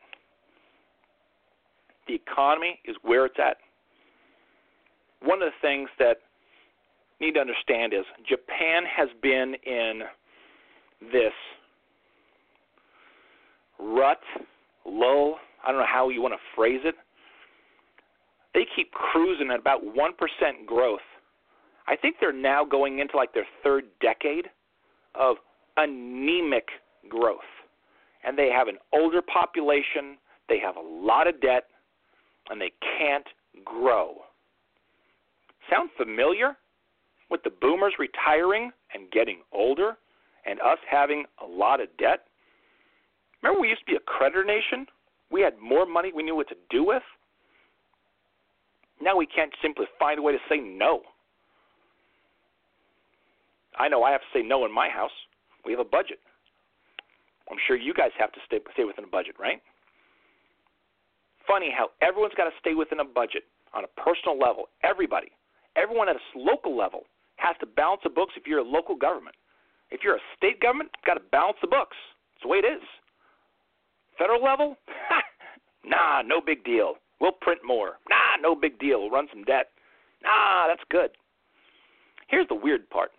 The 2.09 2.15
economy 2.15 2.81
is 2.85 2.95
where 3.01 3.25
it's 3.25 3.39
at. 3.39 3.57
One 5.23 5.41
of 5.41 5.49
the 5.49 5.67
things 5.67 5.89
that 5.99 6.19
you 7.21 7.29
need 7.29 7.35
to 7.37 7.41
understand 7.41 7.95
is 7.95 8.05
Japan 8.29 8.83
has 8.85 9.09
been 9.23 9.55
in 9.65 10.03
this 11.11 11.33
rut, 13.79 14.21
lull, 14.87 15.37
I 15.65 15.71
don't 15.71 15.81
know 15.81 15.87
how 15.87 16.09
you 16.09 16.23
want 16.23 16.35
to 16.35 16.41
phrase 16.55 16.81
it. 16.85 16.95
They 18.55 18.67
keep 18.75 18.91
cruising 18.93 19.51
at 19.51 19.61
about 19.61 19.83
1% 19.85 20.67
growth. 20.67 21.01
I 21.87 21.97
think 21.97 22.17
they're 22.21 22.33
now 22.33 22.65
going 22.65 22.99
into 22.99 23.17
like 23.17 23.33
their 23.33 23.47
third 23.63 23.85
decade 24.01 24.47
of 25.15 25.37
anemic 25.77 26.69
growth. 27.09 27.41
And 28.25 28.37
they 28.37 28.51
have 28.51 28.69
an 28.69 28.79
older 28.93 29.23
population, 29.23 30.19
they 30.49 30.59
have 30.59 30.77
a 30.77 30.81
lot 30.81 31.27
of 31.27 31.41
debt, 31.41 31.65
and 32.51 32.61
they 32.61 32.73
can't 32.99 33.27
grow. 33.65 34.17
Sound 35.71 35.91
familiar? 35.97 36.57
With 37.31 37.43
the 37.43 37.51
boomers 37.51 37.95
retiring 37.99 38.71
and 38.95 39.11
getting 39.11 39.43
older, 39.53 39.99
and 40.47 40.61
us 40.61 40.79
having 40.91 41.27
a 41.43 41.47
lot 41.47 41.81
of 41.81 41.89
debt? 41.99 42.28
Remember, 43.43 43.61
we 43.61 43.69
used 43.69 43.81
to 43.81 43.93
be 43.93 43.97
a 43.97 44.01
creditor 44.01 44.45
nation? 44.45 44.87
We 45.31 45.41
had 45.41 45.59
more 45.59 45.87
money 45.87 46.13
we 46.15 46.23
knew 46.23 46.35
what 46.35 46.49
to 46.49 46.57
do 46.71 46.85
with. 46.85 47.03
Now 49.01 49.17
we 49.17 49.27
can't 49.27 49.53
simply 49.63 49.87
find 49.99 50.19
a 50.19 50.23
way 50.23 50.33
to 50.33 50.39
say 50.49 50.59
no. 50.59 51.03
I 53.79 53.89
know 53.89 54.03
I 54.03 54.11
have 54.11 54.21
to 54.23 54.27
say 54.35 54.43
no 54.43 54.65
in 54.65 54.75
my 54.75 54.89
house. 54.89 55.15
We 55.65 55.73
have 55.73 55.81
a 55.81 55.85
budget. 55.85 56.19
I'm 57.51 57.59
sure 57.67 57.77
you 57.77 57.95
guys 57.95 58.11
have 58.19 58.33
to 58.33 58.41
stay, 58.45 58.59
stay 58.75 58.85
within 58.85 59.05
a 59.05 59.09
budget, 59.09 59.37
right? 59.39 59.63
Funny 61.47 61.73
how 61.75 61.91
everyone's 62.03 62.35
got 62.37 62.45
to 62.45 62.57
stay 62.61 62.75
within 62.75 63.01
a 63.01 63.05
budget 63.05 63.45
on 63.73 63.85
a 63.85 63.91
personal 64.01 64.39
level. 64.39 64.69
Everybody, 64.83 65.29
everyone 65.77 66.09
at 66.09 66.17
a 66.17 66.25
local 66.37 66.77
level 66.77 67.05
has 67.37 67.57
to 67.61 67.67
balance 67.67 68.01
the 68.03 68.11
books 68.11 68.35
if 68.37 68.47
you're 68.47 68.59
a 68.59 68.69
local 68.69 68.97
government. 68.97 69.37
If 69.91 70.01
you're 70.05 70.17
a 70.17 70.27
state 70.37 70.61
government, 70.61 70.91
you've 70.99 71.07
got 71.07 71.15
to 71.15 71.25
balance 71.31 71.57
the 71.63 71.69
books. 71.69 71.97
It's 72.35 72.43
the 72.43 72.49
way 72.49 72.59
it 72.59 72.67
is. 72.67 72.83
Federal 74.19 74.43
level? 74.43 74.77
nah, 75.85 76.23
no 76.23 76.41
big 76.41 76.65
deal. 76.65 76.95
We'll 77.21 77.33
print 77.33 77.61
more. 77.65 77.99
Nah, 78.09 78.41
no 78.41 78.55
big 78.55 78.79
deal. 78.79 79.01
We'll 79.01 79.11
run 79.11 79.29
some 79.33 79.45
debt. 79.45 79.69
Nah, 80.23 80.67
that's 80.67 80.83
good. 80.91 81.11
Here's 82.29 82.49
the 82.49 82.55
weird 82.55 82.89
part. 82.91 83.11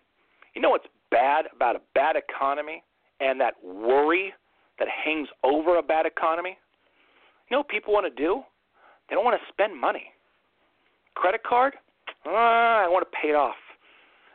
You 0.54 0.62
know 0.62 0.70
what's 0.70 0.88
bad 1.12 1.46
about 1.56 1.76
a 1.76 1.82
bad 1.96 2.16
economy 2.16 2.84
and 3.20 3.40
that 3.42 3.54
worry 3.64 4.34
that 4.78 4.88
hangs 4.88 5.28
over 5.44 5.78
a 5.78 5.84
bad 5.84 6.06
economy? 6.06 6.58
You 7.50 7.56
know 7.56 7.60
what 7.60 7.70
people 7.70 7.94
want 7.94 8.06
to 8.14 8.22
do? 8.22 8.42
They 9.10 9.16
don't 9.16 9.26
want 9.26 9.40
to 9.40 9.54
spend 9.54 9.80
money. 9.80 10.06
Credit 11.16 11.42
card? 11.44 11.74
Uh, 12.26 12.30
I 12.30 12.88
want 12.88 13.06
to 13.10 13.18
pay 13.22 13.30
it 13.30 13.36
off. 13.36 13.56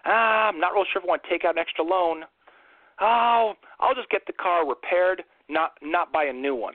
Ah, 0.05 0.49
I'm 0.49 0.61
not 0.61 0.75
real 0.75 0.85
sure 0.93 1.01
if 1.01 1.07
I 1.07 1.09
want 1.09 1.23
to 1.23 1.31
take 1.31 1.45
out 1.45 1.57
an 1.57 1.59
extra 1.59 1.85
loan. 1.85 2.25
Oh, 3.01 3.55
I'll 3.81 3.95
just 3.95 4.11
get 4.11 4.23
the 4.27 4.33
car 4.33 4.69
repaired 4.69 5.23
not 5.49 5.73
not 5.83 6.13
buy 6.13 6.25
a 6.25 6.33
new 6.33 6.55
one. 6.55 6.75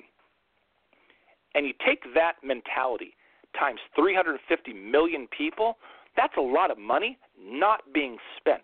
And 1.56 1.66
you 1.66 1.74
take 1.86 2.04
that 2.14 2.34
mentality 2.44 3.16
times 3.58 3.80
350 3.96 4.74
million 4.74 5.28
people, 5.36 5.78
that's 6.16 6.34
a 6.38 6.42
lot 6.42 6.70
of 6.70 6.78
money 6.78 7.18
not 7.40 7.82
being 7.94 8.18
spent. 8.38 8.62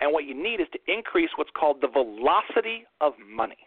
And 0.00 0.12
what 0.12 0.24
you 0.24 0.34
need 0.34 0.60
is 0.60 0.68
to 0.72 0.78
increase 0.86 1.30
what's 1.36 1.50
called 1.58 1.78
the 1.80 1.88
velocity 1.88 2.84
of 3.00 3.14
money. 3.28 3.58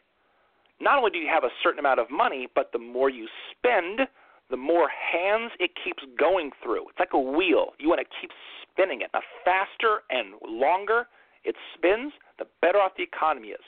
Not 0.79 0.97
only 0.97 1.11
do 1.11 1.17
you 1.19 1.29
have 1.31 1.43
a 1.43 1.53
certain 1.61 1.79
amount 1.79 1.99
of 1.99 2.09
money, 2.09 2.47
but 2.55 2.71
the 2.73 2.79
more 2.79 3.09
you 3.09 3.27
spend, 3.51 4.07
the 4.49 4.57
more 4.57 4.89
hands 4.89 5.51
it 5.59 5.71
keeps 5.83 6.03
going 6.17 6.51
through. 6.63 6.89
It's 6.89 6.99
like 6.99 7.13
a 7.13 7.19
wheel. 7.19 7.73
You 7.79 7.89
want 7.89 8.01
to 8.01 8.07
keep 8.19 8.31
spinning 8.61 9.01
it. 9.01 9.09
The 9.13 9.21
faster 9.45 10.01
and 10.09 10.33
longer 10.47 11.07
it 11.43 11.55
spins, 11.75 12.13
the 12.39 12.45
better 12.61 12.79
off 12.79 12.93
the 12.97 13.03
economy 13.03 13.49
is. 13.49 13.65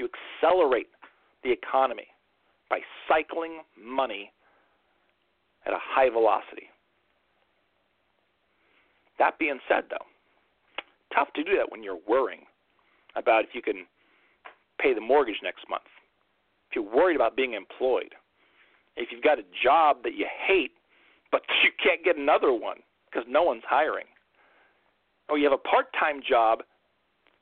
You 0.00 0.08
accelerate 0.40 0.88
the 1.44 1.52
economy 1.52 2.06
by 2.70 2.80
cycling 3.06 3.60
money 3.78 4.32
at 5.66 5.74
a 5.74 5.78
high 5.78 6.08
velocity. 6.08 6.70
That 9.18 9.38
being 9.38 9.58
said, 9.68 9.84
though, 9.90 10.06
tough 11.14 11.28
to 11.34 11.44
do 11.44 11.54
that 11.56 11.70
when 11.70 11.82
you're 11.82 11.98
worrying 12.08 12.46
about 13.14 13.44
if 13.44 13.50
you 13.52 13.60
can 13.60 13.84
pay 14.80 14.94
the 14.94 15.02
mortgage 15.02 15.36
next 15.42 15.68
month, 15.68 15.84
if 16.70 16.76
you're 16.76 16.96
worried 16.96 17.16
about 17.16 17.36
being 17.36 17.52
employed, 17.52 18.14
if 18.96 19.12
you've 19.12 19.22
got 19.22 19.38
a 19.38 19.44
job 19.62 19.98
that 20.04 20.14
you 20.14 20.24
hate, 20.46 20.72
but 21.30 21.42
you 21.62 21.70
can't 21.82 22.02
get 22.02 22.16
another 22.16 22.54
one 22.54 22.78
because 23.04 23.28
no 23.28 23.42
one's 23.42 23.64
hiring, 23.68 24.06
or 25.28 25.36
you 25.36 25.44
have 25.44 25.52
a 25.52 25.68
part 25.68 25.88
time 25.92 26.22
job 26.26 26.60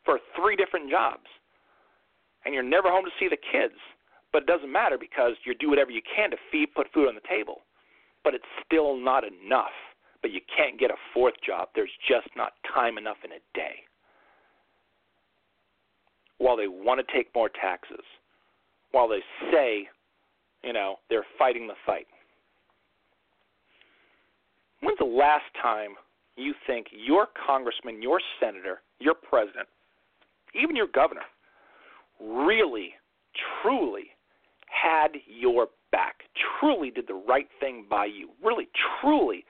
for 0.04 0.18
three 0.34 0.56
different 0.56 0.90
jobs 0.90 1.28
and 2.48 2.54
you're 2.54 2.62
never 2.62 2.88
home 2.90 3.04
to 3.04 3.10
see 3.20 3.28
the 3.28 3.36
kids. 3.36 3.74
But 4.32 4.44
it 4.44 4.46
doesn't 4.46 4.72
matter 4.72 4.96
because 4.96 5.32
you 5.44 5.54
do 5.54 5.68
whatever 5.68 5.90
you 5.90 6.00
can 6.16 6.30
to 6.30 6.38
feed, 6.50 6.74
put 6.74 6.86
food 6.94 7.06
on 7.06 7.14
the 7.14 7.28
table. 7.28 7.60
But 8.24 8.32
it's 8.32 8.48
still 8.64 8.96
not 8.96 9.22
enough. 9.22 9.76
But 10.22 10.30
you 10.30 10.40
can't 10.56 10.80
get 10.80 10.90
a 10.90 10.94
fourth 11.12 11.34
job. 11.46 11.68
There's 11.74 11.90
just 12.08 12.28
not 12.36 12.52
time 12.72 12.96
enough 12.96 13.18
in 13.22 13.32
a 13.32 13.42
day. 13.52 13.84
While 16.38 16.56
they 16.56 16.68
want 16.68 17.06
to 17.06 17.14
take 17.14 17.28
more 17.34 17.50
taxes, 17.50 18.04
while 18.92 19.08
they 19.08 19.20
say, 19.52 19.86
you 20.64 20.72
know, 20.72 20.96
they're 21.10 21.26
fighting 21.38 21.66
the 21.66 21.74
fight. 21.84 22.06
When's 24.80 24.98
the 24.98 25.04
last 25.04 25.44
time 25.60 25.90
you 26.36 26.54
think 26.66 26.86
your 26.92 27.26
congressman, 27.46 28.00
your 28.00 28.20
senator, 28.40 28.80
your 29.00 29.14
president, 29.14 29.68
even 30.54 30.74
your 30.74 30.86
governor 30.86 31.22
really, 32.20 32.94
truly 33.62 34.10
had 34.66 35.12
your 35.26 35.68
back, 35.90 36.22
truly 36.60 36.90
did 36.90 37.06
the 37.06 37.22
right 37.28 37.48
thing 37.60 37.86
by 37.88 38.06
you, 38.06 38.30
really, 38.44 38.68
truly 39.00 39.44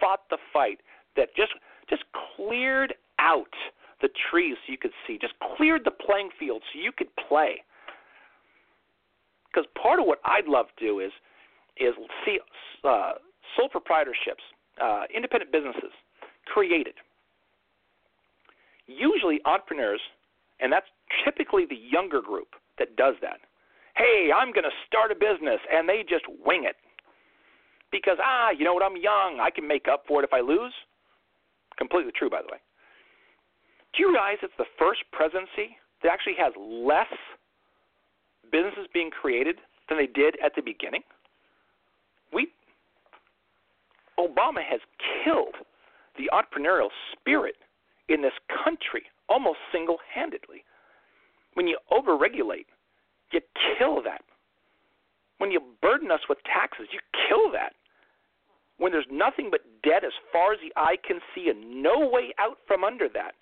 fought 0.00 0.20
the 0.30 0.38
fight 0.52 0.80
that 1.16 1.28
just 1.36 1.52
just 1.88 2.04
cleared 2.36 2.94
out 3.18 3.52
the 4.00 4.08
trees 4.30 4.56
so 4.66 4.72
you 4.72 4.78
could 4.78 4.92
see, 5.06 5.18
just 5.20 5.34
cleared 5.56 5.82
the 5.84 5.90
playing 5.90 6.30
field 6.38 6.62
so 6.72 6.80
you 6.80 6.92
could 6.92 7.08
play. 7.28 7.62
Because 9.46 9.68
part 9.80 10.00
of 10.00 10.06
what 10.06 10.18
I'd 10.24 10.46
love 10.46 10.66
to 10.78 10.84
do 10.84 11.00
is 11.00 11.12
is 11.76 11.94
see 12.24 12.38
uh, 12.84 13.12
sole 13.56 13.68
proprietorships, 13.68 14.44
uh, 14.80 15.04
independent 15.14 15.52
businesses 15.52 15.92
created. 16.46 16.94
Usually, 18.86 19.40
entrepreneurs, 19.44 20.00
and 20.60 20.72
that's 20.72 20.86
typically 21.24 21.66
the 21.66 21.76
younger 21.76 22.20
group 22.20 22.48
that 22.78 22.96
does 22.96 23.14
that. 23.22 23.40
Hey, 23.96 24.30
I'm 24.34 24.52
going 24.52 24.64
to 24.64 24.76
start 24.86 25.12
a 25.12 25.14
business, 25.14 25.60
and 25.72 25.88
they 25.88 26.04
just 26.08 26.24
wing 26.44 26.64
it. 26.64 26.76
Because, 27.92 28.18
ah, 28.20 28.50
you 28.50 28.64
know 28.64 28.74
what, 28.74 28.82
I'm 28.82 28.96
young. 28.96 29.38
I 29.40 29.50
can 29.50 29.68
make 29.68 29.86
up 29.86 30.04
for 30.08 30.20
it 30.20 30.24
if 30.24 30.32
I 30.32 30.40
lose. 30.40 30.72
Completely 31.78 32.12
true, 32.16 32.28
by 32.28 32.42
the 32.42 32.48
way. 32.50 32.58
Do 33.94 34.02
you 34.02 34.10
realize 34.10 34.38
it's 34.42 34.52
the 34.58 34.66
first 34.78 35.00
presidency 35.12 35.78
that 36.02 36.10
actually 36.12 36.34
has 36.38 36.52
less 36.58 37.06
businesses 38.50 38.86
being 38.92 39.10
created 39.10 39.56
than 39.88 39.98
they 39.98 40.06
did 40.06 40.36
at 40.44 40.52
the 40.56 40.62
beginning? 40.62 41.02
We 42.32 42.48
Obama 44.18 44.62
has 44.68 44.80
killed 45.24 45.54
the 46.18 46.30
entrepreneurial 46.32 46.88
spirit 47.12 47.56
in 48.08 48.22
this 48.22 48.34
country 48.64 49.04
almost 49.28 49.58
single-handedly. 49.72 50.64
When 51.54 51.66
you 51.66 51.78
overregulate, 51.90 52.66
you 53.32 53.40
kill 53.78 54.02
that. 54.02 54.22
When 55.38 55.50
you 55.50 55.60
burden 55.82 56.10
us 56.10 56.20
with 56.28 56.38
taxes, 56.44 56.86
you 56.92 57.00
kill 57.28 57.50
that. 57.52 57.74
When 58.78 58.92
there's 58.92 59.06
nothing 59.10 59.48
but 59.50 59.60
debt 59.82 60.04
as 60.04 60.12
far 60.32 60.52
as 60.52 60.58
the 60.60 60.72
eye 60.78 60.96
can 61.06 61.20
see 61.34 61.48
and 61.48 61.82
no 61.82 62.08
way 62.10 62.34
out 62.38 62.58
from 62.66 62.84
under 62.84 63.08
that, 63.14 63.34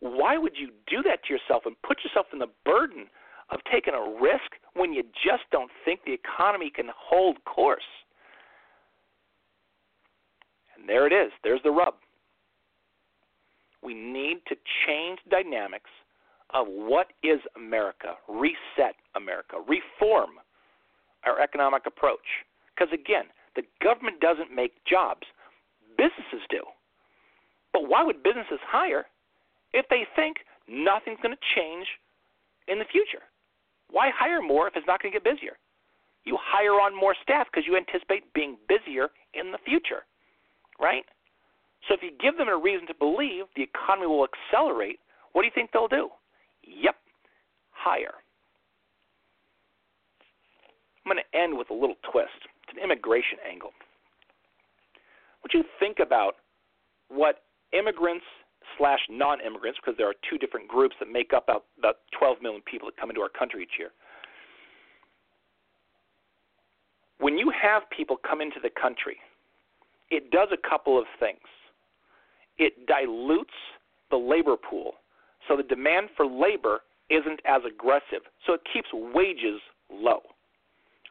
why 0.00 0.36
would 0.36 0.54
you 0.56 0.70
do 0.88 1.02
that 1.02 1.24
to 1.24 1.32
yourself 1.32 1.64
and 1.66 1.76
put 1.82 1.98
yourself 2.02 2.26
in 2.32 2.38
the 2.38 2.50
burden 2.64 3.06
of 3.50 3.60
taking 3.70 3.94
a 3.94 4.20
risk 4.20 4.58
when 4.74 4.92
you 4.92 5.02
just 5.02 5.42
don't 5.52 5.70
think 5.84 6.00
the 6.04 6.14
economy 6.14 6.70
can 6.74 6.86
hold 6.96 7.44
course? 7.44 7.82
And 10.76 10.88
there 10.88 11.06
it 11.06 11.12
is. 11.12 11.32
There's 11.44 11.62
the 11.62 11.70
rub. 11.70 11.94
We 13.82 13.94
need 13.94 14.38
to 14.48 14.56
change 14.86 15.18
dynamics 15.30 15.90
of 16.54 16.66
what 16.68 17.08
is 17.22 17.40
America, 17.56 18.14
reset 18.28 18.94
America, 19.14 19.56
reform 19.66 20.30
our 21.24 21.40
economic 21.40 21.86
approach. 21.86 22.44
Because 22.74 22.92
again, 22.92 23.24
the 23.56 23.62
government 23.82 24.20
doesn't 24.20 24.54
make 24.54 24.72
jobs, 24.84 25.26
businesses 25.96 26.46
do. 26.48 26.62
But 27.72 27.88
why 27.88 28.02
would 28.02 28.22
businesses 28.22 28.58
hire 28.66 29.06
if 29.72 29.86
they 29.90 30.06
think 30.16 30.38
nothing's 30.68 31.18
going 31.22 31.34
to 31.34 31.54
change 31.54 31.86
in 32.68 32.78
the 32.78 32.84
future? 32.90 33.22
Why 33.90 34.10
hire 34.14 34.42
more 34.42 34.68
if 34.68 34.76
it's 34.76 34.86
not 34.86 35.02
going 35.02 35.12
to 35.12 35.18
get 35.18 35.24
busier? 35.24 35.58
You 36.24 36.36
hire 36.40 36.80
on 36.80 36.94
more 36.94 37.14
staff 37.22 37.48
because 37.50 37.66
you 37.66 37.76
anticipate 37.76 38.32
being 38.34 38.56
busier 38.68 39.08
in 39.34 39.52
the 39.52 39.58
future, 39.64 40.04
right? 40.78 41.04
So 41.88 41.94
if 41.94 42.02
you 42.02 42.10
give 42.20 42.36
them 42.36 42.48
a 42.48 42.56
reason 42.56 42.86
to 42.88 42.94
believe 42.94 43.44
the 43.56 43.62
economy 43.62 44.06
will 44.06 44.26
accelerate, 44.28 44.98
what 45.32 45.42
do 45.42 45.46
you 45.46 45.52
think 45.54 45.70
they'll 45.72 45.88
do? 45.88 46.10
Yep, 46.70 46.96
hire. 47.72 48.14
I'm 51.04 51.12
going 51.12 51.22
to 51.22 51.38
end 51.38 51.58
with 51.58 51.70
a 51.70 51.74
little 51.74 51.96
twist. 52.12 52.46
It's 52.62 52.76
an 52.76 52.82
immigration 52.82 53.38
angle. 53.48 53.72
Would 55.42 55.52
you 55.52 55.64
think 55.80 55.98
about 55.98 56.36
what 57.08 57.42
immigrants 57.72 58.24
slash 58.78 59.00
non-immigrants, 59.08 59.78
because 59.82 59.96
there 59.96 60.08
are 60.08 60.14
two 60.28 60.38
different 60.38 60.68
groups 60.68 60.94
that 61.00 61.10
make 61.10 61.32
up 61.32 61.44
about, 61.44 61.64
about 61.78 61.96
12 62.18 62.38
million 62.42 62.62
people 62.62 62.88
that 62.88 62.96
come 62.96 63.10
into 63.10 63.20
our 63.20 63.28
country 63.28 63.62
each 63.62 63.78
year. 63.78 63.90
When 67.18 67.36
you 67.36 67.50
have 67.50 67.82
people 67.94 68.16
come 68.16 68.40
into 68.40 68.60
the 68.62 68.70
country, 68.70 69.16
it 70.10 70.30
does 70.30 70.48
a 70.52 70.68
couple 70.68 70.98
of 70.98 71.04
things. 71.18 71.44
It 72.58 72.86
dilutes 72.86 73.54
the 74.10 74.16
labor 74.16 74.56
pool, 74.56 74.94
so 75.48 75.56
the 75.56 75.62
demand 75.62 76.08
for 76.16 76.26
labor 76.26 76.80
isn't 77.10 77.40
as 77.44 77.62
aggressive, 77.66 78.22
so 78.46 78.54
it 78.54 78.60
keeps 78.72 78.88
wages 78.92 79.60
low. 79.92 80.20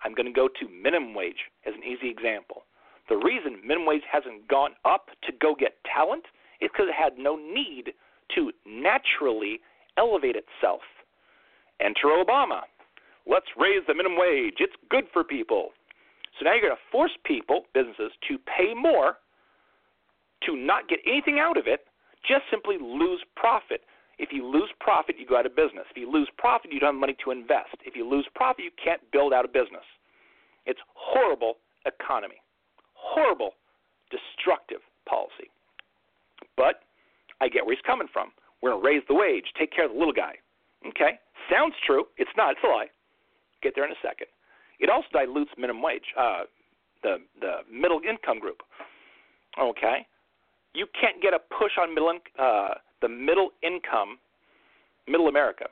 I'm 0.03 0.13
going 0.13 0.25
to 0.25 0.31
go 0.31 0.47
to 0.47 0.69
minimum 0.69 1.13
wage 1.13 1.51
as 1.65 1.73
an 1.75 1.83
easy 1.83 2.09
example. 2.09 2.63
The 3.09 3.17
reason 3.17 3.59
minimum 3.65 3.87
wage 3.87 4.03
hasn't 4.09 4.47
gone 4.47 4.71
up 4.85 5.07
to 5.23 5.33
go 5.41 5.55
get 5.55 5.73
talent 5.83 6.23
is 6.61 6.69
because 6.71 6.87
it 6.89 6.95
had 6.95 7.17
no 7.17 7.35
need 7.35 7.93
to 8.35 8.51
naturally 8.65 9.59
elevate 9.97 10.35
itself. 10.35 10.81
Enter 11.81 12.07
Obama. 12.07 12.61
Let's 13.27 13.47
raise 13.57 13.83
the 13.87 13.93
minimum 13.93 14.17
wage. 14.17 14.55
It's 14.59 14.75
good 14.89 15.05
for 15.11 15.23
people. 15.23 15.69
So 16.37 16.45
now 16.45 16.53
you're 16.53 16.61
going 16.61 16.75
to 16.75 16.91
force 16.91 17.11
people, 17.25 17.63
businesses, 17.73 18.11
to 18.27 18.37
pay 18.37 18.73
more 18.73 19.17
to 20.45 20.55
not 20.55 20.87
get 20.87 20.99
anything 21.05 21.39
out 21.39 21.57
of 21.57 21.67
it, 21.67 21.81
just 22.27 22.43
simply 22.49 22.77
lose 22.79 23.21
profit. 23.35 23.81
If 24.19 24.29
you 24.31 24.45
lose 24.45 24.69
profit, 24.79 25.15
you 25.17 25.25
go 25.25 25.37
out 25.37 25.45
of 25.45 25.55
business. 25.55 25.85
If 25.89 25.97
you 25.97 26.11
lose 26.11 26.29
profit, 26.37 26.71
you 26.71 26.79
don't 26.79 26.93
have 26.93 26.99
money 26.99 27.15
to 27.23 27.31
invest. 27.31 27.75
If 27.85 27.95
you 27.95 28.07
lose 28.07 28.27
profit, 28.35 28.65
you 28.65 28.71
can't 28.83 29.01
build 29.11 29.33
out 29.33 29.45
a 29.45 29.47
business. 29.47 29.87
It's 30.65 30.79
horrible 30.93 31.55
economy. 31.85 32.35
Horrible, 32.93 33.51
destructive 34.11 34.81
policy. 35.07 35.49
But 36.57 36.83
I 37.39 37.47
get 37.47 37.65
where 37.65 37.73
he's 37.73 37.85
coming 37.87 38.07
from. 38.11 38.31
We're 38.61 38.71
going 38.71 38.83
to 38.83 38.87
raise 38.87 39.03
the 39.07 39.15
wage, 39.15 39.45
take 39.57 39.71
care 39.71 39.85
of 39.85 39.93
the 39.93 39.97
little 39.97 40.13
guy. 40.13 40.35
Okay? 40.85 41.17
Sounds 41.49 41.73
true. 41.87 42.05
It's 42.17 42.29
not. 42.35 42.51
It's 42.51 42.61
a 42.63 42.67
lie. 42.67 42.87
Get 43.63 43.73
there 43.75 43.85
in 43.85 43.91
a 43.91 44.01
second. 44.03 44.27
It 44.79 44.89
also 44.89 45.07
dilutes 45.11 45.51
minimum 45.57 45.81
wage, 45.81 46.07
uh, 46.17 46.43
the 47.03 47.17
the 47.39 47.67
middle 47.71 47.99
income 48.07 48.39
group. 48.39 48.63
Okay, 49.59 50.07
you 50.73 50.87
can't 50.99 51.21
get 51.21 51.33
a 51.33 51.39
push 51.39 51.73
on 51.79 51.93
middle 51.93 52.13
uh, 52.39 52.75
the 53.01 53.09
middle 53.09 53.51
income, 53.63 54.17
middle 55.07 55.27
America. 55.27 55.65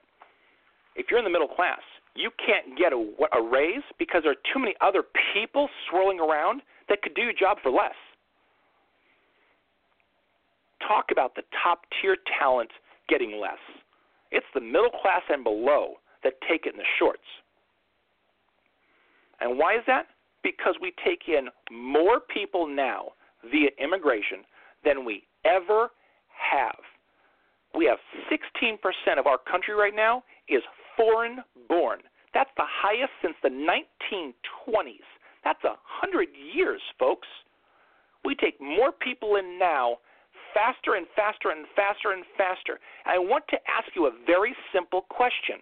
If 0.95 1.07
you're 1.09 1.19
in 1.19 1.25
the 1.25 1.32
middle 1.32 1.47
class, 1.47 1.82
you 2.15 2.32
can't 2.43 2.78
get 2.78 2.91
a, 2.93 2.97
a 2.97 3.41
raise 3.41 3.84
because 3.99 4.23
there 4.23 4.32
are 4.32 4.43
too 4.53 4.59
many 4.59 4.73
other 4.82 5.03
people 5.34 5.69
swirling 5.89 6.19
around 6.19 6.61
that 6.89 7.01
could 7.01 7.13
do 7.13 7.21
your 7.21 7.34
job 7.34 7.57
for 7.61 7.71
less. 7.71 7.95
Talk 10.88 11.05
about 11.11 11.36
the 11.36 11.43
top 11.63 11.82
tier 12.01 12.17
talent 12.39 12.69
getting 13.09 13.39
less. 13.39 13.59
It's 14.32 14.45
the 14.53 14.61
middle 14.61 14.89
class 14.89 15.21
and 15.30 15.43
below 15.43 15.95
that 16.23 16.34
take 16.49 16.65
it 16.65 16.73
in 16.73 16.78
the 16.78 16.86
shorts. 16.99 17.21
And 19.39 19.57
why 19.57 19.75
is 19.75 19.84
that? 19.88 20.07
Because 20.43 20.75
we 20.82 20.93
take 21.05 21.23
in 21.28 21.49
more 21.71 22.19
people 22.19 22.67
now 22.67 23.09
via 23.49 23.69
immigration 23.82 24.39
than 24.84 25.05
we 25.05 25.23
ever 25.45 25.89
have. 26.30 26.75
We 27.76 27.86
have 27.86 27.99
16% 28.32 29.20
of 29.20 29.28
our 29.28 29.38
country 29.38 29.74
right 29.74 29.95
now 29.95 30.24
is 30.49 30.61
foreign 30.95 31.39
born. 31.68 31.99
That's 32.34 32.49
the 32.57 32.65
highest 32.65 33.11
since 33.22 33.36
the 33.43 33.49
1920s. 33.49 35.07
That's 35.43 35.63
a 35.63 35.76
hundred 35.84 36.30
years, 36.53 36.82
folks. 36.99 37.28
We 38.26 38.36
take 38.36 38.59
more 38.59 38.91
people 38.91 39.38
in 39.38 39.57
now 39.59 39.97
faster 40.53 40.95
and 40.95 41.07
faster 41.15 41.51
and 41.51 41.65
faster 41.76 42.11
and 42.11 42.24
faster. 42.38 42.80
I 43.05 43.18
want 43.18 43.43
to 43.49 43.57
ask 43.70 43.88
you 43.95 44.07
a 44.07 44.11
very 44.26 44.55
simple 44.74 45.05
question. 45.09 45.61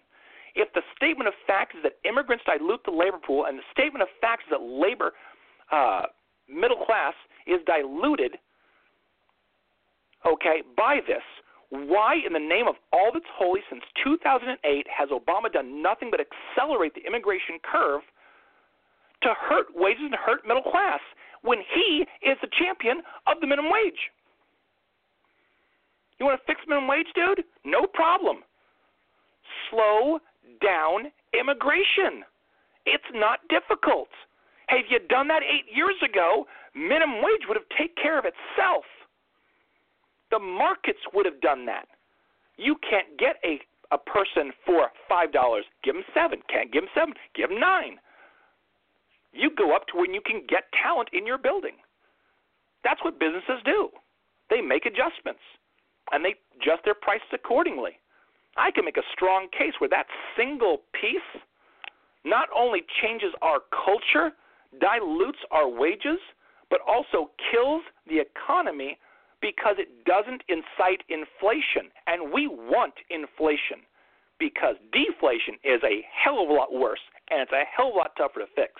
If 0.54 0.72
the 0.72 0.82
statement 0.96 1.28
of 1.28 1.34
fact 1.46 1.76
is 1.76 1.82
that 1.82 2.00
immigrants 2.08 2.44
dilute 2.46 2.80
the 2.84 2.90
labor 2.90 3.18
pool, 3.24 3.44
and 3.44 3.58
the 3.58 3.68
statement 3.72 4.02
of 4.02 4.08
fact 4.20 4.44
is 4.48 4.50
that 4.50 4.62
labor, 4.62 5.12
uh, 5.70 6.02
middle 6.48 6.82
class, 6.84 7.12
is 7.46 7.60
diluted, 7.66 8.38
okay, 10.24 10.62
by 10.76 11.00
this, 11.06 11.22
why, 11.70 12.16
in 12.24 12.32
the 12.32 12.38
name 12.38 12.68
of 12.68 12.76
all 12.92 13.10
that's 13.12 13.26
holy, 13.34 13.60
since 13.68 13.82
2008, 14.04 14.86
has 14.86 15.08
Obama 15.10 15.52
done 15.52 15.82
nothing 15.82 16.10
but 16.10 16.20
accelerate 16.20 16.94
the 16.94 17.02
immigration 17.06 17.58
curve 17.62 18.02
to 19.22 19.34
hurt 19.34 19.66
wages 19.74 20.04
and 20.04 20.14
hurt 20.14 20.46
middle 20.46 20.62
class 20.62 21.00
when 21.42 21.58
he 21.74 22.06
is 22.22 22.38
the 22.40 22.48
champion 22.58 23.02
of 23.26 23.40
the 23.40 23.46
minimum 23.46 23.72
wage? 23.72 24.12
You 26.18 26.26
want 26.26 26.40
to 26.40 26.46
fix 26.46 26.60
minimum 26.66 26.88
wage, 26.88 27.08
dude? 27.14 27.44
No 27.64 27.86
problem. 27.86 28.38
Slow 29.70 30.18
down 30.62 31.10
immigration. 31.38 32.24
It's 32.86 33.10
not 33.12 33.40
difficult. 33.48 34.08
Hey, 34.68 34.78
if 34.78 34.86
you'd 34.90 35.08
done 35.08 35.28
that 35.28 35.42
eight 35.42 35.66
years 35.74 35.96
ago, 36.02 36.46
minimum 36.74 37.22
wage 37.22 37.42
would 37.48 37.56
have 37.56 37.68
taken 37.76 37.94
care 38.00 38.18
of 38.18 38.24
itself. 38.24 38.84
The 40.30 40.38
markets 40.38 40.98
would 41.14 41.26
have 41.26 41.40
done 41.40 41.66
that. 41.66 41.86
You 42.56 42.76
can't 42.88 43.18
get 43.18 43.36
a 43.44 43.60
a 43.92 43.98
person 43.98 44.50
for 44.64 44.90
five 45.08 45.32
dollars. 45.32 45.64
Give 45.84 45.94
them 45.94 46.04
seven. 46.12 46.40
Can't 46.48 46.72
give 46.72 46.82
them 46.82 46.90
seven. 46.94 47.14
Give 47.34 47.48
them 47.48 47.60
nine. 47.60 47.98
You 49.32 49.50
go 49.56 49.76
up 49.76 49.86
to 49.88 49.98
when 49.98 50.14
you 50.14 50.20
can 50.24 50.42
get 50.48 50.64
talent 50.82 51.10
in 51.12 51.26
your 51.26 51.38
building. 51.38 51.76
That's 52.82 53.02
what 53.04 53.20
businesses 53.20 53.62
do. 53.64 53.90
They 54.50 54.60
make 54.60 54.86
adjustments 54.86 55.42
and 56.12 56.24
they 56.24 56.34
adjust 56.56 56.84
their 56.84 56.94
prices 56.94 57.28
accordingly. 57.32 57.98
I 58.56 58.70
can 58.70 58.84
make 58.84 58.96
a 58.96 59.06
strong 59.12 59.48
case 59.52 59.74
where 59.78 59.90
that 59.90 60.06
single 60.36 60.82
piece 60.98 61.42
not 62.24 62.48
only 62.56 62.82
changes 63.02 63.32
our 63.42 63.60
culture, 63.70 64.32
dilutes 64.80 65.38
our 65.50 65.68
wages, 65.68 66.18
but 66.70 66.80
also 66.86 67.30
kills 67.50 67.82
the 68.08 68.18
economy 68.18 68.98
because 69.40 69.76
it 69.78 70.04
doesn't 70.04 70.42
incite 70.48 71.02
inflation. 71.08 71.92
And 72.06 72.32
we 72.32 72.46
want 72.48 72.94
inflation 73.10 73.84
because 74.38 74.76
deflation 74.92 75.56
is 75.64 75.80
a 75.84 76.04
hell 76.12 76.42
of 76.42 76.48
a 76.48 76.52
lot 76.52 76.72
worse 76.72 77.00
and 77.30 77.40
it's 77.40 77.52
a 77.52 77.64
hell 77.64 77.88
of 77.88 77.94
a 77.94 77.98
lot 77.98 78.12
tougher 78.16 78.40
to 78.40 78.46
fix. 78.54 78.72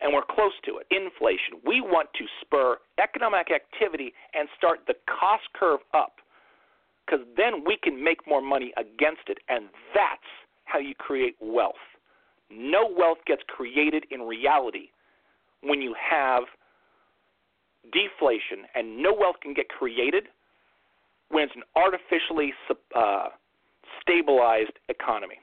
And 0.00 0.14
we're 0.14 0.24
close 0.24 0.56
to 0.64 0.80
it. 0.80 0.86
Inflation. 0.90 1.60
We 1.66 1.82
want 1.82 2.08
to 2.16 2.24
spur 2.40 2.78
economic 2.98 3.48
activity 3.52 4.14
and 4.32 4.48
start 4.56 4.80
the 4.86 4.94
cost 5.04 5.44
curve 5.52 5.80
up 5.92 6.20
because 7.10 7.26
then 7.36 7.64
we 7.66 7.76
can 7.82 8.02
make 8.02 8.26
more 8.26 8.40
money 8.40 8.72
against 8.76 9.28
it, 9.28 9.38
and 9.48 9.66
that's 9.94 10.30
how 10.64 10.78
you 10.78 10.94
create 10.94 11.34
wealth. 11.40 11.74
No 12.50 12.88
wealth 12.96 13.18
gets 13.26 13.42
created 13.48 14.04
in 14.10 14.22
reality 14.22 14.88
when 15.62 15.82
you 15.82 15.94
have 15.98 16.44
deflation, 17.92 18.66
and 18.74 19.02
no 19.02 19.12
wealth 19.12 19.36
can 19.42 19.54
get 19.54 19.68
created 19.68 20.24
when 21.30 21.44
it's 21.44 21.52
an 21.54 21.62
artificially 21.76 22.52
uh, 22.94 23.28
stabilized 24.00 24.78
economy. 24.88 25.36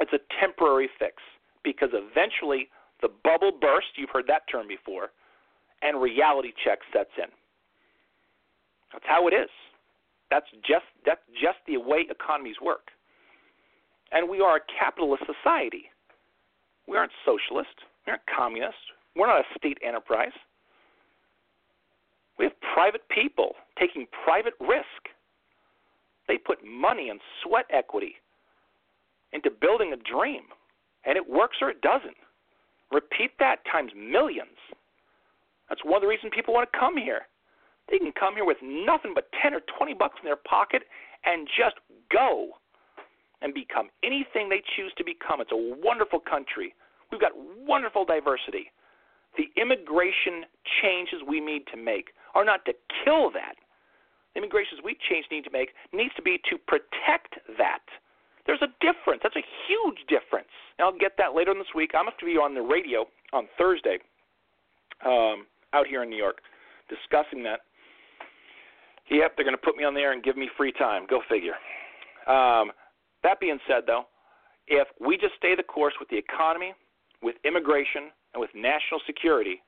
It's 0.00 0.12
a 0.12 0.20
temporary 0.40 0.88
fix 0.98 1.16
because 1.64 1.90
eventually 1.92 2.68
the 3.00 3.08
bubble 3.24 3.52
bursts, 3.60 3.90
you've 3.96 4.10
heard 4.10 4.26
that 4.28 4.42
term 4.50 4.66
before, 4.68 5.10
and 5.82 6.00
reality 6.00 6.52
check 6.64 6.78
sets 6.92 7.10
in. 7.16 7.30
That's 8.92 9.04
how 9.06 9.28
it 9.28 9.34
is. 9.34 9.50
That's 10.30 10.46
just 10.66 10.84
that's 11.06 11.20
just 11.32 11.58
the 11.66 11.78
way 11.78 12.06
economies 12.10 12.56
work. 12.62 12.90
And 14.12 14.28
we 14.28 14.40
are 14.40 14.56
a 14.56 14.60
capitalist 14.78 15.24
society. 15.26 15.84
We 16.86 16.96
aren't 16.96 17.12
socialist. 17.24 17.74
We 18.06 18.12
aren't 18.12 18.22
communist. 18.26 18.80
We're 19.14 19.26
not 19.26 19.40
a 19.40 19.58
state 19.58 19.78
enterprise. 19.86 20.32
We 22.38 22.44
have 22.44 22.60
private 22.74 23.02
people 23.08 23.54
taking 23.78 24.06
private 24.24 24.54
risk. 24.60 25.10
They 26.26 26.38
put 26.38 26.58
money 26.64 27.08
and 27.08 27.20
sweat 27.42 27.66
equity 27.70 28.14
into 29.32 29.50
building 29.50 29.92
a 29.92 29.96
dream, 29.96 30.42
and 31.04 31.16
it 31.16 31.28
works 31.28 31.58
or 31.60 31.70
it 31.70 31.80
doesn't. 31.80 32.16
Repeat 32.92 33.32
that 33.38 33.56
times 33.70 33.92
millions. 33.96 34.56
That's 35.68 35.84
one 35.84 35.96
of 35.96 36.02
the 36.02 36.08
reasons 36.08 36.32
people 36.34 36.54
want 36.54 36.70
to 36.72 36.78
come 36.78 36.96
here. 36.96 37.28
They 37.90 37.98
can 37.98 38.12
come 38.12 38.34
here 38.34 38.44
with 38.44 38.58
nothing 38.62 39.12
but 39.14 39.28
10 39.42 39.54
or 39.54 39.60
20 39.76 39.94
bucks 39.94 40.16
in 40.22 40.26
their 40.26 40.36
pocket 40.36 40.82
and 41.24 41.48
just 41.48 41.76
go 42.12 42.52
and 43.40 43.54
become 43.54 43.88
anything 44.02 44.48
they 44.48 44.62
choose 44.76 44.92
to 44.98 45.04
become. 45.04 45.40
It's 45.40 45.52
a 45.52 45.74
wonderful 45.82 46.20
country. 46.20 46.74
We've 47.10 47.20
got 47.20 47.32
wonderful 47.36 48.04
diversity. 48.04 48.72
The 49.36 49.48
immigration 49.60 50.44
changes 50.82 51.20
we 51.26 51.40
need 51.40 51.62
to 51.72 51.76
make 51.76 52.08
are 52.34 52.44
not 52.44 52.64
to 52.66 52.72
kill 53.04 53.30
that. 53.32 53.54
The 54.34 54.40
immigration 54.40 54.78
we 54.84 54.96
change 55.08 55.26
need 55.30 55.44
to 55.44 55.50
make 55.50 55.70
needs 55.92 56.14
to 56.16 56.22
be 56.22 56.38
to 56.50 56.58
protect 56.66 57.40
that. 57.56 57.84
There's 58.46 58.62
a 58.62 58.72
difference. 58.80 59.20
That's 59.22 59.36
a 59.36 59.44
huge 59.66 60.06
difference. 60.08 60.48
And 60.78 60.86
I'll 60.86 60.98
get 60.98 61.12
that 61.18 61.34
later 61.34 61.52
in 61.52 61.58
this 61.58 61.74
week. 61.74 61.92
I'm 61.94 62.04
going 62.04 62.14
to 62.18 62.26
be 62.26 62.36
on 62.36 62.54
the 62.54 62.62
radio 62.62 63.04
on 63.32 63.48
Thursday 63.58 63.98
um, 65.04 65.44
out 65.74 65.86
here 65.86 66.02
in 66.02 66.10
New 66.10 66.16
York 66.16 66.40
discussing 66.88 67.42
that. 67.44 67.60
Yep, 69.10 69.36
they're 69.36 69.44
going 69.44 69.56
to 69.56 69.62
put 69.62 69.76
me 69.76 69.84
on 69.84 69.94
there 69.94 70.12
and 70.12 70.22
give 70.22 70.36
me 70.36 70.48
free 70.56 70.72
time. 70.72 71.06
Go 71.08 71.20
figure. 71.28 71.56
Um, 72.26 72.72
that 73.22 73.40
being 73.40 73.58
said, 73.66 73.84
though, 73.86 74.04
if 74.66 74.88
we 75.00 75.16
just 75.16 75.34
stay 75.36 75.54
the 75.54 75.62
course 75.62 75.94
with 75.98 76.08
the 76.08 76.16
economy, 76.16 76.74
with 77.22 77.36
immigration, 77.44 78.12
and 78.34 78.40
with 78.40 78.50
national 78.54 79.00
security, 79.06 79.62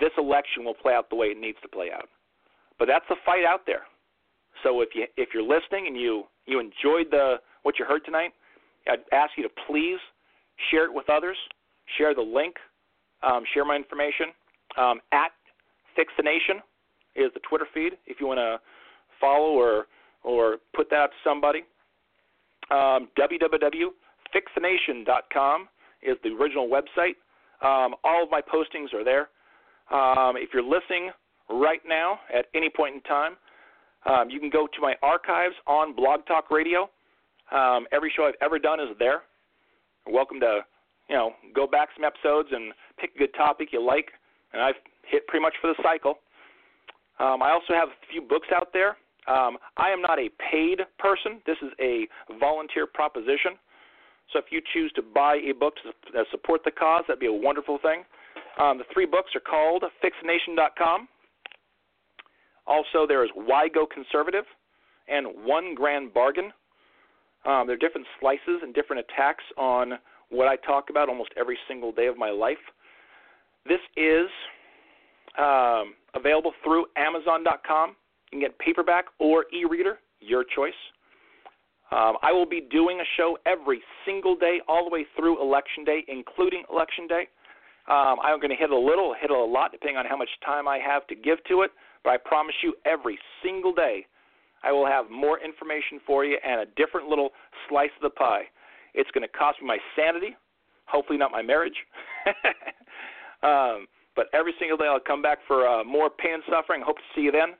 this 0.00 0.10
election 0.18 0.64
will 0.64 0.74
play 0.74 0.94
out 0.94 1.10
the 1.10 1.16
way 1.16 1.28
it 1.28 1.38
needs 1.38 1.58
to 1.62 1.68
play 1.68 1.90
out. 1.92 2.08
But 2.78 2.88
that's 2.88 3.04
the 3.08 3.16
fight 3.24 3.44
out 3.44 3.62
there. 3.66 3.82
So 4.62 4.80
if 4.80 4.90
you 4.94 5.06
if 5.16 5.30
you're 5.32 5.42
listening 5.42 5.86
and 5.86 5.96
you 5.96 6.24
you 6.46 6.60
enjoyed 6.60 7.10
the 7.10 7.36
what 7.62 7.78
you 7.78 7.84
heard 7.84 8.04
tonight, 8.04 8.32
I'd 8.86 9.00
ask 9.12 9.32
you 9.36 9.42
to 9.42 9.50
please 9.66 9.98
share 10.70 10.84
it 10.84 10.94
with 10.94 11.10
others. 11.10 11.36
Share 11.96 12.14
the 12.14 12.22
link. 12.22 12.54
Um, 13.22 13.42
share 13.54 13.64
my 13.64 13.76
information. 13.76 14.26
Um, 14.76 15.00
at 15.12 15.32
Nation 16.22 16.62
is 17.16 17.32
the 17.34 17.40
Twitter 17.48 17.66
feed 17.74 17.94
if 18.06 18.20
you 18.20 18.28
want 18.28 18.38
to 18.38 18.60
follow 19.20 19.50
or 19.50 19.88
or 20.22 20.58
put 20.74 20.88
that 20.90 21.06
to 21.06 21.16
somebody. 21.24 21.64
Um, 22.70 23.08
www.fixthenation.com 23.18 25.68
is 26.02 26.16
the 26.22 26.28
original 26.30 26.68
website. 26.68 27.16
Um, 27.60 27.96
all 28.04 28.22
of 28.22 28.30
my 28.30 28.40
postings 28.40 28.94
are 28.94 29.02
there. 29.02 29.30
Um, 29.90 30.36
if 30.36 30.50
you're 30.52 30.62
listening 30.62 31.10
right 31.48 31.80
now 31.86 32.20
at 32.32 32.46
any 32.54 32.68
point 32.68 32.94
in 32.96 33.00
time, 33.02 33.36
um, 34.06 34.30
you 34.30 34.38
can 34.38 34.50
go 34.50 34.66
to 34.66 34.80
my 34.80 34.94
archives 35.02 35.54
on 35.66 35.94
Blog 35.94 36.26
Talk 36.26 36.50
Radio. 36.50 36.90
Um, 37.50 37.86
every 37.92 38.12
show 38.14 38.24
I've 38.24 38.34
ever 38.40 38.58
done 38.58 38.80
is 38.80 38.88
there. 38.98 39.22
You're 40.06 40.14
welcome 40.14 40.40
to, 40.40 40.60
you 41.08 41.16
know, 41.16 41.32
go 41.54 41.66
back 41.66 41.88
some 41.96 42.04
episodes 42.04 42.48
and 42.52 42.72
pick 43.00 43.10
a 43.16 43.18
good 43.18 43.34
topic 43.34 43.68
you 43.72 43.84
like. 43.84 44.10
And 44.52 44.62
I've 44.62 44.76
hit 45.06 45.26
pretty 45.26 45.42
much 45.42 45.54
for 45.60 45.68
the 45.68 45.82
cycle. 45.82 46.18
Um, 47.18 47.42
I 47.42 47.50
also 47.50 47.72
have 47.74 47.88
a 47.88 48.12
few 48.12 48.20
books 48.20 48.48
out 48.54 48.68
there. 48.72 48.96
Um, 49.26 49.58
I 49.76 49.90
am 49.90 50.00
not 50.00 50.18
a 50.18 50.30
paid 50.50 50.80
person. 50.98 51.40
This 51.46 51.56
is 51.62 51.70
a 51.80 52.06
volunteer 52.38 52.86
proposition. 52.86 53.58
So 54.32 54.38
if 54.38 54.46
you 54.50 54.60
choose 54.72 54.92
to 54.92 55.02
buy 55.02 55.36
a 55.36 55.52
book 55.52 55.74
to 56.12 56.24
support 56.30 56.62
the 56.64 56.70
cause, 56.70 57.04
that'd 57.08 57.20
be 57.20 57.26
a 57.26 57.32
wonderful 57.32 57.78
thing. 57.82 58.04
Um, 58.58 58.78
the 58.78 58.84
three 58.92 59.06
books 59.06 59.30
are 59.34 59.40
called 59.40 59.84
FixNation.com. 60.02 61.08
Also, 62.66 63.06
there 63.06 63.24
is 63.24 63.30
Why 63.34 63.68
Go 63.68 63.86
Conservative 63.86 64.44
and 65.08 65.26
One 65.44 65.74
Grand 65.74 66.12
Bargain. 66.12 66.52
Um, 67.46 67.66
there 67.66 67.74
are 67.74 67.78
different 67.78 68.06
slices 68.20 68.60
and 68.62 68.74
different 68.74 69.04
attacks 69.08 69.44
on 69.56 69.92
what 70.30 70.48
I 70.48 70.56
talk 70.56 70.90
about 70.90 71.08
almost 71.08 71.30
every 71.38 71.56
single 71.66 71.92
day 71.92 72.06
of 72.06 72.18
my 72.18 72.30
life. 72.30 72.58
This 73.64 73.80
is 73.96 74.26
um, 75.38 75.94
available 76.14 76.52
through 76.64 76.86
Amazon.com. 76.96 77.90
You 77.90 77.94
can 78.30 78.40
get 78.40 78.58
paperback 78.58 79.06
or 79.18 79.46
e 79.54 79.64
reader, 79.68 79.98
your 80.20 80.44
choice. 80.44 80.72
Um, 81.90 82.16
I 82.20 82.32
will 82.32 82.46
be 82.46 82.60
doing 82.60 83.00
a 83.00 83.04
show 83.16 83.38
every 83.46 83.80
single 84.04 84.36
day, 84.36 84.60
all 84.68 84.84
the 84.84 84.90
way 84.90 85.06
through 85.16 85.40
Election 85.40 85.84
Day, 85.84 86.04
including 86.08 86.64
Election 86.70 87.06
Day. 87.06 87.28
Um, 87.88 88.18
I'm 88.22 88.38
going 88.38 88.50
to 88.50 88.56
hit 88.56 88.70
a 88.70 88.78
little, 88.78 89.14
hit 89.18 89.30
a 89.30 89.34
lot, 89.34 89.72
depending 89.72 89.96
on 89.96 90.04
how 90.04 90.16
much 90.16 90.28
time 90.44 90.68
I 90.68 90.78
have 90.78 91.06
to 91.06 91.14
give 91.14 91.42
to 91.48 91.62
it. 91.62 91.70
But 92.04 92.10
I 92.10 92.16
promise 92.18 92.54
you, 92.62 92.74
every 92.84 93.18
single 93.42 93.72
day, 93.72 94.06
I 94.62 94.72
will 94.72 94.86
have 94.86 95.10
more 95.10 95.40
information 95.40 96.00
for 96.06 96.24
you 96.24 96.36
and 96.44 96.60
a 96.60 96.66
different 96.76 97.08
little 97.08 97.30
slice 97.68 97.90
of 97.96 98.02
the 98.02 98.10
pie. 98.10 98.42
It's 98.94 99.10
going 99.12 99.22
to 99.26 99.38
cost 99.38 99.60
me 99.62 99.68
my 99.68 99.78
sanity, 99.96 100.36
hopefully 100.86 101.18
not 101.18 101.30
my 101.30 101.42
marriage. 101.42 101.76
um, 103.42 103.86
but 104.16 104.26
every 104.34 104.52
single 104.58 104.76
day 104.76 104.86
I'll 104.86 105.00
come 105.00 105.22
back 105.22 105.38
for 105.46 105.66
uh, 105.66 105.84
more 105.84 106.10
pain 106.10 106.34
and 106.34 106.42
suffering. 106.50 106.82
Hope 106.84 106.96
to 106.96 107.02
see 107.14 107.22
you 107.22 107.32
then. 107.32 107.54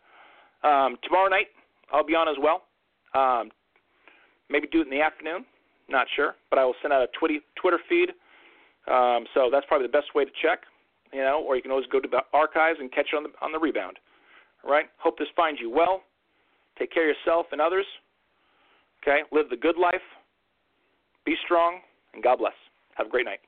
Um, 0.68 0.96
tomorrow 1.04 1.28
night 1.28 1.46
I'll 1.92 2.04
be 2.04 2.14
on 2.14 2.28
as 2.28 2.36
well. 2.42 2.64
Um, 3.14 3.50
maybe 4.50 4.66
do 4.66 4.80
it 4.80 4.88
in 4.88 4.90
the 4.90 5.00
afternoon. 5.00 5.46
Not 5.88 6.06
sure, 6.16 6.34
but 6.50 6.58
I 6.58 6.64
will 6.64 6.74
send 6.82 6.92
out 6.92 7.02
a 7.02 7.08
Twitter 7.16 7.78
feed. 7.88 8.10
Um, 8.90 9.26
so 9.34 9.48
that's 9.52 9.66
probably 9.66 9.86
the 9.86 9.92
best 9.92 10.14
way 10.14 10.24
to 10.24 10.30
check. 10.42 10.60
You 11.12 11.20
know, 11.20 11.42
or 11.46 11.56
you 11.56 11.62
can 11.62 11.70
always 11.70 11.86
go 11.86 12.00
to 12.00 12.08
the 12.08 12.20
archives 12.32 12.78
and 12.80 12.92
catch 12.92 13.08
it 13.12 13.16
on 13.16 13.22
the 13.22 13.30
on 13.40 13.52
the 13.52 13.58
rebound. 13.58 13.98
All 14.64 14.70
right. 14.70 14.86
Hope 14.98 15.18
this 15.18 15.28
finds 15.36 15.60
you 15.60 15.70
well. 15.70 16.02
Take 16.78 16.92
care 16.92 17.08
of 17.08 17.16
yourself 17.16 17.46
and 17.52 17.60
others. 17.60 17.86
Okay. 19.02 19.20
Live 19.32 19.48
the 19.48 19.56
good 19.56 19.76
life. 19.78 20.04
Be 21.24 21.34
strong, 21.44 21.80
and 22.14 22.22
God 22.22 22.38
bless. 22.38 22.54
Have 22.96 23.06
a 23.06 23.10
great 23.10 23.24
night. 23.24 23.40